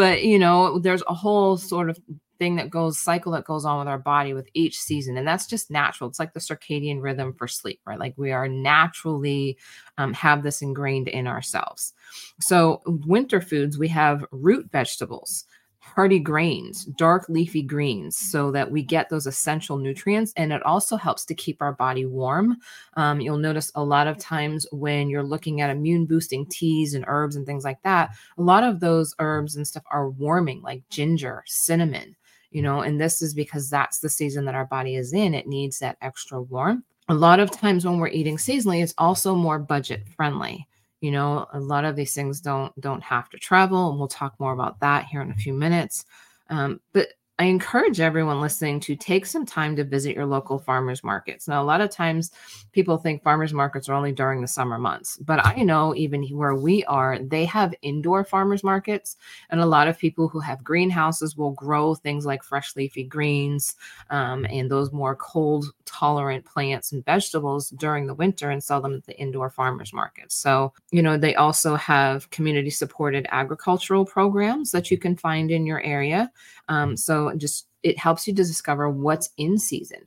but 0.00 0.24
you 0.24 0.38
know 0.38 0.78
there's 0.78 1.02
a 1.08 1.14
whole 1.14 1.58
sort 1.58 1.90
of 1.90 1.98
thing 2.38 2.56
that 2.56 2.70
goes 2.70 2.98
cycle 2.98 3.32
that 3.32 3.44
goes 3.44 3.66
on 3.66 3.80
with 3.80 3.86
our 3.86 3.98
body 3.98 4.32
with 4.32 4.48
each 4.54 4.80
season 4.80 5.18
and 5.18 5.28
that's 5.28 5.46
just 5.46 5.70
natural. 5.70 6.08
It's 6.08 6.18
like 6.18 6.32
the 6.32 6.40
circadian 6.40 7.02
rhythm 7.02 7.34
for 7.34 7.46
sleep 7.46 7.80
right? 7.84 7.98
Like 7.98 8.14
we 8.16 8.32
are 8.32 8.48
naturally 8.48 9.58
um, 9.98 10.14
have 10.14 10.42
this 10.42 10.62
ingrained 10.62 11.08
in 11.08 11.26
ourselves. 11.26 11.92
So 12.40 12.80
winter 12.86 13.42
foods 13.42 13.76
we 13.76 13.88
have 13.88 14.24
root 14.32 14.70
vegetables 14.72 15.44
hearty 15.94 16.18
grains, 16.18 16.84
dark 16.84 17.28
leafy 17.28 17.62
greens, 17.62 18.16
so 18.16 18.50
that 18.52 18.70
we 18.70 18.82
get 18.82 19.08
those 19.08 19.26
essential 19.26 19.78
nutrients. 19.78 20.32
And 20.36 20.52
it 20.52 20.62
also 20.62 20.96
helps 20.96 21.24
to 21.26 21.34
keep 21.34 21.60
our 21.60 21.72
body 21.72 22.06
warm. 22.06 22.56
Um, 22.94 23.20
you'll 23.20 23.38
notice 23.38 23.72
a 23.74 23.84
lot 23.84 24.06
of 24.06 24.18
times 24.18 24.66
when 24.72 25.10
you're 25.10 25.22
looking 25.22 25.60
at 25.60 25.70
immune 25.70 26.06
boosting 26.06 26.46
teas 26.46 26.94
and 26.94 27.04
herbs 27.08 27.36
and 27.36 27.44
things 27.44 27.64
like 27.64 27.82
that, 27.82 28.10
a 28.38 28.42
lot 28.42 28.64
of 28.64 28.80
those 28.80 29.14
herbs 29.18 29.56
and 29.56 29.66
stuff 29.66 29.84
are 29.90 30.10
warming, 30.10 30.62
like 30.62 30.88
ginger, 30.90 31.42
cinnamon, 31.46 32.16
you 32.50 32.62
know, 32.62 32.80
and 32.80 33.00
this 33.00 33.20
is 33.22 33.34
because 33.34 33.68
that's 33.68 33.98
the 33.98 34.08
season 34.08 34.44
that 34.44 34.54
our 34.54 34.66
body 34.66 34.96
is 34.96 35.12
in. 35.12 35.34
It 35.34 35.46
needs 35.46 35.78
that 35.80 35.96
extra 36.00 36.40
warmth. 36.40 36.84
A 37.08 37.14
lot 37.14 37.40
of 37.40 37.50
times 37.50 37.84
when 37.84 37.98
we're 37.98 38.08
eating 38.08 38.36
seasonally, 38.36 38.82
it's 38.82 38.94
also 38.96 39.34
more 39.34 39.58
budget 39.58 40.08
friendly 40.16 40.68
you 41.00 41.10
know 41.10 41.46
a 41.52 41.60
lot 41.60 41.84
of 41.84 41.96
these 41.96 42.14
things 42.14 42.40
don't 42.40 42.78
don't 42.80 43.02
have 43.02 43.28
to 43.30 43.38
travel 43.38 43.90
and 43.90 43.98
we'll 43.98 44.08
talk 44.08 44.38
more 44.38 44.52
about 44.52 44.80
that 44.80 45.06
here 45.06 45.22
in 45.22 45.30
a 45.30 45.36
few 45.36 45.52
minutes. 45.52 46.04
Um, 46.48 46.80
but 46.92 47.08
I 47.40 47.44
encourage 47.44 48.00
everyone 48.00 48.42
listening 48.42 48.80
to 48.80 48.94
take 48.94 49.24
some 49.24 49.46
time 49.46 49.74
to 49.76 49.82
visit 49.82 50.14
your 50.14 50.26
local 50.26 50.58
farmers 50.58 51.02
markets. 51.02 51.48
Now, 51.48 51.62
a 51.62 51.64
lot 51.64 51.80
of 51.80 51.88
times 51.88 52.32
people 52.72 52.98
think 52.98 53.22
farmers 53.22 53.54
markets 53.54 53.88
are 53.88 53.94
only 53.94 54.12
during 54.12 54.42
the 54.42 54.46
summer 54.46 54.76
months, 54.76 55.16
but 55.16 55.46
I 55.46 55.62
know 55.62 55.94
even 55.94 56.22
where 56.36 56.54
we 56.54 56.84
are, 56.84 57.18
they 57.18 57.46
have 57.46 57.72
indoor 57.80 58.26
farmers 58.26 58.62
markets. 58.62 59.16
And 59.48 59.58
a 59.58 59.64
lot 59.64 59.88
of 59.88 59.98
people 59.98 60.28
who 60.28 60.40
have 60.40 60.62
greenhouses 60.62 61.34
will 61.34 61.52
grow 61.52 61.94
things 61.94 62.26
like 62.26 62.42
fresh 62.42 62.76
leafy 62.76 63.04
greens 63.04 63.74
um, 64.10 64.44
and 64.50 64.70
those 64.70 64.92
more 64.92 65.16
cold 65.16 65.64
tolerant 65.86 66.44
plants 66.44 66.92
and 66.92 67.02
vegetables 67.06 67.70
during 67.70 68.06
the 68.06 68.14
winter 68.14 68.50
and 68.50 68.62
sell 68.62 68.82
them 68.82 68.94
at 68.94 69.06
the 69.06 69.18
indoor 69.18 69.48
farmers 69.48 69.94
markets. 69.94 70.36
So, 70.36 70.74
you 70.90 71.00
know, 71.00 71.16
they 71.16 71.34
also 71.36 71.74
have 71.76 72.28
community 72.28 72.70
supported 72.70 73.26
agricultural 73.30 74.04
programs 74.04 74.72
that 74.72 74.90
you 74.90 74.98
can 74.98 75.16
find 75.16 75.50
in 75.50 75.64
your 75.64 75.80
area. 75.80 76.30
Um, 76.70 76.96
so 76.96 77.34
just 77.36 77.66
it 77.82 77.98
helps 77.98 78.26
you 78.26 78.34
to 78.34 78.42
discover 78.42 78.88
what's 78.88 79.28
in 79.36 79.58
season. 79.58 80.06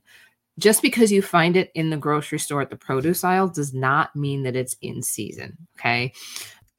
Just 0.58 0.82
because 0.82 1.12
you 1.12 1.20
find 1.20 1.56
it 1.56 1.70
in 1.74 1.90
the 1.90 1.96
grocery 1.96 2.38
store 2.38 2.62
at 2.62 2.70
the 2.70 2.76
produce 2.76 3.22
aisle 3.22 3.48
does 3.48 3.74
not 3.74 4.14
mean 4.16 4.42
that 4.44 4.56
it's 4.56 4.76
in 4.80 5.02
season. 5.02 5.56
Okay. 5.78 6.12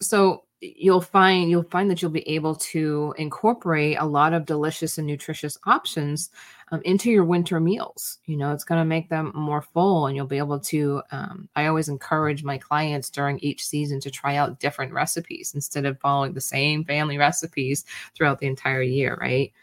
So 0.01 0.43
you'll 0.61 1.01
find 1.01 1.49
you'll 1.49 1.63
find 1.63 1.89
that 1.91 2.01
you'll 2.01 2.11
be 2.11 2.27
able 2.27 2.55
to 2.55 3.13
incorporate 3.17 3.97
a 3.99 4.05
lot 4.05 4.33
of 4.33 4.45
delicious 4.45 4.97
and 4.97 5.05
nutritious 5.05 5.57
options 5.65 6.31
um, 6.71 6.81
into 6.83 7.11
your 7.11 7.23
winter 7.23 7.59
meals 7.59 8.19
you 8.25 8.37
know 8.37 8.51
it's 8.51 8.63
going 8.63 8.79
to 8.79 8.85
make 8.85 9.09
them 9.09 9.31
more 9.35 9.61
full 9.61 10.07
and 10.07 10.15
you'll 10.15 10.25
be 10.25 10.37
able 10.37 10.59
to 10.59 11.01
um, 11.11 11.47
i 11.55 11.67
always 11.67 11.89
encourage 11.89 12.43
my 12.43 12.57
clients 12.57 13.09
during 13.09 13.39
each 13.39 13.65
season 13.65 13.99
to 13.99 14.11
try 14.11 14.35
out 14.35 14.59
different 14.59 14.93
recipes 14.93 15.53
instead 15.55 15.85
of 15.85 15.99
following 15.99 16.33
the 16.33 16.41
same 16.41 16.83
family 16.83 17.17
recipes 17.17 17.85
throughout 18.13 18.39
the 18.39 18.47
entire 18.47 18.81
year 18.81 19.17
right 19.21 19.53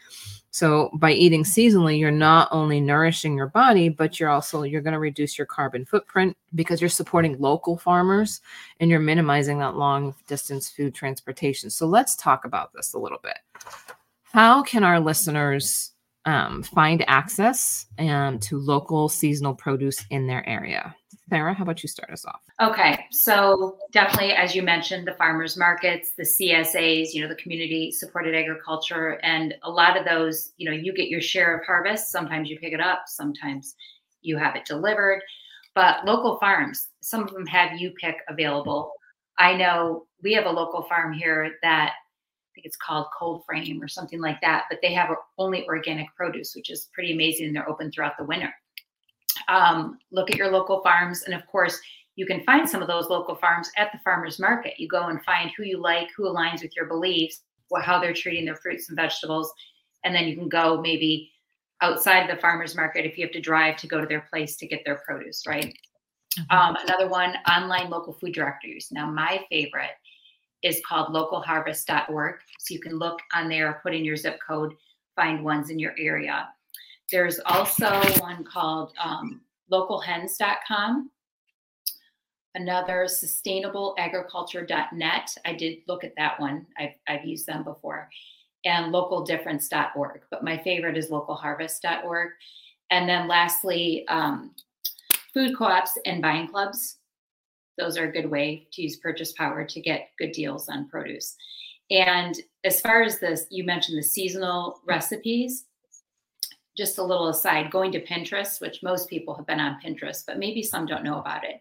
so 0.53 0.91
by 0.93 1.11
eating 1.13 1.43
seasonally, 1.43 1.97
you're 1.97 2.11
not 2.11 2.47
only 2.51 2.79
nourishing 2.79 3.35
your 3.35 3.47
body, 3.47 3.89
but 3.89 4.19
you're 4.19 4.29
also 4.29 4.61
you're 4.61 4.83
going 4.83 4.93
to 4.93 4.99
reduce 4.99 5.35
your 5.35 5.47
carbon 5.47 5.83
footprint 5.83 6.37
because 6.53 6.79
you're 6.79 6.91
supporting 6.91 7.39
local 7.39 7.75
farmers 7.75 8.39
and 8.79 8.91
you're 8.91 8.99
minimizing 8.99 9.57
that 9.57 9.77
long 9.77 10.13
distance 10.27 10.69
food 10.69 10.93
transportation. 10.93 11.71
So 11.71 11.87
let's 11.87 12.15
talk 12.15 12.45
about 12.45 12.71
this 12.71 12.93
a 12.93 12.99
little 12.99 13.17
bit. 13.23 13.39
How 14.25 14.61
can 14.61 14.83
our 14.83 14.99
listeners 14.99 15.92
um, 16.25 16.63
find 16.63 17.03
access 17.07 17.85
um, 17.99 18.39
to 18.39 18.57
local 18.59 19.09
seasonal 19.09 19.53
produce 19.53 20.05
in 20.09 20.27
their 20.27 20.47
area? 20.47 20.95
Sarah, 21.29 21.53
how 21.53 21.63
about 21.63 21.81
you 21.81 21.89
start 21.89 22.11
us 22.11 22.25
off? 22.25 22.41
Okay, 22.61 23.05
so 23.11 23.77
definitely, 23.91 24.33
as 24.33 24.55
you 24.55 24.61
mentioned, 24.61 25.07
the 25.07 25.13
farmers 25.13 25.57
markets, 25.57 26.11
the 26.17 26.23
CSAs, 26.23 27.13
you 27.13 27.21
know, 27.21 27.27
the 27.27 27.35
community 27.35 27.91
supported 27.91 28.35
agriculture, 28.35 29.19
and 29.23 29.55
a 29.63 29.71
lot 29.71 29.97
of 29.97 30.05
those, 30.05 30.51
you 30.57 30.69
know, 30.69 30.75
you 30.75 30.93
get 30.93 31.09
your 31.09 31.21
share 31.21 31.57
of 31.57 31.65
harvest. 31.65 32.11
Sometimes 32.11 32.49
you 32.49 32.59
pick 32.59 32.73
it 32.73 32.81
up, 32.81 33.03
sometimes 33.07 33.75
you 34.21 34.37
have 34.37 34.55
it 34.55 34.65
delivered. 34.65 35.21
But 35.75 36.05
local 36.05 36.37
farms, 36.37 36.89
some 37.01 37.23
of 37.23 37.33
them 37.33 37.47
have 37.47 37.79
you 37.79 37.91
pick 37.99 38.17
available. 38.27 38.91
I 39.39 39.55
know 39.55 40.05
we 40.21 40.33
have 40.33 40.45
a 40.45 40.51
local 40.51 40.83
farm 40.83 41.13
here 41.13 41.53
that 41.63 41.93
think 42.53 42.65
it's 42.65 42.77
called 42.77 43.07
Cold 43.17 43.43
Frame 43.45 43.81
or 43.81 43.87
something 43.87 44.21
like 44.21 44.39
that, 44.41 44.65
but 44.69 44.79
they 44.81 44.93
have 44.93 45.09
only 45.37 45.65
organic 45.65 46.07
produce, 46.15 46.55
which 46.55 46.69
is 46.69 46.89
pretty 46.93 47.13
amazing. 47.13 47.53
They're 47.53 47.69
open 47.69 47.91
throughout 47.91 48.17
the 48.17 48.25
winter 48.25 48.53
um, 49.47 49.99
look 50.11 50.29
at 50.29 50.37
your 50.37 50.51
local 50.51 50.81
farms. 50.81 51.23
And 51.23 51.33
of 51.33 51.45
course, 51.47 51.79
you 52.15 52.25
can 52.25 52.43
find 52.43 52.69
some 52.69 52.81
of 52.81 52.87
those 52.87 53.09
local 53.09 53.35
farms 53.35 53.71
at 53.77 53.91
the 53.91 53.99
farmers 53.99 54.39
market. 54.39 54.79
You 54.79 54.87
go 54.87 55.07
and 55.07 55.23
find 55.23 55.51
who 55.55 55.63
you 55.63 55.81
like, 55.81 56.09
who 56.15 56.23
aligns 56.23 56.61
with 56.61 56.75
your 56.75 56.85
beliefs, 56.85 57.41
what, 57.69 57.83
how 57.83 57.99
they're 57.99 58.13
treating 58.13 58.45
their 58.45 58.55
fruits 58.55 58.89
and 58.89 58.95
vegetables. 58.95 59.51
And 60.03 60.13
then 60.13 60.27
you 60.27 60.35
can 60.35 60.49
go 60.49 60.79
maybe 60.81 61.31
outside 61.81 62.29
the 62.29 62.39
farmers 62.39 62.75
market 62.75 63.05
if 63.05 63.17
you 63.17 63.25
have 63.25 63.33
to 63.33 63.41
drive 63.41 63.77
to 63.77 63.87
go 63.87 63.99
to 63.99 64.07
their 64.07 64.27
place 64.29 64.57
to 64.57 64.67
get 64.67 64.83
their 64.85 65.01
produce, 65.05 65.43
right? 65.47 65.75
Mm-hmm. 66.37 66.55
Um, 66.55 66.77
another 66.83 67.07
one, 67.07 67.35
online 67.49 67.89
local 67.89 68.13
food 68.13 68.33
directories. 68.33 68.89
Now, 68.91 69.09
my 69.09 69.43
favorite 69.49 69.91
is 70.63 70.81
called 70.87 71.13
localharvest.org. 71.13 72.35
So 72.59 72.73
you 72.73 72.79
can 72.79 72.97
look 72.97 73.19
on 73.33 73.49
there, 73.49 73.81
put 73.83 73.93
in 73.93 74.05
your 74.05 74.15
zip 74.15 74.39
code, 74.45 74.73
find 75.15 75.43
ones 75.43 75.69
in 75.69 75.77
your 75.79 75.93
area. 75.97 76.49
There's 77.11 77.39
also 77.45 78.01
one 78.19 78.43
called 78.43 78.93
um, 79.01 79.41
localhens.com, 79.71 81.09
another 82.55 83.05
sustainableagriculture.net. 83.07 85.37
I 85.45 85.53
did 85.53 85.77
look 85.87 86.03
at 86.03 86.15
that 86.17 86.39
one, 86.39 86.65
I've, 86.77 86.95
I've 87.07 87.23
used 87.25 87.45
them 87.45 87.63
before, 87.63 88.09
and 88.65 88.91
localdifference.org. 88.93 90.21
But 90.31 90.43
my 90.43 90.57
favorite 90.57 90.97
is 90.97 91.11
localharvest.org. 91.11 92.31
And 92.89 93.07
then 93.09 93.27
lastly, 93.27 94.07
um, 94.07 94.55
food 95.33 95.57
co 95.57 95.65
ops 95.65 95.97
and 96.05 96.21
buying 96.21 96.47
clubs. 96.47 96.99
Those 97.77 97.97
are 97.97 98.07
a 98.07 98.11
good 98.11 98.29
way 98.29 98.67
to 98.73 98.81
use 98.81 98.97
purchase 98.97 99.33
power 99.33 99.65
to 99.65 99.81
get 99.81 100.09
good 100.17 100.31
deals 100.31 100.69
on 100.69 100.87
produce. 100.87 101.35
And 101.89 102.35
as 102.63 102.81
far 102.81 103.03
as 103.03 103.19
this, 103.19 103.45
you 103.49 103.63
mentioned 103.63 103.97
the 103.97 104.03
seasonal 104.03 104.81
recipes 104.85 105.65
just 106.75 106.97
a 106.97 107.03
little 107.03 107.27
aside, 107.27 107.71
going 107.71 107.91
to 107.91 108.03
Pinterest, 108.03 108.59
which 108.59 108.81
most 108.81 109.07
people 109.07 109.35
have 109.35 109.45
been 109.45 109.59
on 109.59 109.79
Pinterest, 109.83 110.23
but 110.25 110.39
maybe 110.39 110.63
some 110.63 110.87
don't 110.87 111.03
know 111.03 111.19
about 111.19 111.43
it. 111.43 111.59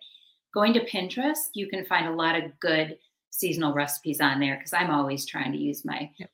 Going 0.55 0.73
to 0.75 0.87
Pinterest, 0.87 1.51
you 1.55 1.69
can 1.69 1.85
find 1.85 2.07
a 2.07 2.15
lot 2.15 2.37
of 2.37 2.59
good 2.61 2.97
seasonal 3.31 3.75
recipes 3.75 4.21
on 4.21 4.41
there 4.41 4.57
because 4.57 4.73
I'm 4.73 4.91
always 4.91 5.27
trying 5.27 5.53
to 5.53 5.59
use 5.59 5.85
my 5.85 6.11
yep 6.19 6.31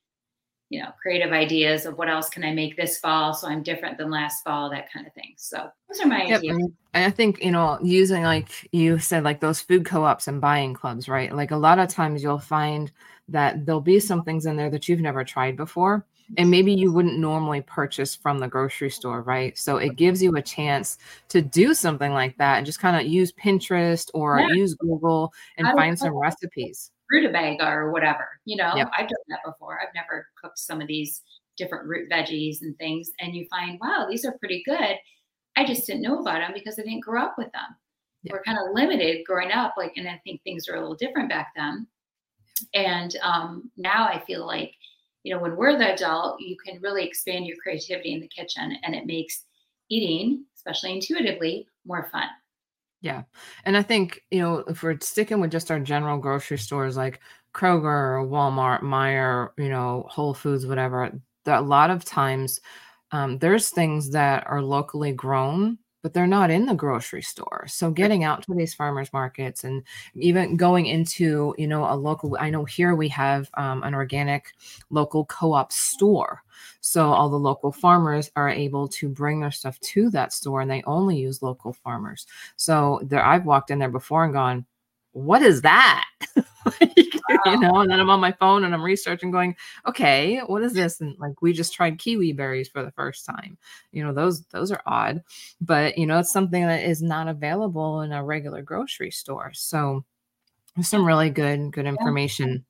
you 0.71 0.81
know 0.81 0.91
creative 1.01 1.33
ideas 1.33 1.87
of 1.87 1.97
what 1.97 2.09
else 2.09 2.29
can 2.29 2.45
i 2.45 2.53
make 2.53 2.77
this 2.77 2.99
fall 2.99 3.33
so 3.33 3.49
i'm 3.49 3.63
different 3.63 3.97
than 3.97 4.11
last 4.11 4.45
fall 4.45 4.71
that 4.71 4.93
kind 4.93 5.07
of 5.07 5.13
thing. 5.15 5.35
So 5.37 5.71
those 5.89 6.01
are 6.01 6.07
my 6.07 6.25
yep. 6.25 6.39
ideas. 6.39 6.57
and 6.95 7.05
i 7.05 7.11
think 7.11 7.43
you 7.43 7.51
know 7.51 7.79
using 7.83 8.23
like 8.23 8.69
you 8.73 8.99
said 8.99 9.25
like 9.25 9.41
those 9.41 9.61
food 9.61 9.85
co-ops 9.85 10.29
and 10.29 10.41
buying 10.41 10.75
clubs 10.75 11.09
right? 11.09 11.35
Like 11.35 11.51
a 11.51 11.57
lot 11.57 11.79
of 11.79 11.89
times 11.89 12.23
you'll 12.23 12.39
find 12.39 12.91
that 13.29 13.67
there'll 13.67 13.81
be 13.81 14.01
some 14.01 14.23
things 14.23 14.47
in 14.47 14.57
there 14.57 14.71
that 14.71 14.89
you've 14.89 15.01
never 15.01 15.25
tried 15.25 15.57
before 15.57 16.05
and 16.37 16.45
mm-hmm. 16.45 16.51
maybe 16.51 16.75
you 16.75 16.93
wouldn't 16.93 17.19
normally 17.19 17.63
purchase 17.63 18.15
from 18.15 18.39
the 18.39 18.49
grocery 18.49 18.91
store 18.91 19.23
right? 19.23 19.57
So 19.57 19.79
it 19.79 19.87
mm-hmm. 19.87 19.95
gives 19.95 20.23
you 20.23 20.37
a 20.37 20.43
chance 20.43 20.99
to 21.29 21.41
do 21.41 21.73
something 21.73 22.13
like 22.13 22.37
that 22.39 22.59
and 22.59 22.67
just 22.67 22.81
kind 22.81 22.97
of 22.97 23.11
use 23.11 23.33
pinterest 23.33 24.11
or 24.13 24.39
yeah. 24.39 24.49
use 24.49 24.75
google 24.75 25.33
and 25.57 25.67
find 25.69 25.99
some 25.99 26.15
recipes 26.15 26.91
rutabaga 27.11 27.69
or 27.69 27.91
whatever. 27.91 28.29
You 28.45 28.57
know, 28.57 28.73
yep. 28.77 28.91
I've 28.97 29.09
done 29.09 29.19
that 29.29 29.41
before. 29.45 29.81
I've 29.81 29.95
never 29.95 30.27
cooked 30.41 30.59
some 30.59 30.81
of 30.81 30.89
these 30.89 31.23
different 31.57 31.89
root 31.89 32.09
veggies 32.11 32.63
and 32.63 32.77
things, 32.79 33.11
and 33.21 33.35
you 33.35 33.47
find, 33.51 33.79
wow, 33.81 34.07
these 34.09 34.25
are 34.25 34.39
pretty 34.39 34.63
good. 34.65 34.97
I 35.57 35.65
just 35.65 35.87
didn't 35.87 36.03
know 36.03 36.21
about 36.21 36.39
them 36.39 36.53
because 36.55 36.79
I 36.79 36.83
didn't 36.83 37.01
grow 37.01 37.23
up 37.23 37.35
with 37.37 37.51
them. 37.53 37.77
Yep. 38.23 38.33
We're 38.33 38.43
kind 38.43 38.59
of 38.59 38.75
limited 38.75 39.25
growing 39.27 39.51
up, 39.51 39.75
like, 39.77 39.93
and 39.97 40.09
I 40.09 40.21
think 40.25 40.43
things 40.43 40.69
were 40.69 40.77
a 40.77 40.81
little 40.81 40.95
different 40.95 41.29
back 41.29 41.49
then. 41.57 41.87
And 42.75 43.17
um, 43.23 43.71
now 43.77 44.07
I 44.07 44.23
feel 44.27 44.47
like, 44.47 44.73
you 45.25 45.35
know, 45.35 45.41
when 45.41 45.57
we're 45.57 45.77
the 45.77 45.95
adult, 45.95 46.41
you 46.41 46.57
can 46.65 46.81
really 46.81 47.05
expand 47.05 47.47
your 47.47 47.57
creativity 47.63 48.13
in 48.13 48.21
the 48.21 48.29
kitchen, 48.29 48.77
and 48.85 48.95
it 48.95 49.07
makes 49.07 49.45
eating, 49.91 50.45
especially 50.57 50.93
intuitively, 50.93 51.67
more 51.85 52.09
fun. 52.13 52.29
Yeah. 53.01 53.23
And 53.65 53.77
I 53.77 53.83
think, 53.83 54.23
you 54.31 54.41
know, 54.41 54.59
if 54.67 54.83
we're 54.83 54.99
sticking 55.01 55.41
with 55.41 55.53
just 55.53 55.71
our 55.71 55.79
general 55.81 56.19
grocery 56.19 56.59
stores 56.59 56.97
like 56.97 57.21
Kroger 57.55 57.85
or 57.85 58.27
Walmart, 58.27 58.83
Meijer, 58.83 59.51
you 59.57 59.69
know, 59.69 60.07
Whole 60.09 60.35
Foods, 60.35 60.67
whatever, 60.67 61.13
a 61.47 61.63
lot 61.63 61.91
of 61.91 62.05
times 62.05 62.61
um, 63.13 63.39
there's 63.39 63.71
things 63.71 64.11
that 64.11 64.47
are 64.47 64.63
locally 64.63 65.13
grown 65.13 65.79
but 66.09 66.15
they're 66.15 66.27
not 66.27 66.51
in 66.51 66.65
the 66.65 66.73
grocery 66.73 67.21
store. 67.21 67.67
So 67.69 67.91
getting 67.91 68.25
out 68.25 68.43
to 68.45 68.55
these 68.55 68.73
farmers 68.73 69.13
markets 69.13 69.65
and 69.65 69.83
even 70.15 70.57
going 70.57 70.87
into, 70.87 71.55
you 71.59 71.67
know, 71.67 71.85
a 71.85 71.93
local, 71.95 72.35
I 72.41 72.49
know 72.49 72.65
here 72.65 72.95
we 72.95 73.09
have 73.09 73.51
um, 73.59 73.83
an 73.83 73.95
organic 73.95 74.55
local 74.89 75.27
co-op 75.27 75.71
store. 75.71 76.43
So 76.81 77.13
all 77.13 77.29
the 77.29 77.39
local 77.39 77.73
farmers 77.73 78.31
are 78.37 78.49
able 78.49 78.89
to 78.89 79.11
bring 79.11 79.41
their 79.41 79.51
stuff 79.51 79.79
to 79.81 80.09
that 80.13 80.33
store 80.33 80.63
and 80.63 80.71
they 80.71 80.83
only 80.87 81.19
use 81.19 81.43
local 81.43 81.75
farmers. 81.75 82.27
So 82.57 83.01
there, 83.03 83.23
I've 83.23 83.45
walked 83.45 83.71
in 83.71 83.79
there 83.79 83.91
before 83.91 84.25
and 84.25 84.33
gone, 84.33 84.65
what 85.19 85.43
is 85.43 85.63
that? 85.63 86.05
like, 86.37 87.21
wow. 87.29 87.53
you 87.53 87.61
know, 87.61 87.77
and 87.81 87.91
then 87.91 88.01
I'm 88.01 88.11
on 88.11 88.21
my 88.21 88.33
phone 88.33 88.65
and 88.65 88.75
I'm 88.75 88.83
researching, 88.83 89.31
going, 89.31 89.57
okay, 89.87 90.39
what 90.41 90.63
is 90.63 90.73
this? 90.73 91.01
And 91.01 91.17
like 91.19 91.41
we 91.43 91.53
just 91.53 91.75
tried 91.75 91.99
kiwi 91.99 92.33
berries 92.33 92.69
for 92.69 92.85
the 92.85 92.93
first 92.93 93.27
time. 93.27 93.59
You 93.93 94.05
know, 94.05 94.13
those 94.13 94.43
those 94.47 94.71
are 94.71 94.83
odd, 94.87 95.23
but 95.61 95.99
you 95.99 96.07
know, 96.07 96.19
it's 96.19 96.33
something 96.33 96.67
that 96.67 96.85
is 96.85 97.03
not 97.03 97.29
available 97.29 98.03
in 98.03 98.13
a 98.13 98.25
regular 98.25 98.63
grocery 98.63 99.11
store. 99.11 99.53
So 99.55 100.05
some 100.83 101.05
really 101.05 101.31
good 101.31 101.73
good 101.73 101.87
information. 101.87 102.65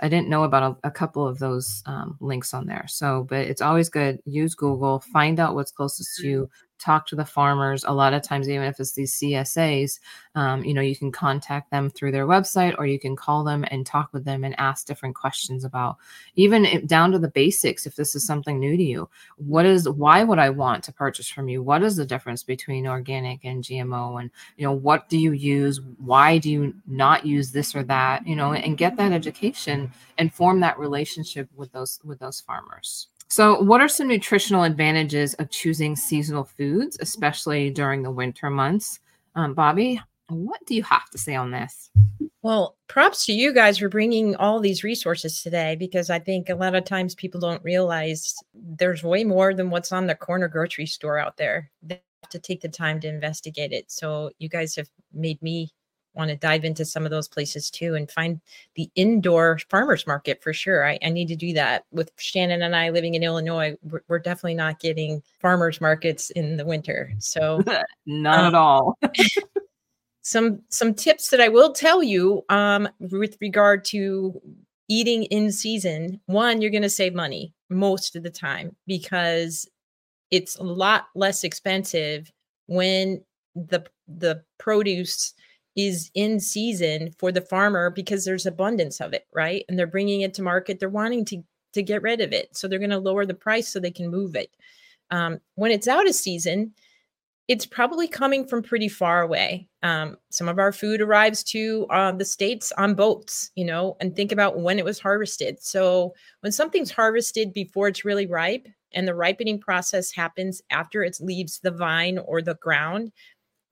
I 0.00 0.08
didn't 0.08 0.28
know 0.28 0.42
about 0.42 0.78
a, 0.84 0.88
a 0.88 0.90
couple 0.90 1.26
of 1.26 1.38
those 1.38 1.82
um, 1.86 2.16
links 2.20 2.52
on 2.52 2.66
there. 2.66 2.84
So, 2.88 3.26
but 3.28 3.38
it's 3.38 3.62
always 3.62 3.88
good. 3.88 4.18
Use 4.26 4.54
Google, 4.54 5.00
find 5.00 5.38
out 5.38 5.54
what's 5.54 5.70
closest 5.70 6.18
to 6.18 6.28
you, 6.28 6.50
talk 6.84 7.06
to 7.06 7.16
the 7.16 7.24
farmers. 7.24 7.84
A 7.84 7.92
lot 7.92 8.12
of 8.12 8.22
times, 8.22 8.48
even 8.48 8.66
if 8.66 8.78
it's 8.78 8.92
these 8.92 9.14
CSAs, 9.14 9.98
um, 10.34 10.64
you 10.64 10.74
know, 10.74 10.80
you 10.80 10.96
can 10.96 11.10
contact 11.10 11.70
them 11.70 11.88
through 11.90 12.12
their 12.12 12.26
website 12.26 12.74
or 12.78 12.86
you 12.86 12.98
can 12.98 13.16
call 13.16 13.44
them 13.44 13.64
and 13.70 13.86
talk 13.86 14.12
with 14.12 14.24
them 14.24 14.44
and 14.44 14.58
ask 14.58 14.86
different 14.86 15.14
questions 15.14 15.64
about 15.64 15.96
even 16.34 16.64
if, 16.64 16.86
down 16.86 17.12
to 17.12 17.18
the 17.18 17.28
basics. 17.28 17.86
If 17.86 17.96
this 17.96 18.14
is 18.14 18.26
something 18.26 18.58
new 18.58 18.76
to 18.76 18.82
you, 18.82 19.08
what 19.36 19.64
is 19.64 19.88
why 19.88 20.24
would 20.24 20.38
I 20.38 20.50
want 20.50 20.84
to 20.84 20.92
purchase 20.92 21.28
from 21.28 21.48
you? 21.48 21.62
What 21.62 21.82
is 21.82 21.96
the 21.96 22.06
difference 22.06 22.42
between 22.42 22.86
organic 22.86 23.44
and 23.44 23.64
GMO? 23.64 24.20
And 24.20 24.30
you 24.56 24.64
know, 24.64 24.72
what 24.72 25.08
do 25.08 25.18
you 25.18 25.32
use? 25.32 25.80
Why 25.98 26.38
do 26.38 26.50
you 26.50 26.74
not 26.86 27.24
use 27.24 27.52
this 27.52 27.74
or 27.74 27.82
that? 27.84 28.26
You 28.26 28.36
know, 28.36 28.52
and 28.52 28.76
get 28.76 28.96
that 28.96 29.12
education 29.12 29.92
and 30.18 30.34
form 30.34 30.60
that 30.60 30.78
relationship 30.78 31.48
with 31.56 31.72
those 31.72 32.00
with 32.04 32.18
those 32.18 32.40
farmers. 32.40 33.08
So, 33.34 33.60
what 33.60 33.80
are 33.80 33.88
some 33.88 34.06
nutritional 34.06 34.62
advantages 34.62 35.34
of 35.34 35.50
choosing 35.50 35.96
seasonal 35.96 36.44
foods, 36.44 36.96
especially 37.00 37.68
during 37.68 38.04
the 38.04 38.10
winter 38.12 38.48
months? 38.48 39.00
Um, 39.34 39.56
Bobbi, 39.56 39.98
what 40.28 40.64
do 40.66 40.76
you 40.76 40.84
have 40.84 41.10
to 41.10 41.18
say 41.18 41.34
on 41.34 41.50
this? 41.50 41.90
Well, 42.42 42.76
props 42.86 43.26
to 43.26 43.32
you 43.32 43.52
guys 43.52 43.78
for 43.78 43.88
bringing 43.88 44.36
all 44.36 44.60
these 44.60 44.84
resources 44.84 45.42
today 45.42 45.74
because 45.74 46.10
I 46.10 46.20
think 46.20 46.48
a 46.48 46.54
lot 46.54 46.76
of 46.76 46.84
times 46.84 47.16
people 47.16 47.40
don't 47.40 47.60
realize 47.64 48.36
there's 48.54 49.02
way 49.02 49.24
more 49.24 49.52
than 49.52 49.68
what's 49.68 49.90
on 49.90 50.06
the 50.06 50.14
corner 50.14 50.46
grocery 50.46 50.86
store 50.86 51.18
out 51.18 51.36
there. 51.36 51.72
They 51.82 52.00
have 52.22 52.30
to 52.30 52.38
take 52.38 52.60
the 52.60 52.68
time 52.68 53.00
to 53.00 53.08
investigate 53.08 53.72
it. 53.72 53.90
So, 53.90 54.30
you 54.38 54.48
guys 54.48 54.76
have 54.76 54.88
made 55.12 55.42
me 55.42 55.72
want 56.14 56.30
to 56.30 56.36
dive 56.36 56.64
into 56.64 56.84
some 56.84 57.04
of 57.04 57.10
those 57.10 57.28
places 57.28 57.70
too 57.70 57.94
and 57.94 58.10
find 58.10 58.40
the 58.74 58.90
indoor 58.94 59.58
farmers 59.68 60.06
market 60.06 60.42
for 60.42 60.52
sure. 60.52 60.86
I, 60.86 60.98
I 61.02 61.10
need 61.10 61.28
to 61.28 61.36
do 61.36 61.52
that 61.54 61.84
with 61.90 62.10
Shannon 62.18 62.62
and 62.62 62.74
I 62.74 62.90
living 62.90 63.14
in 63.14 63.22
Illinois. 63.22 63.76
We're, 63.82 64.02
we're 64.08 64.18
definitely 64.18 64.54
not 64.54 64.80
getting 64.80 65.22
farmers 65.40 65.80
markets 65.80 66.30
in 66.30 66.56
the 66.56 66.64
winter. 66.64 67.12
So, 67.18 67.62
not 68.06 68.38
um, 68.38 68.46
at 68.46 68.54
all. 68.54 68.98
some 70.22 70.62
some 70.70 70.94
tips 70.94 71.28
that 71.30 71.40
I 71.40 71.48
will 71.48 71.72
tell 71.72 72.02
you 72.02 72.44
um, 72.48 72.88
with 72.98 73.36
regard 73.40 73.84
to 73.86 74.40
eating 74.88 75.24
in 75.24 75.52
season. 75.52 76.20
One, 76.26 76.60
you're 76.60 76.70
going 76.70 76.82
to 76.82 76.90
save 76.90 77.14
money 77.14 77.52
most 77.70 78.16
of 78.16 78.22
the 78.22 78.30
time 78.30 78.74
because 78.86 79.68
it's 80.30 80.56
a 80.56 80.62
lot 80.62 81.06
less 81.14 81.44
expensive 81.44 82.32
when 82.66 83.22
the 83.54 83.84
the 84.08 84.42
produce 84.58 85.34
is 85.76 86.10
in 86.14 86.40
season 86.40 87.14
for 87.18 87.32
the 87.32 87.40
farmer 87.40 87.90
because 87.90 88.24
there's 88.24 88.46
abundance 88.46 89.00
of 89.00 89.12
it, 89.12 89.26
right? 89.32 89.64
And 89.68 89.78
they're 89.78 89.86
bringing 89.86 90.20
it 90.20 90.34
to 90.34 90.42
market. 90.42 90.78
They're 90.78 90.88
wanting 90.88 91.24
to 91.26 91.42
to 91.72 91.82
get 91.82 92.02
rid 92.02 92.20
of 92.20 92.32
it, 92.32 92.56
so 92.56 92.68
they're 92.68 92.78
going 92.78 92.90
to 92.90 92.98
lower 92.98 93.26
the 93.26 93.34
price 93.34 93.66
so 93.66 93.80
they 93.80 93.90
can 93.90 94.08
move 94.08 94.36
it. 94.36 94.50
Um, 95.10 95.40
when 95.56 95.72
it's 95.72 95.88
out 95.88 96.06
of 96.06 96.14
season, 96.14 96.72
it's 97.48 97.66
probably 97.66 98.06
coming 98.06 98.46
from 98.46 98.62
pretty 98.62 98.88
far 98.88 99.22
away. 99.22 99.68
Um, 99.82 100.16
some 100.30 100.48
of 100.48 100.58
our 100.58 100.72
food 100.72 101.02
arrives 101.02 101.42
to 101.44 101.86
uh, 101.90 102.12
the 102.12 102.24
states 102.24 102.72
on 102.78 102.94
boats, 102.94 103.50
you 103.54 103.64
know, 103.64 103.96
and 104.00 104.14
think 104.14 104.32
about 104.32 104.60
when 104.60 104.78
it 104.78 104.84
was 104.84 105.00
harvested. 105.00 105.62
So 105.62 106.14
when 106.40 106.52
something's 106.52 106.90
harvested 106.90 107.52
before 107.52 107.88
it's 107.88 108.04
really 108.04 108.26
ripe, 108.26 108.68
and 108.94 109.06
the 109.06 109.14
ripening 109.14 109.58
process 109.58 110.12
happens 110.12 110.62
after 110.70 111.02
it 111.02 111.18
leaves 111.20 111.58
the 111.58 111.70
vine 111.70 112.18
or 112.18 112.40
the 112.40 112.54
ground, 112.54 113.12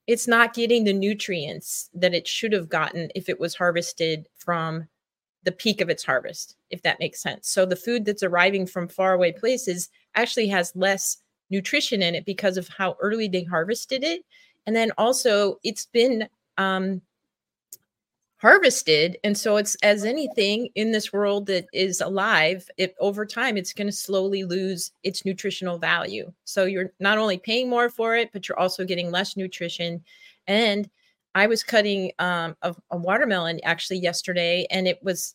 it's 0.07 0.27
not 0.27 0.55
getting 0.55 0.85
the 0.85 0.93
nutrients 0.93 1.89
that 1.95 2.15
it 2.15 2.27
should 2.27 2.53
have 2.53 2.69
gotten 2.69 3.11
if 3.15 3.29
it 3.29 3.39
was 3.39 3.55
harvested 3.55 4.29
from 4.37 4.89
the 5.45 5.53
peak 5.53 5.81
of 5.81 5.91
its 5.91 6.05
harvest, 6.05 6.57
if 6.71 6.83
that 6.83 7.01
makes 7.01 7.23
sense. 7.23 7.49
So 7.49 7.67
the 7.67 7.77
food 7.77 8.05
that's 8.05 8.23
arriving 8.23 8.67
from 8.67 8.89
faraway 8.89 9.33
places 9.33 9.89
actually 10.15 10.49
has 10.49 10.73
less 10.75 11.19
nutrition 11.51 12.03
in 12.03 12.15
it 12.15 12.25
because 12.25 12.57
of 12.57 12.69
how 12.69 12.97
early 13.01 13.29
they 13.29 13.45
harvested 13.45 14.05
it. 14.05 14.23
And 14.67 14.75
then 14.75 14.93
also 14.99 15.57
it's 15.65 15.87
been 15.87 16.29
um, 16.59 17.03
harvested 18.43 19.17
and 19.23 19.39
so 19.39 19.57
it's 19.57 19.77
as 19.85 20.05
anything 20.05 20.69
in 20.75 20.91
this 20.91 21.13
world 21.13 21.47
that 21.47 21.65
is 21.73 22.01
alive 22.01 22.69
if 22.77 22.93
over 22.99 23.25
time 23.25 23.57
it's 23.57 23.73
going 23.73 23.87
to 23.87 23.93
slowly 23.93 24.43
lose 24.43 24.91
its 25.05 25.25
nutritional 25.25 25.79
value. 25.79 26.33
So 26.43 26.65
you're 26.65 26.93
not 26.99 27.19
only 27.19 27.39
paying 27.39 27.71
more 27.71 27.89
for 27.89 28.17
it 28.17 28.31
but 28.33 28.49
you're 28.49 28.59
also 28.59 28.85
getting 28.85 29.13
less 29.13 29.37
nutrition. 29.37 30.03
And 30.49 30.91
i 31.35 31.47
was 31.47 31.63
cutting 31.63 32.13
um, 32.19 32.57
a, 32.63 32.75
a 32.91 32.97
watermelon 32.97 33.61
actually 33.63 34.01
yesterday 34.01 34.67
and 34.71 34.89
it 34.89 34.99
was 35.03 35.35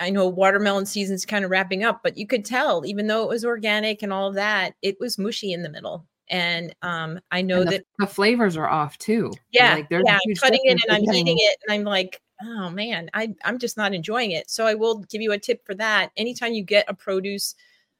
i 0.00 0.10
know 0.10 0.28
watermelon 0.28 0.84
season's 0.84 1.24
kind 1.24 1.44
of 1.44 1.50
wrapping 1.50 1.84
up 1.84 2.00
but 2.02 2.18
you 2.18 2.26
could 2.26 2.44
tell 2.44 2.84
even 2.84 3.06
though 3.06 3.22
it 3.22 3.28
was 3.28 3.44
organic 3.44 4.02
and 4.02 4.12
all 4.12 4.28
of 4.28 4.34
that 4.34 4.74
it 4.82 4.96
was 5.00 5.16
mushy 5.16 5.52
in 5.52 5.62
the 5.62 5.70
middle 5.70 6.06
and 6.28 6.74
um, 6.82 7.20
I 7.30 7.42
know 7.42 7.64
the, 7.64 7.70
that 7.70 7.84
the 7.98 8.06
flavors 8.06 8.56
are 8.56 8.68
off 8.68 8.98
too. 8.98 9.32
Yeah, 9.50 9.74
like 9.74 9.88
yeah. 9.90 10.00
I'm 10.06 10.34
cutting 10.36 10.60
it 10.64 10.82
and 10.86 10.96
I'm 10.96 11.14
eating 11.14 11.36
it, 11.38 11.58
and 11.66 11.74
I'm 11.74 11.84
like, 11.84 12.20
oh 12.42 12.70
man, 12.70 13.10
I 13.14 13.34
I'm 13.44 13.58
just 13.58 13.76
not 13.76 13.94
enjoying 13.94 14.32
it. 14.32 14.50
So 14.50 14.66
I 14.66 14.74
will 14.74 14.98
give 15.10 15.20
you 15.20 15.32
a 15.32 15.38
tip 15.38 15.64
for 15.64 15.74
that. 15.74 16.10
Anytime 16.16 16.52
you 16.52 16.62
get 16.62 16.86
a 16.88 16.94
produce, 16.94 17.54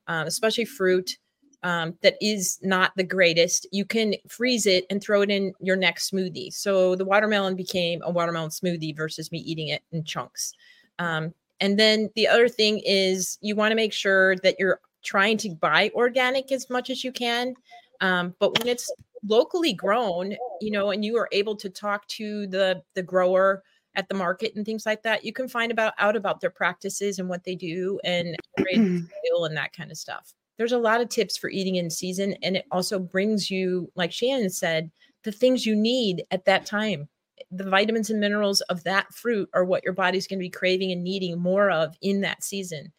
um, 0.06 0.26
especially 0.26 0.64
fruit. 0.64 1.18
Um, 1.62 1.94
that 2.02 2.14
is 2.20 2.60
not 2.62 2.92
the 2.96 3.02
greatest. 3.02 3.66
You 3.72 3.84
can 3.84 4.14
freeze 4.28 4.66
it 4.66 4.84
and 4.88 5.02
throw 5.02 5.22
it 5.22 5.30
in 5.30 5.52
your 5.58 5.74
next 5.74 6.12
smoothie. 6.12 6.52
So 6.52 6.94
the 6.94 7.04
watermelon 7.04 7.56
became 7.56 8.02
a 8.04 8.10
watermelon 8.10 8.50
smoothie 8.50 8.94
versus 8.94 9.32
me 9.32 9.38
eating 9.38 9.68
it 9.68 9.82
in 9.90 10.04
chunks. 10.04 10.52
Um, 11.00 11.34
and 11.60 11.78
then 11.78 12.10
the 12.14 12.28
other 12.28 12.48
thing 12.48 12.82
is 12.84 13.38
you 13.40 13.56
want 13.56 13.72
to 13.72 13.76
make 13.76 13.92
sure 13.92 14.36
that 14.44 14.56
you're 14.60 14.80
trying 15.02 15.38
to 15.38 15.54
buy 15.54 15.90
organic 15.94 16.52
as 16.52 16.68
much 16.68 16.90
as 16.90 17.02
you 17.02 17.10
can. 17.10 17.54
Um, 18.00 18.34
but 18.38 18.58
when 18.58 18.68
it's 18.68 18.90
locally 19.26 19.72
grown, 19.72 20.36
you 20.60 20.70
know, 20.70 20.90
and 20.90 21.04
you 21.04 21.16
are 21.16 21.28
able 21.32 21.56
to 21.56 21.70
talk 21.70 22.06
to 22.08 22.46
the 22.46 22.82
the 22.94 23.02
grower 23.02 23.62
at 23.94 24.08
the 24.08 24.14
market 24.14 24.54
and 24.54 24.64
things 24.64 24.86
like 24.86 25.02
that, 25.02 25.24
you 25.24 25.32
can 25.32 25.48
find 25.48 25.72
about 25.72 25.94
out 25.98 26.16
about 26.16 26.40
their 26.40 26.50
practices 26.50 27.18
and 27.18 27.28
what 27.28 27.44
they 27.44 27.54
do 27.54 27.98
and 28.04 28.36
and 28.66 29.56
that 29.56 29.72
kind 29.72 29.90
of 29.90 29.96
stuff. 29.96 30.32
There's 30.58 30.72
a 30.72 30.78
lot 30.78 31.00
of 31.00 31.08
tips 31.08 31.36
for 31.36 31.50
eating 31.50 31.76
in 31.76 31.90
season, 31.90 32.34
and 32.42 32.56
it 32.56 32.64
also 32.70 32.98
brings 32.98 33.50
you, 33.50 33.90
like 33.94 34.12
Shannon 34.12 34.48
said, 34.48 34.90
the 35.24 35.32
things 35.32 35.66
you 35.66 35.76
need 35.76 36.24
at 36.30 36.46
that 36.46 36.64
time. 36.64 37.08
The 37.50 37.68
vitamins 37.68 38.08
and 38.08 38.18
minerals 38.18 38.62
of 38.62 38.82
that 38.84 39.12
fruit 39.12 39.50
are 39.52 39.64
what 39.64 39.84
your 39.84 39.92
body's 39.92 40.26
going 40.26 40.38
to 40.38 40.44
be 40.44 40.50
craving 40.50 40.92
and 40.92 41.04
needing 41.04 41.38
more 41.38 41.70
of 41.70 41.94
in 42.00 42.22
that 42.22 42.42
season. 42.42 42.92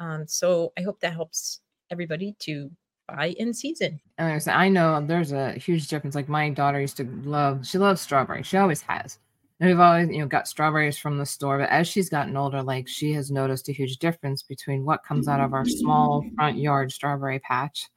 Um, 0.00 0.26
so 0.26 0.72
I 0.76 0.82
hope 0.82 0.98
that 1.00 1.12
helps 1.12 1.60
everybody 1.90 2.34
to 2.40 2.70
buy 3.08 3.34
in 3.38 3.54
season. 3.54 4.00
And 4.18 4.42
I 4.48 4.68
know 4.68 5.04
there's 5.04 5.32
a 5.32 5.52
huge 5.52 5.88
difference. 5.88 6.14
Like 6.14 6.28
my 6.28 6.50
daughter 6.50 6.80
used 6.80 6.96
to 6.98 7.04
love, 7.24 7.66
she 7.66 7.78
loves 7.78 8.00
strawberries. 8.00 8.46
She 8.46 8.56
always 8.56 8.82
has. 8.82 9.18
And 9.58 9.70
we've 9.70 9.80
always, 9.80 10.08
you 10.10 10.18
know, 10.18 10.26
got 10.26 10.48
strawberries 10.48 10.98
from 10.98 11.16
the 11.18 11.26
store. 11.26 11.58
But 11.58 11.70
as 11.70 11.88
she's 11.88 12.10
gotten 12.10 12.36
older, 12.36 12.62
like 12.62 12.88
she 12.88 13.12
has 13.14 13.30
noticed 13.30 13.68
a 13.68 13.72
huge 13.72 13.98
difference 13.98 14.42
between 14.42 14.84
what 14.84 15.04
comes 15.04 15.28
out 15.28 15.40
of 15.40 15.54
our 15.54 15.64
small 15.64 16.24
front 16.36 16.58
yard 16.58 16.92
strawberry 16.92 17.38
patch 17.38 17.88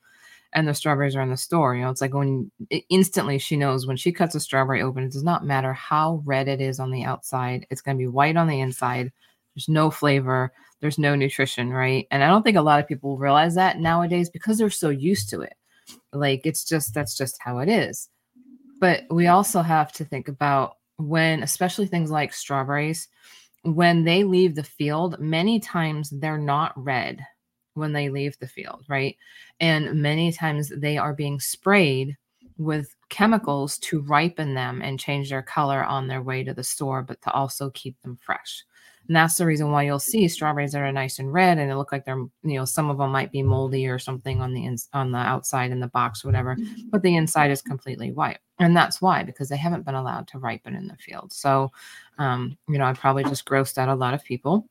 and 0.53 0.67
the 0.67 0.73
strawberries 0.73 1.15
are 1.15 1.21
in 1.21 1.29
the 1.29 1.37
store. 1.37 1.75
You 1.75 1.83
know, 1.83 1.89
it's 1.89 2.01
like 2.01 2.13
when 2.13 2.51
instantly 2.89 3.37
she 3.37 3.55
knows 3.55 3.85
when 3.85 3.97
she 3.97 4.11
cuts 4.11 4.35
a 4.35 4.39
strawberry 4.39 4.81
open, 4.81 5.03
it 5.03 5.11
does 5.11 5.23
not 5.23 5.45
matter 5.45 5.73
how 5.73 6.21
red 6.25 6.47
it 6.47 6.61
is 6.61 6.79
on 6.79 6.91
the 6.91 7.03
outside, 7.03 7.67
it's 7.69 7.81
going 7.81 7.97
to 7.97 8.01
be 8.01 8.07
white 8.07 8.37
on 8.37 8.47
the 8.47 8.59
inside. 8.59 9.11
There's 9.59 9.69
no 9.69 9.91
flavor 9.91 10.51
there's 10.81 10.97
no 10.97 11.15
nutrition, 11.15 11.71
right? 11.71 12.07
And 12.11 12.23
I 12.23 12.27
don't 12.27 12.43
think 12.43 12.57
a 12.57 12.61
lot 12.61 12.79
of 12.79 12.87
people 12.87 13.17
realize 13.17 13.55
that 13.55 13.79
nowadays 13.79 14.29
because 14.29 14.57
they're 14.57 14.69
so 14.69 14.89
used 14.89 15.29
to 15.29 15.41
it. 15.41 15.55
Like 16.13 16.41
it's 16.45 16.63
just 16.63 16.93
that's 16.93 17.17
just 17.17 17.37
how 17.41 17.59
it 17.59 17.69
is. 17.69 18.09
But 18.79 19.03
we 19.09 19.27
also 19.27 19.61
have 19.61 19.91
to 19.93 20.05
think 20.05 20.27
about 20.29 20.77
when, 20.97 21.43
especially 21.43 21.87
things 21.87 22.11
like 22.11 22.33
strawberries, 22.33 23.07
when 23.63 24.05
they 24.05 24.23
leave 24.23 24.55
the 24.55 24.63
field, 24.63 25.19
many 25.19 25.59
times 25.59 26.09
they're 26.11 26.37
not 26.37 26.71
red 26.81 27.25
when 27.73 27.91
they 27.91 28.09
leave 28.09 28.37
the 28.39 28.47
field, 28.47 28.85
right? 28.87 29.17
And 29.59 30.01
many 30.01 30.31
times 30.31 30.69
they 30.69 30.97
are 30.97 31.13
being 31.13 31.39
sprayed 31.41 32.15
with 32.57 32.95
chemicals 33.09 33.77
to 33.79 34.01
ripen 34.01 34.53
them 34.53 34.81
and 34.81 34.99
change 34.99 35.29
their 35.29 35.41
color 35.41 35.83
on 35.83 36.07
their 36.07 36.21
way 36.21 36.43
to 36.43 36.53
the 36.53 36.63
store, 36.63 37.01
but 37.01 37.21
to 37.21 37.31
also 37.31 37.69
keep 37.71 37.99
them 38.01 38.17
fresh. 38.21 38.63
And 39.09 39.15
that's 39.15 39.37
the 39.37 39.45
reason 39.47 39.71
why 39.71 39.83
you'll 39.83 39.97
see 39.97 40.27
strawberries 40.27 40.73
that 40.73 40.83
are 40.83 40.91
nice 40.91 41.17
and 41.17 41.33
red 41.33 41.57
and 41.57 41.71
it 41.71 41.75
look 41.75 41.91
like 41.91 42.05
they're, 42.05 42.23
you 42.43 42.59
know, 42.59 42.63
some 42.65 42.91
of 42.91 42.99
them 42.99 43.11
might 43.11 43.31
be 43.31 43.41
moldy 43.41 43.87
or 43.87 43.97
something 43.97 44.39
on 44.39 44.53
the 44.53 44.63
ins- 44.63 44.87
on 44.93 45.11
the 45.11 45.17
outside 45.17 45.71
in 45.71 45.79
the 45.79 45.87
box 45.87 46.23
or 46.23 46.27
whatever, 46.27 46.55
mm-hmm. 46.55 46.89
but 46.91 47.01
the 47.01 47.15
inside 47.15 47.49
is 47.49 47.63
completely 47.63 48.11
white. 48.11 48.37
And 48.59 48.77
that's 48.77 49.01
why, 49.01 49.23
because 49.23 49.49
they 49.49 49.57
haven't 49.57 49.83
been 49.83 49.95
allowed 49.95 50.27
to 50.27 50.37
ripen 50.37 50.75
in 50.75 50.87
the 50.87 50.95
field. 50.97 51.33
So, 51.33 51.71
um, 52.19 52.55
you 52.67 52.77
know, 52.77 52.85
I 52.85 52.93
probably 52.93 53.23
just 53.23 53.45
grossed 53.45 53.79
out 53.79 53.89
a 53.89 53.95
lot 53.95 54.13
of 54.13 54.23
people 54.23 54.67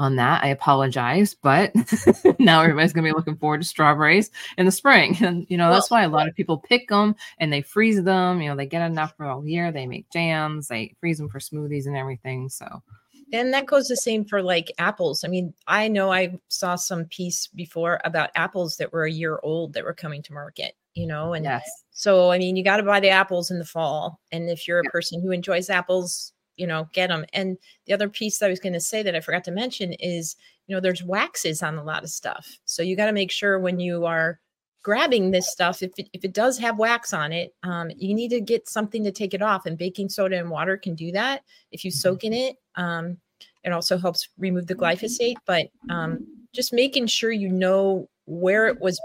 on 0.00 0.16
that. 0.16 0.42
I 0.42 0.48
apologize, 0.48 1.34
but 1.34 1.72
now 2.40 2.62
everybody's 2.62 2.92
going 2.92 3.04
to 3.04 3.10
be 3.10 3.16
looking 3.16 3.36
forward 3.36 3.60
to 3.60 3.66
strawberries 3.66 4.32
in 4.56 4.66
the 4.66 4.72
spring. 4.72 5.16
And, 5.28 5.46
you 5.48 5.56
know, 5.58 5.70
that's 5.72 5.90
why 5.90 6.02
a 6.02 6.08
lot 6.08 6.28
of 6.28 6.34
people 6.34 6.58
pick 6.58 6.88
them 6.88 7.14
and 7.38 7.52
they 7.52 7.60
freeze 7.60 8.02
them. 8.02 8.40
You 8.40 8.48
know, 8.48 8.56
they 8.56 8.66
get 8.66 8.88
enough 8.88 9.14
for 9.16 9.26
all 9.26 9.46
year. 9.46 9.70
They 9.70 9.86
make 9.86 10.10
jams, 10.10 10.68
they 10.68 10.94
freeze 11.00 11.18
them 11.18 11.28
for 11.28 11.38
smoothies 11.38 11.86
and 11.86 11.96
everything. 11.96 12.48
So, 12.48 12.82
and 13.32 13.52
that 13.52 13.66
goes 13.66 13.88
the 13.88 13.96
same 13.96 14.24
for 14.24 14.42
like 14.42 14.72
apples. 14.78 15.24
I 15.24 15.28
mean, 15.28 15.52
I 15.66 15.88
know 15.88 16.12
I 16.12 16.38
saw 16.48 16.76
some 16.76 17.04
piece 17.06 17.46
before 17.46 18.00
about 18.04 18.30
apples 18.34 18.76
that 18.76 18.92
were 18.92 19.04
a 19.04 19.12
year 19.12 19.38
old 19.42 19.74
that 19.74 19.84
were 19.84 19.94
coming 19.94 20.22
to 20.22 20.32
market, 20.32 20.74
you 20.94 21.06
know, 21.06 21.34
and 21.34 21.44
yes. 21.44 21.68
so 21.90 22.30
I 22.30 22.38
mean, 22.38 22.56
you 22.56 22.64
got 22.64 22.78
to 22.78 22.82
buy 22.82 23.00
the 23.00 23.10
apples 23.10 23.50
in 23.50 23.58
the 23.58 23.64
fall. 23.64 24.20
And 24.32 24.48
if 24.48 24.66
you're 24.66 24.80
a 24.80 24.90
person 24.90 25.20
who 25.20 25.30
enjoys 25.30 25.70
apples, 25.70 26.32
you 26.56 26.66
know, 26.66 26.88
get 26.92 27.08
them. 27.08 27.24
And 27.32 27.56
the 27.86 27.94
other 27.94 28.08
piece 28.08 28.38
that 28.38 28.46
I 28.46 28.50
was 28.50 28.60
going 28.60 28.72
to 28.72 28.80
say 28.80 29.02
that 29.02 29.14
I 29.14 29.20
forgot 29.20 29.44
to 29.44 29.50
mention 29.50 29.92
is, 29.94 30.36
you 30.66 30.74
know, 30.74 30.80
there's 30.80 31.04
waxes 31.04 31.62
on 31.62 31.76
a 31.76 31.84
lot 31.84 32.02
of 32.02 32.10
stuff. 32.10 32.58
So 32.64 32.82
you 32.82 32.96
got 32.96 33.06
to 33.06 33.12
make 33.12 33.30
sure 33.30 33.58
when 33.58 33.78
you 33.80 34.04
are 34.04 34.40
grabbing 34.88 35.30
this 35.30 35.52
stuff, 35.52 35.82
if 35.82 35.92
it, 35.98 36.08
if 36.14 36.24
it 36.24 36.32
does 36.32 36.56
have 36.56 36.78
wax 36.78 37.12
on 37.12 37.30
it, 37.30 37.54
um, 37.62 37.90
you 37.98 38.14
need 38.14 38.30
to 38.30 38.40
get 38.40 38.66
something 38.66 39.04
to 39.04 39.12
take 39.12 39.34
it 39.34 39.42
off. 39.42 39.66
And 39.66 39.76
baking 39.76 40.08
soda 40.08 40.38
and 40.38 40.48
water 40.48 40.78
can 40.78 40.94
do 40.94 41.12
that. 41.12 41.42
If 41.72 41.84
you 41.84 41.90
soak 41.90 42.24
in 42.24 42.32
it, 42.32 42.56
um, 42.74 43.18
it 43.64 43.70
also 43.70 43.98
helps 43.98 44.30
remove 44.38 44.66
the 44.66 44.74
glyphosate. 44.74 45.36
But 45.44 45.68
um, 45.90 46.26
just 46.54 46.72
making 46.72 47.08
sure 47.08 47.30
you 47.30 47.50
know 47.50 48.08
where 48.24 48.66
it 48.66 48.80
was, 48.80 48.98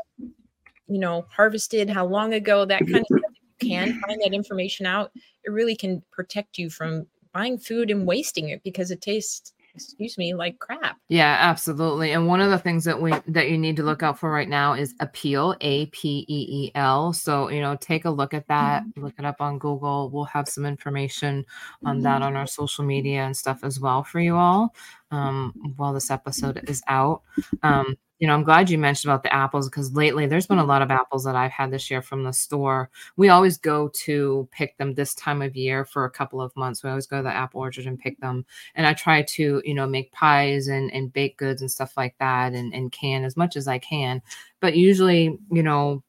you 0.88 1.00
know, 1.00 1.26
harvested, 1.30 1.89
how 1.89 2.06
long 2.06 2.34
ago, 2.34 2.63
that 2.63 2.80
kind 2.80 3.00
of 3.00 3.06
stuff. 3.06 3.34
You 3.60 3.69
can 3.69 4.00
find 4.08 4.22
that 4.24 4.34
information 4.34 4.86
out. 4.86 5.12
It 5.43 5.52
really 5.52 5.76
can 5.76 6.02
protect 6.13 6.58
you 6.58 6.69
from 6.69 7.08
buying 7.34 7.58
food 7.58 7.91
and 7.91 8.08
wasting 8.08 8.48
it 8.48 8.63
because 8.63 8.89
it 8.89 9.02
tastes 9.02 9.52
excuse 9.75 10.17
me 10.17 10.33
like 10.33 10.59
crap 10.59 10.97
yeah 11.09 11.38
absolutely 11.39 12.12
and 12.12 12.27
one 12.27 12.39
of 12.39 12.51
the 12.51 12.59
things 12.59 12.83
that 12.83 13.01
we 13.01 13.12
that 13.27 13.49
you 13.49 13.57
need 13.57 13.75
to 13.75 13.83
look 13.83 14.03
out 14.03 14.19
for 14.19 14.31
right 14.31 14.49
now 14.49 14.73
is 14.73 14.93
Apeel, 14.95 15.55
a-p-e-e-l 15.62 17.13
so 17.13 17.49
you 17.49 17.59
know 17.59 17.75
take 17.81 18.05
a 18.05 18.09
look 18.09 18.33
at 18.33 18.47
that 18.47 18.83
mm-hmm. 18.83 19.03
look 19.03 19.13
it 19.17 19.25
up 19.25 19.41
on 19.41 19.57
google 19.57 20.09
we'll 20.12 20.25
have 20.25 20.47
some 20.47 20.65
information 20.65 21.43
on 21.86 22.01
that 22.01 22.21
on 22.21 22.36
our 22.36 22.47
social 22.47 22.83
media 22.83 23.21
and 23.21 23.36
stuff 23.36 23.63
as 23.63 23.79
well 23.79 24.03
for 24.03 24.19
you 24.19 24.36
all 24.36 24.73
um, 25.12 25.53
while 25.75 25.93
this 25.93 26.12
episode 26.12 26.63
is 26.67 26.81
out 26.88 27.21
um, 27.63 27.95
you 28.19 28.28
know, 28.28 28.34
I'm 28.34 28.43
glad 28.43 28.69
you 28.69 28.78
mentioned 28.78 29.12
about 29.12 29.23
the 29.23 29.34
apples 29.34 29.69
because 29.69 29.93
lately 29.93 30.28
there's 30.28 30.47
been 30.47 30.60
a 30.60 30.63
lot 30.63 30.82
of 30.82 30.88
mm-hmm. 30.88 30.99
apples 30.99 31.23
that 31.26 31.36
I've 31.36 31.52
had 31.52 31.71
this 31.71 31.89
year 31.91 32.02
from 32.02 32.23
the 32.23 32.32
store. 32.32 32.89
We 33.17 33.30
always 33.30 33.58
go 33.58 33.89
to 34.06 34.47
pick 34.52 34.78
them 34.78 34.93
this 34.93 35.13
time 35.15 35.41
of 35.41 35.56
year 35.56 35.84
for 35.84 36.06
a 36.06 36.12
couple 36.12 36.41
of 36.41 36.56
months. 36.56 36.84
We 36.84 36.89
always 36.89 37.08
go 37.08 37.17
to 37.17 37.23
the 37.23 37.36
apple 37.36 37.62
orchard 37.62 37.86
and 37.86 37.99
pick 37.99 38.19
them. 38.19 38.45
And 38.76 38.88
I 38.88 38.93
try 38.93 39.23
to, 39.23 39.62
you 39.65 39.73
know, 39.73 39.88
make 39.88 40.12
pies 40.12 40.67
and, 40.67 40.91
and 40.93 41.12
baked 41.12 41.38
goods 41.38 41.62
and 41.62 41.71
stuff 41.71 41.97
like 41.97 42.15
that 42.19 42.54
and, 42.54 42.73
and 42.73 42.91
can 42.91 43.26
as 43.26 43.36
much 43.36 43.58
as 43.58 43.67
I 43.67 43.80
can. 43.80 44.21
But 44.60 44.78
usually, 44.78 45.38
you 45.52 45.63
know, 45.63 46.04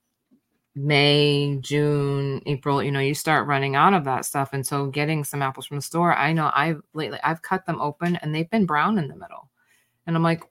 May, 0.77 1.57
June, 1.61 2.43
April, 2.47 2.83
you 2.83 2.90
know, 2.90 3.01
you 3.01 3.14
start 3.14 3.47
running 3.47 3.77
out 3.77 3.95
of 3.95 4.05
that 4.05 4.25
stuff. 4.25 4.51
And 4.53 4.67
so 4.67 4.87
getting 4.87 5.23
some 5.25 5.40
apples 5.40 5.67
from 5.67 5.79
the 5.79 5.83
store, 5.83 6.14
I 6.14 6.33
know 6.33 6.51
I've 6.53 6.83
lately 6.95 7.19
I've 7.23 7.43
cut 7.43 7.64
them 7.67 7.81
open 7.81 8.17
and 8.17 8.35
they've 8.35 8.51
been 8.51 8.67
brown 8.67 8.99
in 8.99 9.09
the 9.09 9.17
middle. 9.17 9.51
And 10.07 10.17
I'm 10.17 10.23
like, 10.23 10.43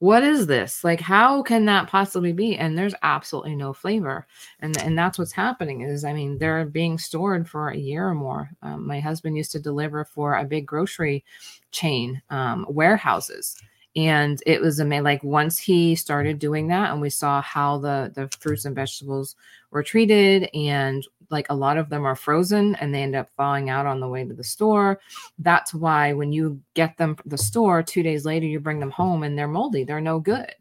what 0.00 0.22
is 0.22 0.46
this? 0.46 0.82
Like 0.82 1.00
how 1.00 1.42
can 1.42 1.66
that 1.66 1.86
possibly 1.86 2.32
be? 2.32 2.56
And 2.56 2.76
there's 2.76 2.94
absolutely 3.02 3.54
no 3.54 3.72
flavor. 3.74 4.26
And 4.60 4.76
and 4.78 4.98
that's 4.98 5.18
what's 5.18 5.32
happening 5.32 5.82
is 5.82 6.04
i 6.04 6.12
mean 6.12 6.38
they're 6.38 6.64
being 6.64 6.98
stored 6.98 7.48
for 7.48 7.68
a 7.68 7.76
year 7.76 8.08
or 8.08 8.14
more. 8.14 8.50
Um, 8.62 8.86
my 8.86 8.98
husband 8.98 9.36
used 9.36 9.52
to 9.52 9.60
deliver 9.60 10.04
for 10.04 10.34
a 10.34 10.44
big 10.44 10.66
grocery 10.66 11.22
chain 11.70 12.20
um, 12.30 12.66
warehouses. 12.68 13.56
And 13.94 14.42
it 14.46 14.60
was 14.62 14.78
amazing 14.78 15.04
like 15.04 15.22
once 15.22 15.58
he 15.58 15.94
started 15.96 16.38
doing 16.38 16.68
that 16.68 16.92
and 16.92 17.00
we 17.00 17.10
saw 17.10 17.42
how 17.42 17.78
the 17.78 18.10
the 18.14 18.28
fruits 18.40 18.64
and 18.64 18.74
vegetables 18.74 19.36
were 19.70 19.82
treated 19.82 20.48
and 20.54 21.06
like 21.30 21.46
a 21.50 21.54
lot 21.54 21.78
of 21.78 21.88
them 21.88 22.04
are 22.04 22.16
frozen 22.16 22.74
and 22.76 22.94
they 22.94 23.02
end 23.02 23.14
up 23.14 23.30
thawing 23.36 23.70
out 23.70 23.86
on 23.86 24.00
the 24.00 24.08
way 24.08 24.24
to 24.24 24.34
the 24.34 24.44
store. 24.44 25.00
That's 25.38 25.72
why 25.72 26.12
when 26.12 26.32
you 26.32 26.60
get 26.74 26.96
them 26.96 27.16
from 27.16 27.28
the 27.28 27.38
store, 27.38 27.82
two 27.82 28.02
days 28.02 28.24
later, 28.24 28.46
you 28.46 28.60
bring 28.60 28.80
them 28.80 28.90
home 28.90 29.22
and 29.22 29.38
they're 29.38 29.48
moldy, 29.48 29.84
they're 29.84 30.00
no 30.00 30.18
good. 30.18 30.54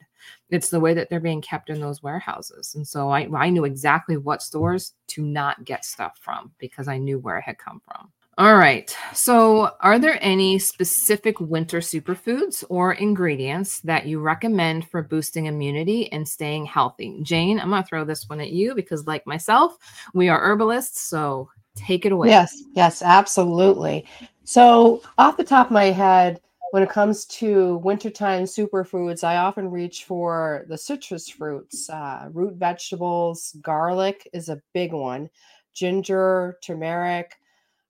It's 0.49 0.70
the 0.70 0.80
way 0.80 0.93
that 0.93 1.09
they're 1.09 1.20
being 1.20 1.41
kept 1.41 1.70
in 1.70 1.80
those 1.80 2.03
warehouses. 2.03 2.76
And 2.76 2.88
so 2.88 3.09
I, 3.09 3.28
I 3.36 3.49
knew 3.49 3.65
exactly 3.65 4.17
what 4.17 4.41
stores 4.41 4.93
to 5.07 5.24
not 5.24 5.63
get 5.65 5.86
stuff 5.86 6.17
from 6.22 6.51
because 6.59 6.88
I 6.88 6.97
knew 6.97 7.20
where 7.20 7.38
it 7.38 7.43
had 7.43 7.57
come 7.57 7.82
from. 7.86 8.11
All 8.39 8.55
right. 8.55 8.95
So, 9.13 9.71
are 9.81 9.99
there 9.99 10.17
any 10.21 10.59
specific 10.59 11.41
winter 11.41 11.79
superfoods 11.79 12.63
or 12.69 12.93
ingredients 12.93 13.81
that 13.81 14.05
you 14.05 14.21
recommend 14.21 14.87
for 14.87 15.03
boosting 15.03 15.47
immunity 15.47 16.09
and 16.13 16.25
staying 16.25 16.65
healthy? 16.65 17.19
Jane, 17.21 17.59
I'm 17.59 17.69
going 17.69 17.83
to 17.83 17.89
throw 17.89 18.05
this 18.05 18.29
one 18.29 18.39
at 18.39 18.51
you 18.51 18.75
because, 18.75 19.05
like 19.05 19.27
myself, 19.27 19.77
we 20.13 20.29
are 20.29 20.39
herbalists. 20.39 21.01
So, 21.01 21.49
take 21.75 22.05
it 22.05 22.13
away. 22.13 22.29
Yes, 22.29 22.63
yes, 22.75 23.01
absolutely. 23.01 24.05
So, 24.45 25.01
off 25.17 25.35
the 25.35 25.43
top 25.43 25.65
of 25.65 25.73
my 25.73 25.91
head, 25.91 26.39
when 26.71 26.81
it 26.81 26.89
comes 26.89 27.25
to 27.25 27.75
wintertime 27.79 28.45
superfoods, 28.45 29.21
I 29.21 29.35
often 29.35 29.69
reach 29.69 30.05
for 30.05 30.63
the 30.69 30.77
citrus 30.77 31.27
fruits, 31.27 31.89
uh, 31.89 32.29
root 32.31 32.53
vegetables. 32.53 33.57
Garlic 33.61 34.29
is 34.31 34.47
a 34.47 34.61
big 34.73 34.93
one, 34.93 35.29
ginger, 35.73 36.57
turmeric 36.63 37.35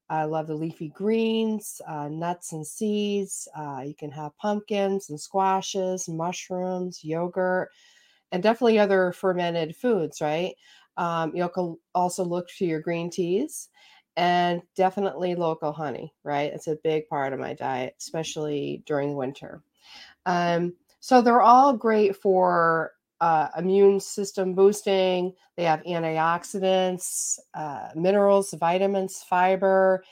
I 0.10 0.24
love 0.26 0.47
the 0.47 0.55
leafy 0.55 0.89
greens, 0.89 1.82
uh, 1.88 2.10
nuts 2.10 2.51
and 2.53 2.66
seeds. 2.66 3.47
Uh, 3.55 3.84
you 3.86 3.93
can 3.93 4.12
have 4.12 4.38
pumpkins 4.38 5.10
and 5.10 5.20
squashes, 5.20 6.10
mushrooms, 6.10 7.03
yogurt, 7.03 7.70
and 8.32 8.41
definitely 8.41 8.80
other 8.80 9.12
fermented 9.12 9.76
foods, 9.76 10.22
right? 10.22 10.55
Um, 10.97 11.36
you 11.36 11.47
can 11.49 11.78
also 11.95 12.24
look 12.24 12.47
to 12.57 12.66
your 12.66 12.82
green 12.82 13.10
teas 13.10 13.70
and 14.18 14.62
definitely 14.76 15.36
local 15.36 15.72
honey, 15.72 16.14
right? 16.24 16.51
It's 16.53 16.68
a 16.68 16.78
big 16.84 17.07
part 17.07 17.32
of 17.32 17.39
my 17.39 17.53
diet, 17.53 17.95
especially 17.99 18.84
during 18.86 19.16
winter. 19.16 19.64
Um, 20.26 20.76
so 20.99 21.22
they're 21.22 21.41
all 21.41 21.74
great 21.74 22.16
for 22.16 22.93
uh, 23.22 23.49
immune 23.57 23.99
system 23.99 24.53
boosting. 24.53 25.34
They 25.57 25.63
have 25.63 25.84
antioxidants, 25.84 27.39
uh, 27.53 27.89
minerals, 27.95 28.53
vitamins, 28.53 29.24
fiber. 29.24 30.03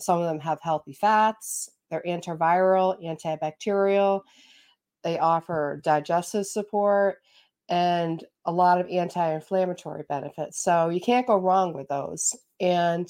Some 0.00 0.20
of 0.20 0.26
them 0.26 0.40
have 0.40 0.60
healthy 0.60 0.94
fats. 0.94 1.70
They're 1.90 2.02
antiviral, 2.06 3.02
antibacterial. 3.02 4.22
They 5.02 5.18
offer 5.18 5.80
digestive 5.84 6.46
support 6.46 7.18
and 7.68 8.24
a 8.46 8.52
lot 8.52 8.80
of 8.80 8.88
anti 8.88 9.34
inflammatory 9.34 10.04
benefits. 10.08 10.62
So 10.62 10.88
you 10.88 11.00
can't 11.00 11.26
go 11.26 11.36
wrong 11.36 11.72
with 11.72 11.88
those. 11.88 12.34
And 12.60 13.08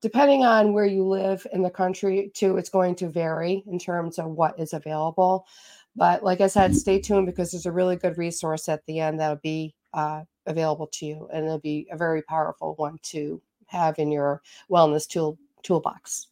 depending 0.00 0.44
on 0.44 0.72
where 0.72 0.86
you 0.86 1.06
live 1.06 1.46
in 1.52 1.62
the 1.62 1.70
country, 1.70 2.30
too, 2.34 2.56
it's 2.56 2.70
going 2.70 2.94
to 2.96 3.08
vary 3.08 3.64
in 3.66 3.78
terms 3.78 4.18
of 4.18 4.26
what 4.26 4.58
is 4.58 4.72
available. 4.72 5.46
But 5.96 6.22
like 6.22 6.40
I 6.40 6.48
said, 6.48 6.74
stay 6.74 7.00
tuned 7.00 7.26
because 7.26 7.52
there's 7.52 7.66
a 7.66 7.72
really 7.72 7.96
good 7.96 8.18
resource 8.18 8.68
at 8.68 8.84
the 8.86 9.00
end 9.00 9.20
that'll 9.20 9.36
be 9.36 9.74
uh, 9.92 10.22
available 10.46 10.88
to 10.88 11.06
you, 11.06 11.28
and 11.32 11.44
it'll 11.44 11.58
be 11.58 11.86
a 11.90 11.96
very 11.96 12.22
powerful 12.22 12.74
one 12.76 12.98
to 13.04 13.40
have 13.66 13.98
in 13.98 14.10
your 14.10 14.42
wellness 14.70 15.08
tool 15.08 15.38
toolbox. 15.62 16.28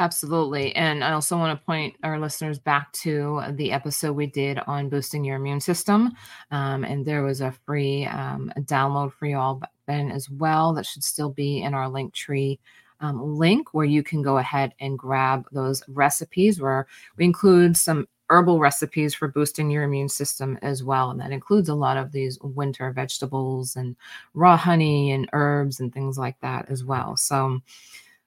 Absolutely. 0.00 0.74
And 0.76 1.02
I 1.02 1.12
also 1.12 1.36
want 1.36 1.58
to 1.58 1.64
point 1.66 1.96
our 2.04 2.20
listeners 2.20 2.60
back 2.60 2.92
to 2.92 3.42
the 3.50 3.72
episode 3.72 4.12
we 4.12 4.26
did 4.26 4.60
on 4.60 4.88
boosting 4.88 5.24
your 5.24 5.36
immune 5.36 5.60
system. 5.60 6.12
Um, 6.52 6.84
and 6.84 7.04
there 7.04 7.24
was 7.24 7.40
a 7.40 7.50
free 7.66 8.06
um, 8.06 8.52
a 8.54 8.60
download 8.60 9.12
for 9.12 9.26
you 9.26 9.36
all 9.36 9.60
then 9.88 10.12
as 10.12 10.30
well 10.30 10.72
that 10.74 10.86
should 10.86 11.02
still 11.02 11.30
be 11.30 11.62
in 11.62 11.74
our 11.74 11.88
Linktree 11.88 12.58
um, 13.00 13.38
link 13.38 13.74
where 13.74 13.86
you 13.86 14.04
can 14.04 14.22
go 14.22 14.38
ahead 14.38 14.72
and 14.80 14.98
grab 14.98 15.46
those 15.50 15.82
recipes 15.88 16.60
where 16.60 16.86
we 17.16 17.24
include 17.24 17.76
some 17.76 18.06
herbal 18.30 18.58
recipes 18.58 19.14
for 19.14 19.28
boosting 19.28 19.70
your 19.70 19.84
immune 19.84 20.08
system 20.08 20.58
as 20.62 20.84
well. 20.84 21.10
And 21.10 21.20
that 21.20 21.32
includes 21.32 21.68
a 21.68 21.74
lot 21.74 21.96
of 21.96 22.12
these 22.12 22.38
winter 22.40 22.90
vegetables 22.92 23.76
and 23.76 23.96
raw 24.34 24.56
honey 24.56 25.12
and 25.12 25.28
herbs 25.32 25.80
and 25.80 25.92
things 25.92 26.18
like 26.18 26.38
that 26.40 26.70
as 26.70 26.84
well. 26.84 27.16
So, 27.16 27.60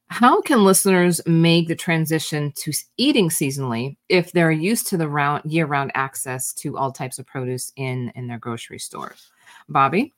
how 0.07 0.41
can 0.41 0.65
listeners 0.65 1.21
make 1.25 1.69
the 1.69 1.75
transition 1.75 2.51
to 2.57 2.73
eating 2.97 3.29
seasonally 3.29 3.95
if 4.09 4.33
they're 4.33 4.51
used 4.51 4.87
to 4.87 4.97
the 4.97 5.07
round 5.07 5.49
year-round 5.49 5.89
access 5.95 6.51
to 6.55 6.77
all 6.77 6.91
types 6.91 7.17
of 7.17 7.25
produce 7.25 7.71
in 7.77 8.11
in 8.13 8.27
their 8.27 8.37
grocery 8.37 8.79
stores? 8.79 9.31
Bobbi, 9.69 10.11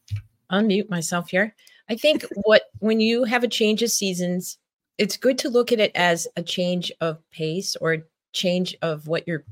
unmute 0.51 0.89
myself 0.89 1.29
here. 1.29 1.55
I 1.89 1.95
think 1.95 2.25
what 2.43 2.63
when 2.79 2.99
you 2.99 3.23
have 3.25 3.43
a 3.43 3.47
change 3.47 3.83
of 3.83 3.91
seasons, 3.91 4.57
it's 4.97 5.15
good 5.15 5.37
to 5.39 5.49
look 5.49 5.71
at 5.71 5.79
it 5.79 5.91
as 5.93 6.27
a 6.37 6.41
change 6.41 6.91
of 6.99 7.19
pace 7.29 7.75
or 7.75 7.97
change 8.31 8.75
of 8.81 9.07
what 9.07 9.27
you're 9.27 9.45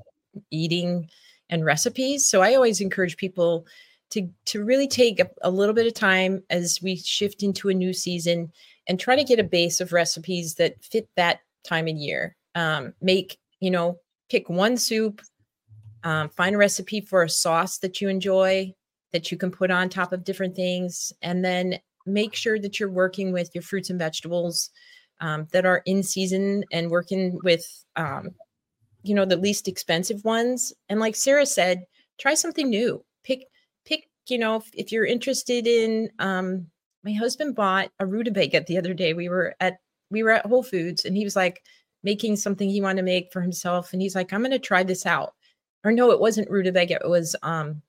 eating 0.49 1.09
and 1.49 1.65
recipes. 1.65 2.29
So 2.29 2.41
I 2.41 2.55
always 2.55 2.81
encourage 2.81 3.17
people 3.17 3.65
to 4.11 4.29
to 4.45 4.63
really 4.63 4.87
take 4.87 5.19
a, 5.19 5.29
a 5.41 5.49
little 5.49 5.73
bit 5.73 5.87
of 5.87 5.93
time 5.93 6.43
as 6.49 6.79
we 6.81 6.97
shift 6.97 7.43
into 7.43 7.69
a 7.69 7.73
new 7.73 7.93
season 7.93 8.51
and 8.87 8.99
try 8.99 9.15
to 9.15 9.23
get 9.23 9.39
a 9.39 9.43
base 9.43 9.79
of 9.81 9.93
recipes 9.93 10.55
that 10.55 10.83
fit 10.83 11.09
that 11.15 11.39
time 11.63 11.87
of 11.87 11.95
year. 11.95 12.35
Um, 12.55 12.93
make 13.01 13.37
you 13.59 13.71
know 13.71 13.97
pick 14.29 14.49
one 14.49 14.77
soup, 14.77 15.21
um, 16.03 16.29
find 16.29 16.55
a 16.55 16.57
recipe 16.57 17.01
for 17.01 17.23
a 17.23 17.29
sauce 17.29 17.79
that 17.79 18.01
you 18.01 18.09
enjoy 18.09 18.73
that 19.11 19.29
you 19.29 19.37
can 19.37 19.51
put 19.51 19.71
on 19.71 19.89
top 19.89 20.13
of 20.13 20.23
different 20.23 20.55
things, 20.55 21.11
and 21.21 21.43
then 21.43 21.79
make 22.05 22.33
sure 22.33 22.59
that 22.59 22.79
you're 22.79 22.89
working 22.89 23.31
with 23.31 23.49
your 23.53 23.61
fruits 23.61 23.89
and 23.89 23.99
vegetables 23.99 24.69
um, 25.19 25.47
that 25.51 25.65
are 25.65 25.81
in 25.85 26.01
season 26.01 26.63
and 26.71 26.89
working 26.89 27.39
with 27.43 27.65
um, 27.95 28.31
you 29.03 29.15
know 29.15 29.25
the 29.25 29.37
least 29.37 29.67
expensive 29.67 30.23
ones 30.23 30.73
and 30.89 30.99
like 30.99 31.15
sarah 31.15 31.45
said 31.45 31.85
try 32.21 32.35
something 32.35 32.69
new. 32.69 33.03
Pick 33.23 33.47
pick 33.85 34.07
you 34.27 34.37
know 34.37 34.57
if, 34.57 34.69
if 34.73 34.91
you're 34.91 35.05
interested 35.05 35.67
in 35.67 36.09
um 36.19 36.67
my 37.03 37.11
husband 37.13 37.55
bought 37.55 37.91
a 37.99 38.05
rutabaga 38.05 38.63
the 38.63 38.77
other 38.77 38.93
day. 38.93 39.13
We 39.13 39.27
were 39.27 39.55
at 39.59 39.79
we 40.11 40.23
were 40.23 40.31
at 40.31 40.45
whole 40.45 40.63
foods 40.63 41.03
and 41.03 41.17
he 41.17 41.23
was 41.23 41.35
like 41.35 41.63
making 42.03 42.35
something 42.35 42.69
he 42.69 42.81
wanted 42.81 42.97
to 42.97 43.03
make 43.03 43.31
for 43.33 43.41
himself 43.41 43.93
and 43.93 44.01
he's 44.01 44.15
like 44.15 44.33
i'm 44.33 44.41
going 44.41 44.51
to 44.51 44.59
try 44.59 44.83
this 44.83 45.05
out. 45.05 45.33
Or 45.83 45.91
no 45.91 46.11
it 46.11 46.19
wasn't 46.19 46.49
rutabaga 46.49 46.99
it 47.03 47.09
was 47.09 47.35
um 47.41 47.81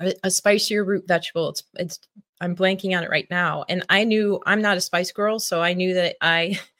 a, 0.00 0.12
a 0.24 0.30
spicier 0.30 0.84
root 0.84 1.08
vegetable. 1.08 1.48
It's 1.48 1.62
it's 1.74 1.98
i'm 2.42 2.54
blanking 2.54 2.94
on 2.96 3.02
it 3.02 3.10
right 3.10 3.28
now 3.30 3.64
and 3.70 3.82
i 3.88 4.04
knew 4.04 4.38
i'm 4.44 4.60
not 4.60 4.76
a 4.76 4.80
spice 4.82 5.10
girl 5.10 5.38
so 5.38 5.62
i 5.62 5.72
knew 5.72 5.94
that 5.94 6.16
i 6.20 6.60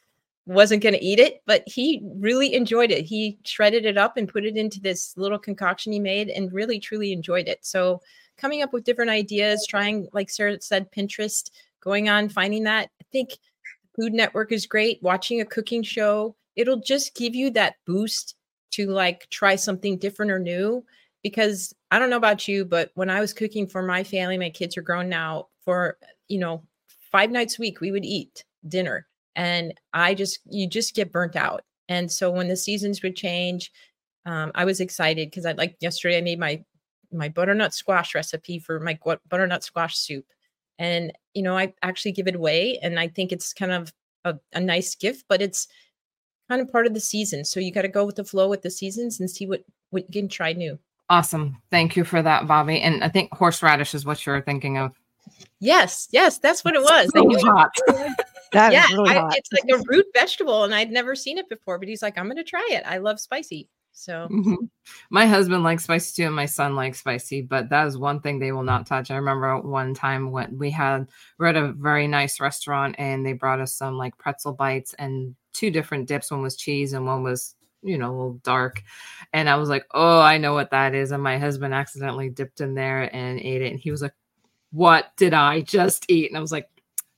wasn't 0.46 0.82
going 0.82 0.94
to 0.94 1.04
eat 1.04 1.18
it, 1.18 1.42
but 1.44 1.64
he 1.66 2.00
really 2.16 2.54
enjoyed 2.54 2.92
it. 2.92 3.04
He 3.04 3.38
shredded 3.44 3.84
it 3.84 3.98
up 3.98 4.16
and 4.16 4.28
put 4.28 4.44
it 4.44 4.56
into 4.56 4.80
this 4.80 5.16
little 5.16 5.38
concoction 5.38 5.92
he 5.92 5.98
made 5.98 6.28
and 6.28 6.52
really 6.52 6.78
truly 6.78 7.12
enjoyed 7.12 7.48
it. 7.48 7.66
So, 7.66 8.00
coming 8.38 8.62
up 8.62 8.72
with 8.72 8.84
different 8.84 9.10
ideas, 9.10 9.66
trying, 9.66 10.08
like 10.12 10.30
Sarah 10.30 10.60
said, 10.60 10.92
Pinterest, 10.92 11.50
going 11.80 12.08
on, 12.08 12.28
finding 12.28 12.64
that. 12.64 12.90
I 13.00 13.04
think 13.10 13.38
Food 13.96 14.12
Network 14.12 14.52
is 14.52 14.66
great. 14.66 15.02
Watching 15.02 15.40
a 15.40 15.44
cooking 15.44 15.82
show, 15.82 16.36
it'll 16.54 16.80
just 16.80 17.14
give 17.14 17.34
you 17.34 17.50
that 17.50 17.76
boost 17.86 18.36
to 18.72 18.86
like 18.88 19.28
try 19.30 19.56
something 19.56 19.98
different 19.98 20.30
or 20.30 20.38
new. 20.38 20.84
Because 21.22 21.74
I 21.90 21.98
don't 21.98 22.10
know 22.10 22.18
about 22.18 22.46
you, 22.46 22.64
but 22.64 22.92
when 22.94 23.10
I 23.10 23.20
was 23.20 23.32
cooking 23.32 23.66
for 23.66 23.82
my 23.82 24.04
family, 24.04 24.38
my 24.38 24.50
kids 24.50 24.76
are 24.76 24.82
grown 24.82 25.08
now, 25.08 25.48
for, 25.64 25.98
you 26.28 26.38
know, 26.38 26.62
five 27.10 27.32
nights 27.32 27.58
a 27.58 27.62
week, 27.62 27.80
we 27.80 27.90
would 27.90 28.04
eat 28.04 28.44
dinner 28.68 29.08
and 29.36 29.72
i 29.92 30.14
just 30.14 30.40
you 30.46 30.68
just 30.68 30.94
get 30.94 31.12
burnt 31.12 31.36
out. 31.36 31.62
And 31.88 32.10
so 32.10 32.32
when 32.32 32.48
the 32.48 32.56
seasons 32.56 33.02
would 33.02 33.14
change 33.14 33.70
um, 34.24 34.50
i 34.56 34.64
was 34.64 34.80
excited 34.80 35.30
because 35.30 35.46
i 35.46 35.52
like 35.52 35.76
yesterday 35.80 36.18
i 36.18 36.20
made 36.20 36.40
my 36.40 36.64
my 37.12 37.28
butternut 37.28 37.72
squash 37.72 38.14
recipe 38.14 38.58
for 38.58 38.80
my 38.80 38.98
butternut 39.28 39.62
squash 39.62 39.96
soup. 39.96 40.26
And 40.78 41.12
you 41.34 41.42
know 41.42 41.56
i 41.56 41.72
actually 41.82 42.12
give 42.12 42.26
it 42.26 42.34
away 42.34 42.78
and 42.82 42.98
i 42.98 43.06
think 43.06 43.30
it's 43.30 43.52
kind 43.52 43.72
of 43.72 43.92
a, 44.24 44.36
a 44.52 44.60
nice 44.60 44.96
gift 44.96 45.24
but 45.28 45.40
it's 45.40 45.68
kind 46.48 46.60
of 46.60 46.70
part 46.70 46.86
of 46.86 46.94
the 46.94 47.00
season. 47.00 47.44
So 47.44 47.60
you 47.60 47.72
got 47.72 47.82
to 47.82 47.88
go 47.88 48.04
with 48.04 48.16
the 48.16 48.24
flow 48.24 48.48
with 48.48 48.62
the 48.62 48.70
seasons 48.70 49.20
and 49.20 49.30
see 49.30 49.46
what 49.46 49.64
what 49.90 50.04
you 50.08 50.20
can 50.20 50.28
try 50.28 50.52
new. 50.52 50.78
Awesome. 51.08 51.56
Thank 51.70 51.96
you 51.96 52.04
for 52.04 52.22
that 52.22 52.44
bobbi. 52.44 52.80
And 52.80 53.02
i 53.04 53.08
think 53.08 53.32
horseradish 53.32 53.94
is 53.94 54.04
what 54.04 54.24
you're 54.26 54.42
thinking 54.42 54.78
of. 54.78 54.92
Yes 55.60 56.08
yes 56.10 56.38
that's 56.38 56.64
what 56.64 56.74
it 56.74 56.82
was. 56.82 57.10
Thank 57.12 57.32
you 57.32 57.38
so 57.38 58.14
That 58.52 58.72
yeah, 58.72 58.86
really 58.92 59.10
I, 59.10 59.28
it's 59.34 59.52
like 59.52 59.64
a 59.72 59.82
root 59.88 60.06
vegetable, 60.14 60.64
and 60.64 60.74
I'd 60.74 60.90
never 60.90 61.14
seen 61.14 61.38
it 61.38 61.48
before. 61.48 61.78
But 61.78 61.88
he's 61.88 62.02
like, 62.02 62.18
"I'm 62.18 62.26
going 62.26 62.36
to 62.36 62.44
try 62.44 62.66
it. 62.70 62.82
I 62.86 62.98
love 62.98 63.20
spicy." 63.20 63.68
So 63.98 64.28
mm-hmm. 64.30 64.66
my 65.10 65.24
husband 65.26 65.64
likes 65.64 65.84
spicy 65.84 66.22
too, 66.22 66.26
and 66.26 66.36
my 66.36 66.44
son 66.44 66.76
likes 66.76 66.98
spicy, 66.98 67.40
but 67.40 67.70
that 67.70 67.86
is 67.86 67.96
one 67.96 68.20
thing 68.20 68.38
they 68.38 68.52
will 68.52 68.62
not 68.62 68.86
touch. 68.86 69.10
I 69.10 69.16
remember 69.16 69.58
one 69.60 69.94
time 69.94 70.30
when 70.30 70.58
we 70.58 70.70
had 70.70 71.08
we're 71.38 71.46
at 71.46 71.56
a 71.56 71.72
very 71.72 72.06
nice 72.06 72.38
restaurant 72.38 72.94
and 72.98 73.24
they 73.24 73.32
brought 73.32 73.60
us 73.60 73.74
some 73.74 73.96
like 73.96 74.18
pretzel 74.18 74.52
bites 74.52 74.94
and 74.98 75.34
two 75.54 75.70
different 75.70 76.08
dips. 76.08 76.30
One 76.30 76.42
was 76.42 76.56
cheese 76.56 76.92
and 76.92 77.06
one 77.06 77.22
was 77.22 77.54
you 77.82 77.96
know 77.96 78.08
a 78.08 78.16
little 78.16 78.40
dark 78.42 78.82
and 79.32 79.48
i 79.48 79.54
was 79.54 79.68
like 79.68 79.86
oh 79.92 80.18
i 80.20 80.38
know 80.38 80.54
what 80.54 80.70
that 80.70 80.94
is 80.94 81.12
and 81.12 81.22
my 81.22 81.38
husband 81.38 81.74
accidentally 81.74 82.28
dipped 82.28 82.60
in 82.60 82.74
there 82.74 83.14
and 83.14 83.38
ate 83.38 83.62
it 83.62 83.70
and 83.70 83.78
he 83.78 83.90
was 83.90 84.02
like 84.02 84.14
what 84.72 85.12
did 85.16 85.34
i 85.34 85.60
just 85.60 86.04
eat 86.08 86.28
and 86.28 86.36
i 86.36 86.40
was 86.40 86.50
like 86.50 86.68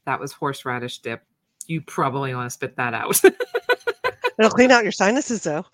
that 0.09 0.19
was 0.19 0.33
horseradish 0.33 1.01
dip. 1.01 1.23
You 1.67 1.83
probably 1.83 2.35
want 2.35 2.47
to 2.47 2.51
spit 2.51 2.77
that 2.77 2.95
out. 2.95 3.21
It'll 4.39 4.51
clean 4.51 4.71
out 4.71 4.85
your 4.85 4.93
sinuses 4.93 5.43
though. 5.43 5.67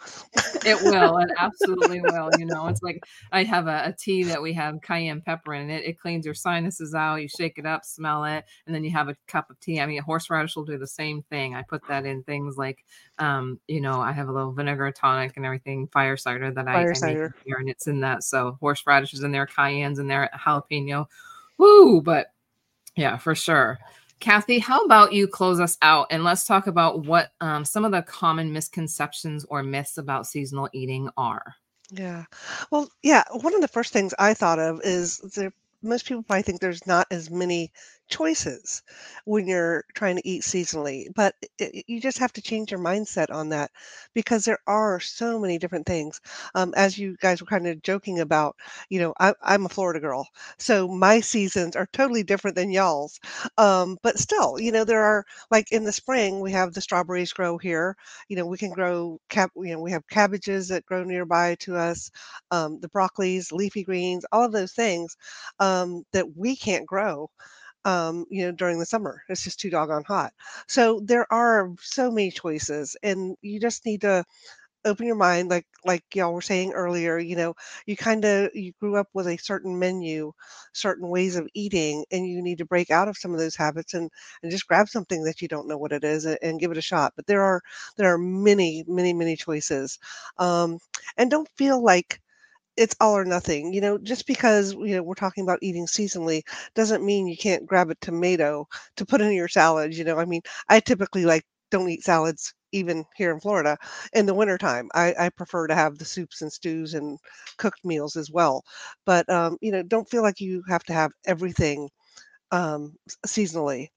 it 0.66 0.76
will. 0.82 1.18
It 1.18 1.30
absolutely 1.38 2.00
will. 2.00 2.30
You 2.36 2.46
know, 2.46 2.66
it's 2.66 2.82
like 2.82 3.04
I 3.30 3.44
have 3.44 3.68
a, 3.68 3.82
a, 3.84 3.92
tea 3.92 4.24
that 4.24 4.42
we 4.42 4.52
have 4.54 4.80
cayenne 4.82 5.20
pepper 5.20 5.54
in 5.54 5.70
it. 5.70 5.84
It 5.84 6.00
cleans 6.00 6.24
your 6.24 6.34
sinuses 6.34 6.94
out. 6.94 7.22
You 7.22 7.28
shake 7.28 7.58
it 7.58 7.66
up, 7.66 7.84
smell 7.84 8.24
it, 8.24 8.44
and 8.66 8.74
then 8.74 8.82
you 8.82 8.90
have 8.90 9.08
a 9.08 9.16
cup 9.28 9.50
of 9.50 9.60
tea. 9.60 9.80
I 9.80 9.86
mean, 9.86 10.02
horseradish 10.02 10.56
will 10.56 10.64
do 10.64 10.78
the 10.78 10.86
same 10.86 11.22
thing. 11.30 11.54
I 11.54 11.62
put 11.62 11.86
that 11.86 12.04
in 12.04 12.24
things 12.24 12.56
like, 12.56 12.84
um, 13.20 13.60
you 13.68 13.80
know, 13.80 14.00
I 14.00 14.10
have 14.10 14.28
a 14.28 14.32
little 14.32 14.50
vinegar 14.50 14.90
tonic 14.90 15.36
and 15.36 15.46
everything, 15.46 15.86
fire 15.92 16.16
cider 16.16 16.50
that 16.50 16.64
fire 16.64 16.90
I, 16.90 16.94
cider. 16.94 17.20
I 17.20 17.26
make 17.26 17.46
here, 17.46 17.58
and 17.58 17.68
it's 17.68 17.86
in 17.86 18.00
that. 18.00 18.24
So 18.24 18.56
horseradish 18.58 19.14
is 19.14 19.22
in 19.22 19.30
there, 19.30 19.46
cayenne's 19.46 20.00
in 20.00 20.08
there, 20.08 20.28
jalapeno. 20.34 21.06
Woo! 21.58 22.00
But 22.00 22.32
yeah, 22.96 23.16
for 23.16 23.34
sure. 23.34 23.78
Kathy, 24.24 24.58
how 24.58 24.82
about 24.86 25.12
you 25.12 25.28
close 25.28 25.60
us 25.60 25.76
out 25.82 26.06
and 26.08 26.24
let's 26.24 26.46
talk 26.46 26.66
about 26.66 27.04
what 27.04 27.32
um, 27.42 27.62
some 27.62 27.84
of 27.84 27.92
the 27.92 28.00
common 28.00 28.54
misconceptions 28.54 29.44
or 29.50 29.62
myths 29.62 29.98
about 29.98 30.26
seasonal 30.26 30.70
eating 30.72 31.10
are. 31.18 31.54
Yeah. 31.90 32.24
Well, 32.70 32.88
yeah. 33.02 33.24
One 33.32 33.54
of 33.54 33.60
the 33.60 33.68
first 33.68 33.92
things 33.92 34.14
I 34.18 34.32
thought 34.32 34.58
of 34.58 34.80
is 34.82 35.18
there, 35.36 35.52
most 35.82 36.06
people 36.06 36.22
probably 36.22 36.40
think 36.42 36.62
there's 36.62 36.86
not 36.86 37.06
as 37.10 37.30
many 37.30 37.70
choices 38.14 38.82
when 39.24 39.46
you're 39.46 39.84
trying 39.94 40.16
to 40.16 40.28
eat 40.28 40.42
seasonally, 40.42 41.06
but 41.14 41.34
it, 41.58 41.84
you 41.88 42.00
just 42.00 42.18
have 42.18 42.32
to 42.34 42.42
change 42.42 42.70
your 42.70 42.80
mindset 42.80 43.30
on 43.32 43.48
that 43.50 43.70
because 44.14 44.44
there 44.44 44.58
are 44.66 45.00
so 45.00 45.38
many 45.38 45.58
different 45.58 45.86
things. 45.86 46.20
Um, 46.54 46.72
as 46.76 46.98
you 46.98 47.16
guys 47.20 47.40
were 47.40 47.46
kind 47.46 47.66
of 47.66 47.82
joking 47.82 48.20
about, 48.20 48.56
you 48.90 49.00
know, 49.00 49.14
I, 49.20 49.34
I'm 49.42 49.66
a 49.66 49.68
Florida 49.68 50.00
girl, 50.00 50.26
so 50.58 50.88
my 50.88 51.20
seasons 51.20 51.76
are 51.76 51.88
totally 51.92 52.22
different 52.22 52.56
than 52.56 52.70
y'all's. 52.70 53.18
Um, 53.58 53.98
but 54.02 54.18
still, 54.18 54.58
you 54.60 54.72
know, 54.72 54.84
there 54.84 55.02
are 55.02 55.24
like 55.50 55.72
in 55.72 55.84
the 55.84 55.92
spring 55.92 56.40
we 56.40 56.52
have 56.52 56.72
the 56.72 56.80
strawberries 56.80 57.32
grow 57.32 57.58
here. 57.58 57.96
You 58.28 58.36
know, 58.36 58.46
we 58.46 58.58
can 58.58 58.70
grow 58.70 59.20
cap. 59.28 59.50
You 59.56 59.72
know, 59.74 59.80
we 59.80 59.90
have 59.92 60.06
cabbages 60.08 60.68
that 60.68 60.86
grow 60.86 61.04
nearby 61.04 61.56
to 61.60 61.76
us, 61.76 62.10
um, 62.50 62.80
the 62.80 62.88
broccolis, 62.88 63.52
leafy 63.52 63.82
greens, 63.84 64.24
all 64.32 64.44
of 64.44 64.52
those 64.52 64.72
things 64.72 65.16
um, 65.60 66.04
that 66.12 66.36
we 66.36 66.56
can't 66.56 66.86
grow 66.86 67.30
um, 67.84 68.26
you 68.30 68.44
know, 68.46 68.52
during 68.52 68.78
the 68.78 68.86
summer. 68.86 69.22
It's 69.28 69.44
just 69.44 69.60
too 69.60 69.70
doggone 69.70 70.04
hot. 70.04 70.32
So 70.68 71.00
there 71.04 71.30
are 71.32 71.70
so 71.80 72.10
many 72.10 72.30
choices, 72.30 72.96
and 73.02 73.36
you 73.42 73.60
just 73.60 73.84
need 73.86 74.02
to 74.02 74.24
open 74.86 75.06
your 75.06 75.16
mind 75.16 75.48
like 75.48 75.66
like 75.86 76.04
y'all 76.14 76.34
were 76.34 76.42
saying 76.42 76.72
earlier 76.72 77.18
you 77.18 77.34
know 77.36 77.54
you 77.86 77.96
kind 77.96 78.22
of 78.24 78.50
you 78.54 78.70
grew 78.80 78.96
up 78.96 79.08
with 79.14 79.26
a 79.26 79.36
certain 79.38 79.78
menu 79.78 80.30
certain 80.74 81.08
ways 81.08 81.36
of 81.36 81.48
eating 81.54 82.04
and 82.12 82.26
you 82.26 82.42
need 82.42 82.58
to 82.58 82.66
break 82.66 82.90
out 82.90 83.08
of 83.08 83.16
some 83.16 83.32
of 83.32 83.38
those 83.38 83.56
habits 83.56 83.94
and 83.94 84.10
and 84.42 84.52
just 84.52 84.66
grab 84.68 84.86
something 84.88 85.24
that 85.24 85.40
you 85.40 85.48
don't 85.48 85.66
know 85.68 85.78
what 85.78 85.92
it 85.92 86.04
is 86.04 86.26
and, 86.26 86.38
and 86.42 86.60
give 86.60 86.70
it 86.70 86.76
a 86.76 86.82
shot 86.82 87.14
but 87.16 87.26
there 87.26 87.40
are 87.42 87.62
there 87.96 88.12
are 88.12 88.18
many 88.18 88.84
many 88.86 89.14
many 89.14 89.36
choices 89.36 89.98
um 90.38 90.78
and 91.16 91.30
don't 91.30 91.48
feel 91.56 91.82
like 91.82 92.20
it's 92.76 92.94
all 93.00 93.16
or 93.16 93.24
nothing. 93.24 93.72
You 93.72 93.80
know, 93.80 93.98
just 93.98 94.26
because 94.26 94.72
you 94.74 94.96
know 94.96 95.02
we're 95.02 95.14
talking 95.14 95.44
about 95.44 95.58
eating 95.62 95.86
seasonally 95.86 96.42
doesn't 96.74 97.04
mean 97.04 97.26
you 97.26 97.36
can't 97.36 97.66
grab 97.66 97.90
a 97.90 97.94
tomato 97.96 98.66
to 98.96 99.06
put 99.06 99.20
in 99.20 99.32
your 99.32 99.48
salad. 99.48 99.94
You 99.94 100.04
know, 100.04 100.18
I 100.18 100.24
mean, 100.24 100.42
I 100.68 100.80
typically 100.80 101.24
like 101.24 101.44
don't 101.70 101.88
eat 101.88 102.04
salads 102.04 102.54
even 102.72 103.04
here 103.16 103.32
in 103.32 103.40
Florida 103.40 103.76
in 104.12 104.26
the 104.26 104.34
wintertime. 104.34 104.88
I, 104.94 105.14
I 105.18 105.28
prefer 105.30 105.66
to 105.68 105.74
have 105.74 105.98
the 105.98 106.04
soups 106.04 106.42
and 106.42 106.52
stews 106.52 106.94
and 106.94 107.18
cooked 107.58 107.84
meals 107.84 108.16
as 108.16 108.30
well. 108.30 108.64
But 109.06 109.28
um, 109.30 109.56
you 109.60 109.72
know, 109.72 109.82
don't 109.82 110.08
feel 110.08 110.22
like 110.22 110.40
you 110.40 110.62
have 110.68 110.84
to 110.84 110.92
have 110.92 111.12
everything 111.26 111.88
um, 112.52 112.94
seasonally. 113.26 113.88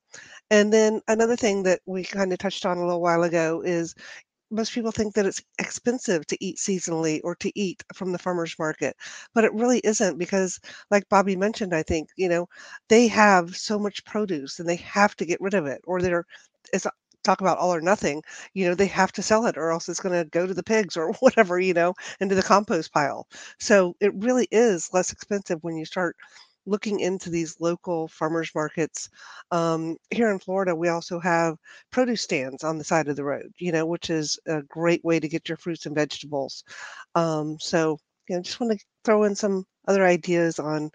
And 0.51 0.73
then 0.73 1.01
another 1.07 1.35
thing 1.35 1.63
that 1.63 1.81
we 1.85 2.03
kind 2.03 2.31
of 2.33 2.39
touched 2.39 2.65
on 2.65 2.77
a 2.77 2.85
little 2.85 3.01
while 3.01 3.23
ago 3.23 3.61
is 3.65 3.95
most 4.51 4.73
people 4.73 4.91
think 4.91 5.13
that 5.15 5.25
it's 5.25 5.41
expensive 5.59 6.25
to 6.27 6.37
eat 6.43 6.57
seasonally 6.57 7.19
or 7.23 7.35
to 7.35 7.51
eat 7.59 7.83
from 7.93 8.11
the 8.11 8.19
farmers 8.19 8.55
market 8.59 8.95
but 9.33 9.43
it 9.43 9.53
really 9.53 9.79
isn't 9.79 10.17
because 10.17 10.59
like 10.91 11.07
bobbi 11.09 11.37
mentioned 11.37 11.73
i 11.73 11.83
think 11.83 12.09
you 12.17 12.29
know 12.29 12.47
they 12.89 13.07
have 13.07 13.55
so 13.55 13.77
much 13.79 14.03
produce 14.05 14.59
and 14.59 14.67
they 14.69 14.75
have 14.77 15.15
to 15.15 15.25
get 15.25 15.41
rid 15.41 15.53
of 15.53 15.65
it 15.65 15.81
or 15.85 16.01
they're 16.01 16.25
it's 16.73 16.85
talk 17.23 17.41
about 17.41 17.57
all 17.57 17.73
or 17.73 17.81
nothing 17.81 18.21
you 18.53 18.65
know 18.65 18.73
they 18.73 18.85
have 18.87 19.11
to 19.11 19.21
sell 19.21 19.45
it 19.45 19.57
or 19.57 19.71
else 19.71 19.89
it's 19.89 19.99
going 19.99 20.17
to 20.17 20.29
go 20.29 20.47
to 20.47 20.53
the 20.53 20.63
pigs 20.63 20.95
or 20.95 21.11
whatever 21.19 21.59
you 21.59 21.73
know 21.73 21.93
into 22.21 22.35
the 22.35 22.43
compost 22.43 22.93
pile. 22.93 23.27
So 23.59 23.95
it 23.99 24.13
really 24.15 24.47
is 24.51 24.89
less 24.93 25.11
expensive 25.11 25.59
when 25.61 25.75
you 25.75 25.85
start 25.85 26.15
looking 26.67 26.99
into 26.99 27.29
these 27.29 27.59
local 27.59 28.07
farmers 28.09 28.51
markets. 28.53 29.09
Um, 29.51 29.97
here 30.11 30.29
in 30.29 30.39
Florida, 30.39 30.75
we 30.75 30.89
also 30.89 31.19
have 31.19 31.57
produce 31.91 32.21
stands 32.21 32.63
on 32.63 32.77
the 32.77 32.83
side 32.83 33.07
of 33.07 33.15
the 33.15 33.23
road, 33.23 33.51
you 33.57 33.71
know, 33.71 33.85
which 33.85 34.09
is 34.09 34.37
a 34.45 34.61
great 34.63 35.03
way 35.03 35.19
to 35.19 35.27
get 35.27 35.49
your 35.49 35.57
fruits 35.57 35.85
and 35.85 35.95
vegetables. 35.95 36.63
Um, 37.15 37.57
so, 37.59 37.97
you 38.29 38.35
know, 38.35 38.41
just 38.41 38.59
want 38.59 38.77
to 38.77 38.85
throw 39.03 39.23
in 39.23 39.35
some 39.35 39.65
other 39.87 40.05
ideas 40.05 40.59
on 40.59 40.91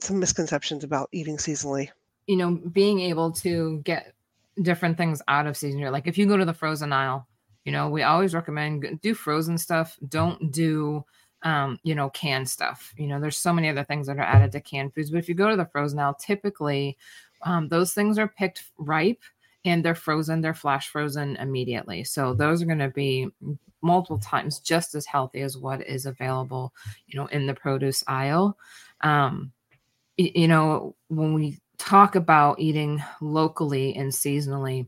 some 0.00 0.18
misconceptions 0.18 0.84
about 0.84 1.08
eating 1.12 1.36
seasonally. 1.36 1.88
You 2.26 2.36
know, 2.36 2.60
being 2.72 3.00
able 3.00 3.32
to 3.32 3.80
get 3.84 4.12
different 4.60 4.96
things 4.98 5.22
out 5.28 5.46
of 5.46 5.56
season. 5.56 5.80
Like 5.80 6.06
if 6.06 6.18
you 6.18 6.26
go 6.26 6.36
to 6.36 6.44
the 6.44 6.52
frozen 6.52 6.92
aisle, 6.92 7.26
you 7.64 7.72
know, 7.72 7.88
we 7.88 8.02
always 8.02 8.34
recommend 8.34 9.00
do 9.00 9.14
frozen 9.14 9.56
stuff. 9.56 9.96
Don't 10.08 10.50
do 10.50 11.04
um, 11.42 11.78
you 11.82 11.94
know, 11.94 12.10
canned 12.10 12.48
stuff. 12.48 12.92
You 12.96 13.08
know, 13.08 13.20
there's 13.20 13.36
so 13.36 13.52
many 13.52 13.68
other 13.68 13.84
things 13.84 14.06
that 14.06 14.18
are 14.18 14.22
added 14.22 14.52
to 14.52 14.60
canned 14.60 14.94
foods. 14.94 15.10
But 15.10 15.18
if 15.18 15.28
you 15.28 15.34
go 15.34 15.50
to 15.50 15.56
the 15.56 15.66
frozen 15.66 15.98
aisle, 15.98 16.14
typically 16.14 16.96
um, 17.42 17.68
those 17.68 17.92
things 17.92 18.18
are 18.18 18.28
picked 18.28 18.64
ripe 18.78 19.22
and 19.64 19.84
they're 19.84 19.94
frozen, 19.94 20.40
they're 20.40 20.54
flash 20.54 20.88
frozen 20.88 21.36
immediately. 21.36 22.04
So 22.04 22.34
those 22.34 22.62
are 22.62 22.66
going 22.66 22.78
to 22.78 22.88
be 22.88 23.28
multiple 23.80 24.18
times 24.18 24.60
just 24.60 24.94
as 24.94 25.06
healthy 25.06 25.40
as 25.40 25.58
what 25.58 25.86
is 25.86 26.06
available, 26.06 26.72
you 27.06 27.18
know, 27.18 27.26
in 27.26 27.46
the 27.46 27.54
produce 27.54 28.04
aisle. 28.06 28.56
Um, 29.00 29.52
you 30.16 30.46
know, 30.46 30.94
when 31.08 31.34
we 31.34 31.58
talk 31.78 32.14
about 32.14 32.60
eating 32.60 33.02
locally 33.20 33.94
and 33.96 34.12
seasonally, 34.12 34.86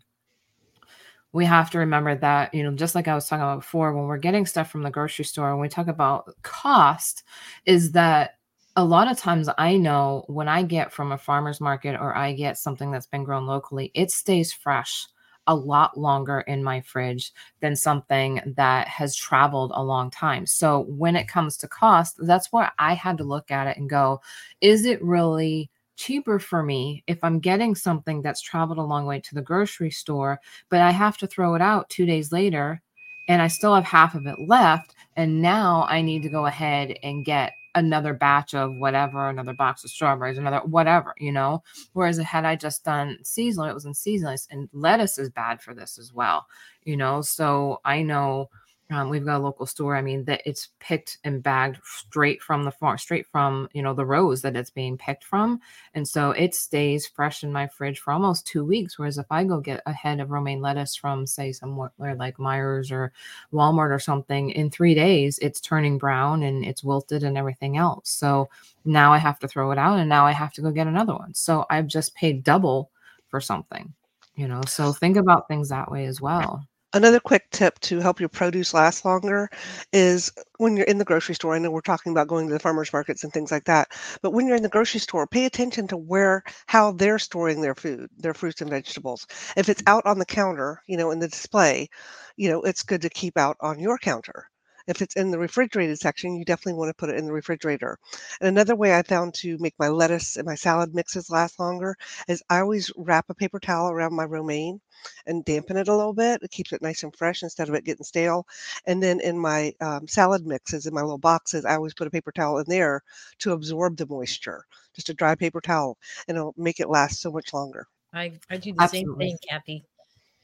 we 1.34 1.44
have 1.44 1.68
to 1.70 1.78
remember 1.80 2.14
that, 2.14 2.54
you 2.54 2.62
know, 2.62 2.70
just 2.70 2.94
like 2.94 3.08
I 3.08 3.14
was 3.14 3.26
talking 3.26 3.42
about 3.42 3.58
before, 3.58 3.92
when 3.92 4.04
we're 4.04 4.18
getting 4.18 4.46
stuff 4.46 4.70
from 4.70 4.84
the 4.84 4.90
grocery 4.90 5.24
store, 5.24 5.50
when 5.50 5.60
we 5.60 5.68
talk 5.68 5.88
about 5.88 6.32
cost, 6.42 7.24
is 7.66 7.90
that 7.92 8.36
a 8.76 8.84
lot 8.84 9.10
of 9.10 9.18
times 9.18 9.48
I 9.58 9.76
know 9.76 10.24
when 10.28 10.46
I 10.46 10.62
get 10.62 10.92
from 10.92 11.10
a 11.10 11.18
farmer's 11.18 11.60
market 11.60 11.98
or 12.00 12.16
I 12.16 12.34
get 12.34 12.56
something 12.56 12.92
that's 12.92 13.08
been 13.08 13.24
grown 13.24 13.46
locally, 13.46 13.90
it 13.94 14.12
stays 14.12 14.52
fresh 14.52 15.08
a 15.48 15.54
lot 15.54 15.98
longer 15.98 16.42
in 16.42 16.62
my 16.62 16.80
fridge 16.80 17.32
than 17.58 17.74
something 17.74 18.40
that 18.56 18.86
has 18.86 19.16
traveled 19.16 19.72
a 19.74 19.82
long 19.82 20.12
time. 20.12 20.46
So 20.46 20.82
when 20.88 21.16
it 21.16 21.26
comes 21.26 21.56
to 21.58 21.68
cost, 21.68 22.14
that's 22.20 22.52
where 22.52 22.70
I 22.78 22.94
had 22.94 23.18
to 23.18 23.24
look 23.24 23.50
at 23.50 23.66
it 23.66 23.76
and 23.76 23.90
go, 23.90 24.20
is 24.60 24.84
it 24.84 25.02
really 25.02 25.68
cheaper 25.96 26.38
for 26.38 26.62
me 26.62 27.04
if 27.06 27.18
I'm 27.22 27.40
getting 27.40 27.74
something 27.74 28.22
that's 28.22 28.40
traveled 28.40 28.78
a 28.78 28.82
long 28.82 29.06
way 29.06 29.20
to 29.20 29.34
the 29.34 29.42
grocery 29.42 29.90
store, 29.90 30.40
but 30.68 30.80
I 30.80 30.90
have 30.90 31.16
to 31.18 31.26
throw 31.26 31.54
it 31.54 31.62
out 31.62 31.88
two 31.88 32.06
days 32.06 32.32
later 32.32 32.82
and 33.28 33.40
I 33.40 33.48
still 33.48 33.74
have 33.74 33.84
half 33.84 34.14
of 34.14 34.26
it 34.26 34.36
left. 34.46 34.94
And 35.16 35.40
now 35.40 35.86
I 35.88 36.02
need 36.02 36.22
to 36.22 36.28
go 36.28 36.46
ahead 36.46 36.96
and 37.02 37.24
get 37.24 37.52
another 37.74 38.14
batch 38.14 38.54
of 38.54 38.76
whatever, 38.76 39.28
another 39.28 39.52
box 39.52 39.84
of 39.84 39.90
strawberries, 39.90 40.38
another 40.38 40.60
whatever, 40.60 41.14
you 41.18 41.32
know. 41.32 41.62
Whereas 41.92 42.18
had 42.18 42.44
I 42.44 42.56
just 42.56 42.84
done 42.84 43.18
seasonal, 43.22 43.68
it 43.68 43.74
was 43.74 43.84
in 43.84 43.94
seasonal, 43.94 44.36
and 44.50 44.68
lettuce 44.72 45.18
is 45.18 45.30
bad 45.30 45.60
for 45.60 45.74
this 45.74 45.98
as 45.98 46.12
well, 46.12 46.46
you 46.84 46.96
know. 46.96 47.20
So 47.22 47.80
I 47.84 48.02
know 48.02 48.50
um, 48.90 49.08
we've 49.08 49.24
got 49.24 49.38
a 49.38 49.42
local 49.42 49.64
store. 49.64 49.96
I 49.96 50.02
mean, 50.02 50.24
that 50.24 50.42
it's 50.44 50.68
picked 50.78 51.18
and 51.24 51.42
bagged 51.42 51.78
straight 51.84 52.42
from 52.42 52.64
the 52.64 52.70
farm, 52.70 52.98
straight 52.98 53.26
from 53.26 53.68
you 53.72 53.82
know 53.82 53.94
the 53.94 54.04
rows 54.04 54.42
that 54.42 54.56
it's 54.56 54.70
being 54.70 54.98
picked 54.98 55.24
from, 55.24 55.60
and 55.94 56.06
so 56.06 56.32
it 56.32 56.54
stays 56.54 57.06
fresh 57.06 57.42
in 57.42 57.52
my 57.52 57.66
fridge 57.66 58.00
for 58.00 58.12
almost 58.12 58.46
two 58.46 58.62
weeks. 58.64 58.98
Whereas 58.98 59.16
if 59.16 59.26
I 59.30 59.44
go 59.44 59.58
get 59.60 59.82
a 59.86 59.92
head 59.92 60.20
of 60.20 60.30
romaine 60.30 60.60
lettuce 60.60 60.94
from 60.96 61.26
say 61.26 61.52
somewhere 61.52 62.14
like 62.14 62.36
Meijer's 62.36 62.92
or 62.92 63.12
Walmart 63.52 63.90
or 63.90 63.98
something, 63.98 64.50
in 64.50 64.70
three 64.70 64.94
days 64.94 65.38
it's 65.38 65.60
turning 65.60 65.96
brown 65.96 66.42
and 66.42 66.64
it's 66.64 66.84
wilted 66.84 67.22
and 67.24 67.38
everything 67.38 67.78
else. 67.78 68.10
So 68.10 68.50
now 68.84 69.14
I 69.14 69.18
have 69.18 69.38
to 69.40 69.48
throw 69.48 69.70
it 69.70 69.78
out, 69.78 69.98
and 69.98 70.10
now 70.10 70.26
I 70.26 70.32
have 70.32 70.52
to 70.54 70.62
go 70.62 70.70
get 70.70 70.86
another 70.86 71.14
one. 71.14 71.32
So 71.32 71.64
I've 71.70 71.86
just 71.86 72.14
paid 72.14 72.44
double 72.44 72.90
for 73.28 73.40
something, 73.40 73.94
you 74.36 74.46
know. 74.46 74.60
So 74.68 74.92
think 74.92 75.16
about 75.16 75.48
things 75.48 75.70
that 75.70 75.90
way 75.90 76.04
as 76.04 76.20
well. 76.20 76.66
Another 76.94 77.18
quick 77.18 77.50
tip 77.50 77.80
to 77.80 77.98
help 77.98 78.20
your 78.20 78.28
produce 78.28 78.72
last 78.72 79.04
longer 79.04 79.50
is 79.92 80.30
when 80.58 80.76
you're 80.76 80.86
in 80.86 80.98
the 80.98 81.04
grocery 81.04 81.34
store. 81.34 81.52
I 81.52 81.58
know 81.58 81.72
we're 81.72 81.80
talking 81.80 82.12
about 82.12 82.28
going 82.28 82.46
to 82.46 82.52
the 82.52 82.60
farmers 82.60 82.92
markets 82.92 83.24
and 83.24 83.32
things 83.32 83.50
like 83.50 83.64
that, 83.64 83.88
but 84.22 84.30
when 84.30 84.46
you're 84.46 84.56
in 84.56 84.62
the 84.62 84.68
grocery 84.68 85.00
store, 85.00 85.26
pay 85.26 85.44
attention 85.44 85.88
to 85.88 85.96
where 85.96 86.44
how 86.66 86.92
they're 86.92 87.18
storing 87.18 87.60
their 87.60 87.74
food, 87.74 88.08
their 88.16 88.32
fruits 88.32 88.60
and 88.60 88.70
vegetables. 88.70 89.26
If 89.56 89.68
it's 89.68 89.82
mm-hmm. 89.82 89.96
out 89.96 90.06
on 90.06 90.20
the 90.20 90.24
counter, 90.24 90.82
you 90.86 90.96
know, 90.96 91.10
in 91.10 91.18
the 91.18 91.26
display, 91.26 91.88
you 92.36 92.48
know, 92.48 92.62
it's 92.62 92.84
good 92.84 93.02
to 93.02 93.10
keep 93.10 93.36
out 93.36 93.56
on 93.60 93.80
your 93.80 93.98
counter. 93.98 94.48
If 94.86 95.00
it's 95.00 95.16
in 95.16 95.30
the 95.30 95.38
refrigerated 95.38 95.98
section, 95.98 96.36
you 96.36 96.44
definitely 96.44 96.74
want 96.74 96.90
to 96.90 96.94
put 96.94 97.08
it 97.10 97.16
in 97.16 97.26
the 97.26 97.32
refrigerator. 97.32 97.98
And 98.40 98.48
another 98.48 98.76
way 98.76 98.94
I 98.94 99.02
found 99.02 99.34
to 99.36 99.56
make 99.58 99.74
my 99.78 99.88
lettuce 99.88 100.36
and 100.36 100.46
my 100.46 100.54
salad 100.54 100.94
mixes 100.94 101.30
last 101.30 101.58
longer 101.58 101.96
is 102.28 102.42
I 102.50 102.60
always 102.60 102.90
wrap 102.96 103.30
a 103.30 103.34
paper 103.34 103.58
towel 103.58 103.90
around 103.90 104.14
my 104.14 104.24
romaine 104.24 104.80
and 105.26 105.44
dampen 105.44 105.76
it 105.76 105.88
a 105.88 105.96
little 105.96 106.12
bit. 106.12 106.42
It 106.42 106.50
keeps 106.50 106.72
it 106.72 106.82
nice 106.82 107.02
and 107.02 107.14
fresh 107.16 107.42
instead 107.42 107.68
of 107.68 107.74
it 107.74 107.84
getting 107.84 108.04
stale. 108.04 108.46
And 108.86 109.02
then 109.02 109.20
in 109.20 109.38
my 109.38 109.72
um, 109.80 110.06
salad 110.06 110.46
mixes, 110.46 110.86
in 110.86 110.94
my 110.94 111.02
little 111.02 111.18
boxes, 111.18 111.64
I 111.64 111.76
always 111.76 111.94
put 111.94 112.06
a 112.06 112.10
paper 112.10 112.32
towel 112.32 112.58
in 112.58 112.66
there 112.68 113.02
to 113.38 113.52
absorb 113.52 113.96
the 113.96 114.06
moisture, 114.06 114.64
just 114.94 115.08
a 115.08 115.14
dry 115.14 115.34
paper 115.34 115.60
towel, 115.60 115.98
and 116.28 116.36
it'll 116.36 116.54
make 116.56 116.80
it 116.80 116.90
last 116.90 117.20
so 117.20 117.32
much 117.32 117.54
longer. 117.54 117.86
I, 118.12 118.32
I 118.50 118.58
do 118.58 118.72
the 118.72 118.80
Absolutely. 118.80 119.26
same 119.26 119.38
thing, 119.38 119.38
Kathy. 119.48 119.84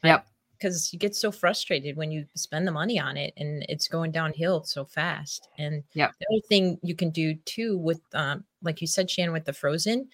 Yep 0.03 0.27
because 0.61 0.93
you 0.93 0.99
get 0.99 1.15
so 1.17 1.33
frustrated 1.33 1.97
when 1.97 2.13
you 2.13 2.27
spend 2.35 2.67
the 2.67 2.73
money 2.73 3.01
on 3.01 3.17
it 3.17 3.33
and 3.37 3.65
it's 3.69 3.89
going 3.89 4.13
downhill 4.13 4.63
so 4.65 4.85
fast. 4.85 5.49
And 5.59 5.83
yeah, 5.95 6.11
the 6.19 6.27
other 6.31 6.47
thing 6.49 6.79
you 6.83 6.95
can 6.95 7.11
do 7.11 7.35
too 7.47 7.79
with, 7.79 8.01
um, 8.15 8.45
like 8.63 8.81
you 8.81 8.87
said, 8.87 9.11
Shannon, 9.11 9.33
with 9.33 9.47
the 9.47 9.53
frozen, 9.53 10.09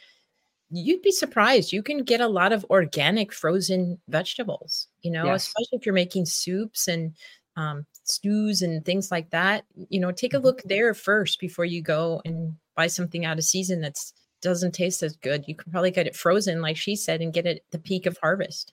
you'd 0.71 1.03
be 1.03 1.11
surprised. 1.11 1.73
You 1.73 1.83
can 1.83 2.05
get 2.05 2.21
a 2.21 2.29
lot 2.29 2.53
of 2.53 2.65
organic 2.71 3.33
frozen 3.33 3.99
vegetables, 4.09 4.89
you 5.03 5.11
know, 5.11 5.27
yes. 5.27 5.47
especially 5.47 5.79
if 5.79 5.87
you're 5.87 5.95
making 5.95 6.27
soups 6.27 6.89
and 6.89 7.15
um, 7.57 7.87
stews 8.05 8.63
and 8.63 8.85
things 8.85 9.11
like 9.11 9.31
that. 9.31 9.65
You 9.89 10.01
know, 10.01 10.13
take 10.13 10.33
a 10.33 10.37
mm-hmm. 10.37 10.47
look 10.47 10.63
there 10.65 10.95
first 10.95 11.41
before 11.41 11.65
you 11.65 11.83
go 11.83 12.23
and 12.25 12.55
buy 12.77 12.87
something 12.87 13.25
out 13.25 13.39
of 13.39 13.45
season 13.45 13.81
that's 13.81 14.13
doesn't 14.43 14.73
taste 14.73 15.03
as 15.03 15.17
good. 15.17 15.45
You 15.49 15.57
can 15.57 15.73
probably 15.73 15.91
get 15.91 16.07
it 16.07 16.15
frozen, 16.15 16.61
like 16.61 16.77
she 16.77 16.95
said, 16.95 17.21
and 17.21 17.33
get 17.33 17.47
it 17.47 17.57
at 17.57 17.71
the 17.73 17.79
peak 17.79 18.07
of 18.07 18.19
harvest. 18.19 18.73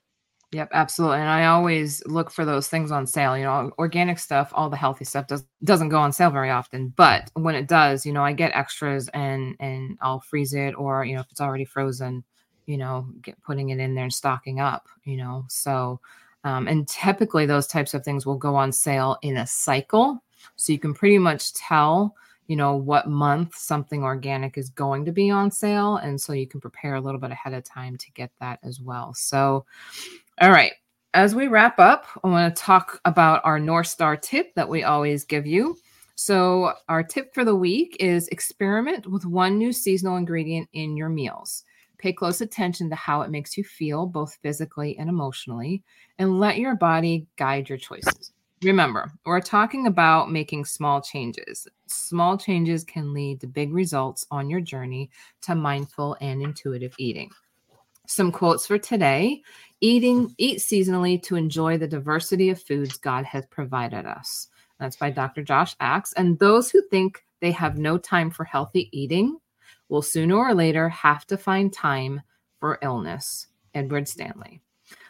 Yep, 0.54 0.70
absolutely. 0.72 1.18
And 1.18 1.30
I 1.30 1.45
always 1.47 2.06
look 2.06 2.30
for 2.30 2.45
those 2.45 2.68
things 2.68 2.91
on 2.91 3.08
sale. 3.08 3.36
You 3.36 3.45
know, 3.45 3.72
organic 3.80 4.20
stuff, 4.20 4.51
all 4.54 4.70
the 4.70 4.78
healthy 4.78 5.04
stuff 5.04 5.26
does 5.26 5.43
doesn't 5.64 5.89
go 5.89 5.97
on 5.97 6.14
sale 6.14 6.30
very 6.30 6.51
often, 6.51 6.89
but 6.95 7.32
when 7.34 7.56
it 7.56 7.68
does, 7.68 8.06
you 8.06 8.14
know, 8.14 8.24
I 8.24 8.34
get 8.34 8.56
extras 8.56 9.10
and 9.16 9.56
and 9.60 9.97
I'll 10.01 10.20
freeze 10.20 10.54
it 10.54 10.74
or, 10.78 11.06
you 11.06 11.16
know, 11.16 11.22
if 11.22 11.32
it's 11.32 11.41
already 11.41 11.66
frozen, 11.66 12.24
you 12.68 12.78
know, 12.78 13.08
get 13.24 13.41
putting 13.41 13.70
it 13.70 13.80
in 13.80 13.95
there 13.95 14.04
and 14.04 14.14
stocking 14.14 14.60
up, 14.60 14.88
you 15.06 15.18
know. 15.18 15.45
So 15.49 15.99
um, 16.43 16.68
and 16.68 16.88
typically 16.88 17.45
those 17.47 17.66
types 17.68 17.95
of 17.95 18.04
things 18.04 18.26
will 18.26 18.38
go 18.38 18.56
on 18.56 18.72
sale 18.72 19.18
in 19.24 19.38
a 19.38 19.47
cycle. 19.47 20.22
So 20.56 20.72
you 20.72 20.78
can 20.80 20.93
pretty 20.93 21.18
much 21.18 21.54
tell 21.54 22.16
you 22.47 22.58
know 22.58 22.76
what 22.76 23.08
month 23.08 23.56
something 23.56 24.04
organic 24.04 24.58
is 24.58 24.70
going 24.70 25.06
to 25.06 25.14
be 25.14 25.32
on 25.32 25.49
sale 25.49 25.95
and 25.95 26.20
so 26.20 26.34
you 26.34 26.45
can 26.45 26.60
prepare 26.60 26.95
a 26.95 27.01
little 27.01 27.20
bit 27.20 27.32
ahead 27.32 27.54
of 27.54 27.64
time 27.64 27.95
to 27.95 28.12
get 28.12 28.32
that 28.41 28.60
as 28.64 28.82
well 28.82 29.14
so 29.14 29.66
all 30.42 30.52
right 30.52 30.74
as 31.14 31.36
we 31.36 31.48
wrap 31.48 31.80
up 31.80 32.06
i 32.24 32.28
want 32.28 32.56
to 32.56 32.62
talk 32.62 33.00
about 33.06 33.42
our 33.44 33.60
north 33.60 33.88
star 33.88 34.18
tip 34.18 34.54
that 34.56 34.68
we 34.68 34.84
always 34.84 35.26
give 35.26 35.46
you 35.46 35.78
so 36.16 36.74
our 36.90 37.04
tip 37.04 37.34
for 37.34 37.44
the 37.46 37.56
week 37.56 37.96
is 38.00 38.28
experiment 38.30 39.08
with 39.08 39.26
one 39.26 39.58
new 39.58 39.72
seasonal 39.72 40.18
ingredient 40.18 40.68
in 40.74 40.98
your 40.98 41.10
meals 41.10 41.64
pay 41.98 42.12
close 42.12 42.42
attention 42.42 42.90
to 42.90 42.96
how 42.96 43.22
it 43.22 43.30
makes 43.30 43.58
you 43.58 43.64
feel 43.64 44.06
both 44.06 44.38
physically 44.42 44.98
and 44.98 45.08
emotionally 45.10 45.84
and 46.18 46.40
let 46.40 46.58
your 46.58 46.76
body 46.76 47.28
guide 47.38 47.70
your 47.70 47.78
choices 47.78 48.34
Remember, 48.64 49.12
we're 49.26 49.42
talking 49.42 49.88
about 49.88 50.32
making 50.32 50.64
small 50.64 51.02
changes. 51.02 51.68
Small 51.88 52.38
changes 52.38 52.86
can 52.86 53.14
lead 53.14 53.42
to 53.42 53.48
big 53.48 53.74
results 53.74 54.26
on 54.32 54.50
your 54.50 54.62
journey 54.62 55.10
to 55.42 55.54
mindful 55.54 56.16
and 56.22 56.42
intuitive 56.42 56.96
eating. 56.98 57.30
Some 58.08 58.32
quotes 58.32 58.68
for 58.68 58.78
today 58.78 59.41
eating 59.82 60.34
eat 60.38 60.60
seasonally 60.60 61.22
to 61.24 61.36
enjoy 61.36 61.78
the 61.78 61.88
diversity 61.88 62.49
of 62.49 62.62
foods 62.62 62.97
God 62.97 63.26
has 63.26 63.45
provided 63.47 64.06
us. 64.06 64.47
That's 64.80 64.95
by 64.95 65.10
Dr. 65.10 65.43
Josh 65.43 65.76
Axe. 65.80 66.14
And 66.14 66.39
those 66.39 66.72
who 66.72 66.82
think 66.89 67.24
they 67.41 67.51
have 67.51 67.78
no 67.78 67.97
time 67.97 68.32
for 68.32 68.45
healthy 68.45 68.89
eating 68.97 69.38
will 69.89 70.01
sooner 70.01 70.38
or 70.38 70.54
later 70.54 70.89
have 70.89 71.26
to 71.28 71.38
find 71.38 71.72
time 71.72 72.22
for 72.60 72.80
illness. 72.82 73.47
Edward 73.74 74.08
Stanley. 74.08 74.62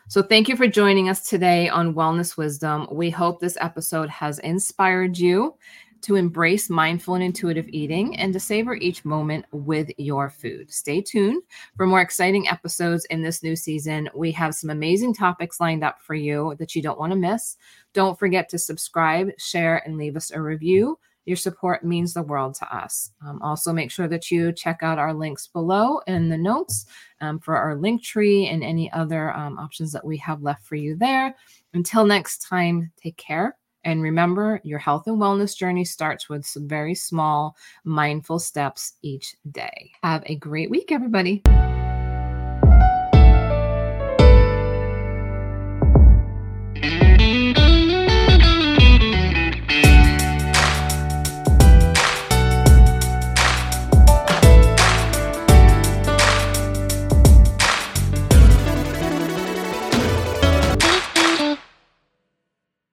So, 0.07 0.21
thank 0.21 0.47
you 0.47 0.55
for 0.55 0.67
joining 0.67 1.09
us 1.09 1.27
today 1.27 1.69
on 1.69 1.93
Wellness 1.93 2.37
Wisdom. 2.37 2.87
We 2.91 3.09
hope 3.09 3.39
this 3.39 3.57
episode 3.59 4.09
has 4.09 4.39
inspired 4.39 5.17
you 5.17 5.55
to 6.03 6.15
embrace 6.15 6.69
mindful 6.69 7.15
and 7.15 7.23
intuitive 7.23 7.67
eating 7.69 8.15
and 8.17 8.33
to 8.33 8.39
savor 8.39 8.75
each 8.75 9.05
moment 9.05 9.45
with 9.51 9.89
your 9.97 10.29
food. 10.29 10.71
Stay 10.71 11.01
tuned 11.01 11.41
for 11.75 11.85
more 11.85 12.01
exciting 12.01 12.47
episodes 12.47 13.05
in 13.05 13.21
this 13.21 13.41
new 13.41 13.55
season. 13.55 14.09
We 14.13 14.31
have 14.33 14.55
some 14.55 14.69
amazing 14.69 15.13
topics 15.15 15.59
lined 15.59 15.83
up 15.83 16.01
for 16.01 16.15
you 16.15 16.55
that 16.59 16.75
you 16.75 16.81
don't 16.81 16.99
want 16.99 17.11
to 17.11 17.17
miss. 17.17 17.57
Don't 17.93 18.19
forget 18.19 18.49
to 18.49 18.59
subscribe, 18.59 19.29
share, 19.37 19.81
and 19.85 19.97
leave 19.97 20.15
us 20.15 20.31
a 20.31 20.41
review. 20.41 20.99
Your 21.25 21.37
support 21.37 21.85
means 21.85 22.13
the 22.13 22.21
world 22.21 22.53
to 22.55 22.75
us. 22.75 23.11
Um, 23.25 23.41
also, 23.41 23.71
make 23.71 23.91
sure 23.91 24.09
that 24.09 24.29
you 24.29 24.51
check 24.51 24.79
out 24.81 24.99
our 24.99 25.13
links 25.13 25.47
below 25.47 25.99
in 26.05 26.27
the 26.27 26.37
notes 26.37 26.85
um, 27.21 27.39
for 27.39 27.55
our 27.55 27.77
Linktree 27.77 28.51
and 28.51 28.61
any 28.61 28.91
other 28.91 29.31
um, 29.31 29.57
options 29.57 29.93
that 29.93 30.05
we 30.05 30.17
have 30.17 30.41
left 30.41 30.65
for 30.65 30.75
you 30.75 30.97
there. 30.97 31.33
Until 31.73 32.05
next 32.05 32.39
time, 32.39 32.91
take 33.01 33.15
care. 33.15 33.55
And 33.83 34.01
remember, 34.01 34.61
your 34.63 34.79
health 34.79 35.07
and 35.07 35.17
wellness 35.17 35.55
journey 35.55 35.85
starts 35.85 36.29
with 36.29 36.45
some 36.45 36.67
very 36.67 36.95
small, 36.95 37.55
mindful 37.83 38.39
steps 38.39 38.93
each 39.01 39.35
day. 39.51 39.91
Have 40.03 40.23
a 40.25 40.35
great 40.35 40.69
week, 40.69 40.91
everybody. 40.91 41.43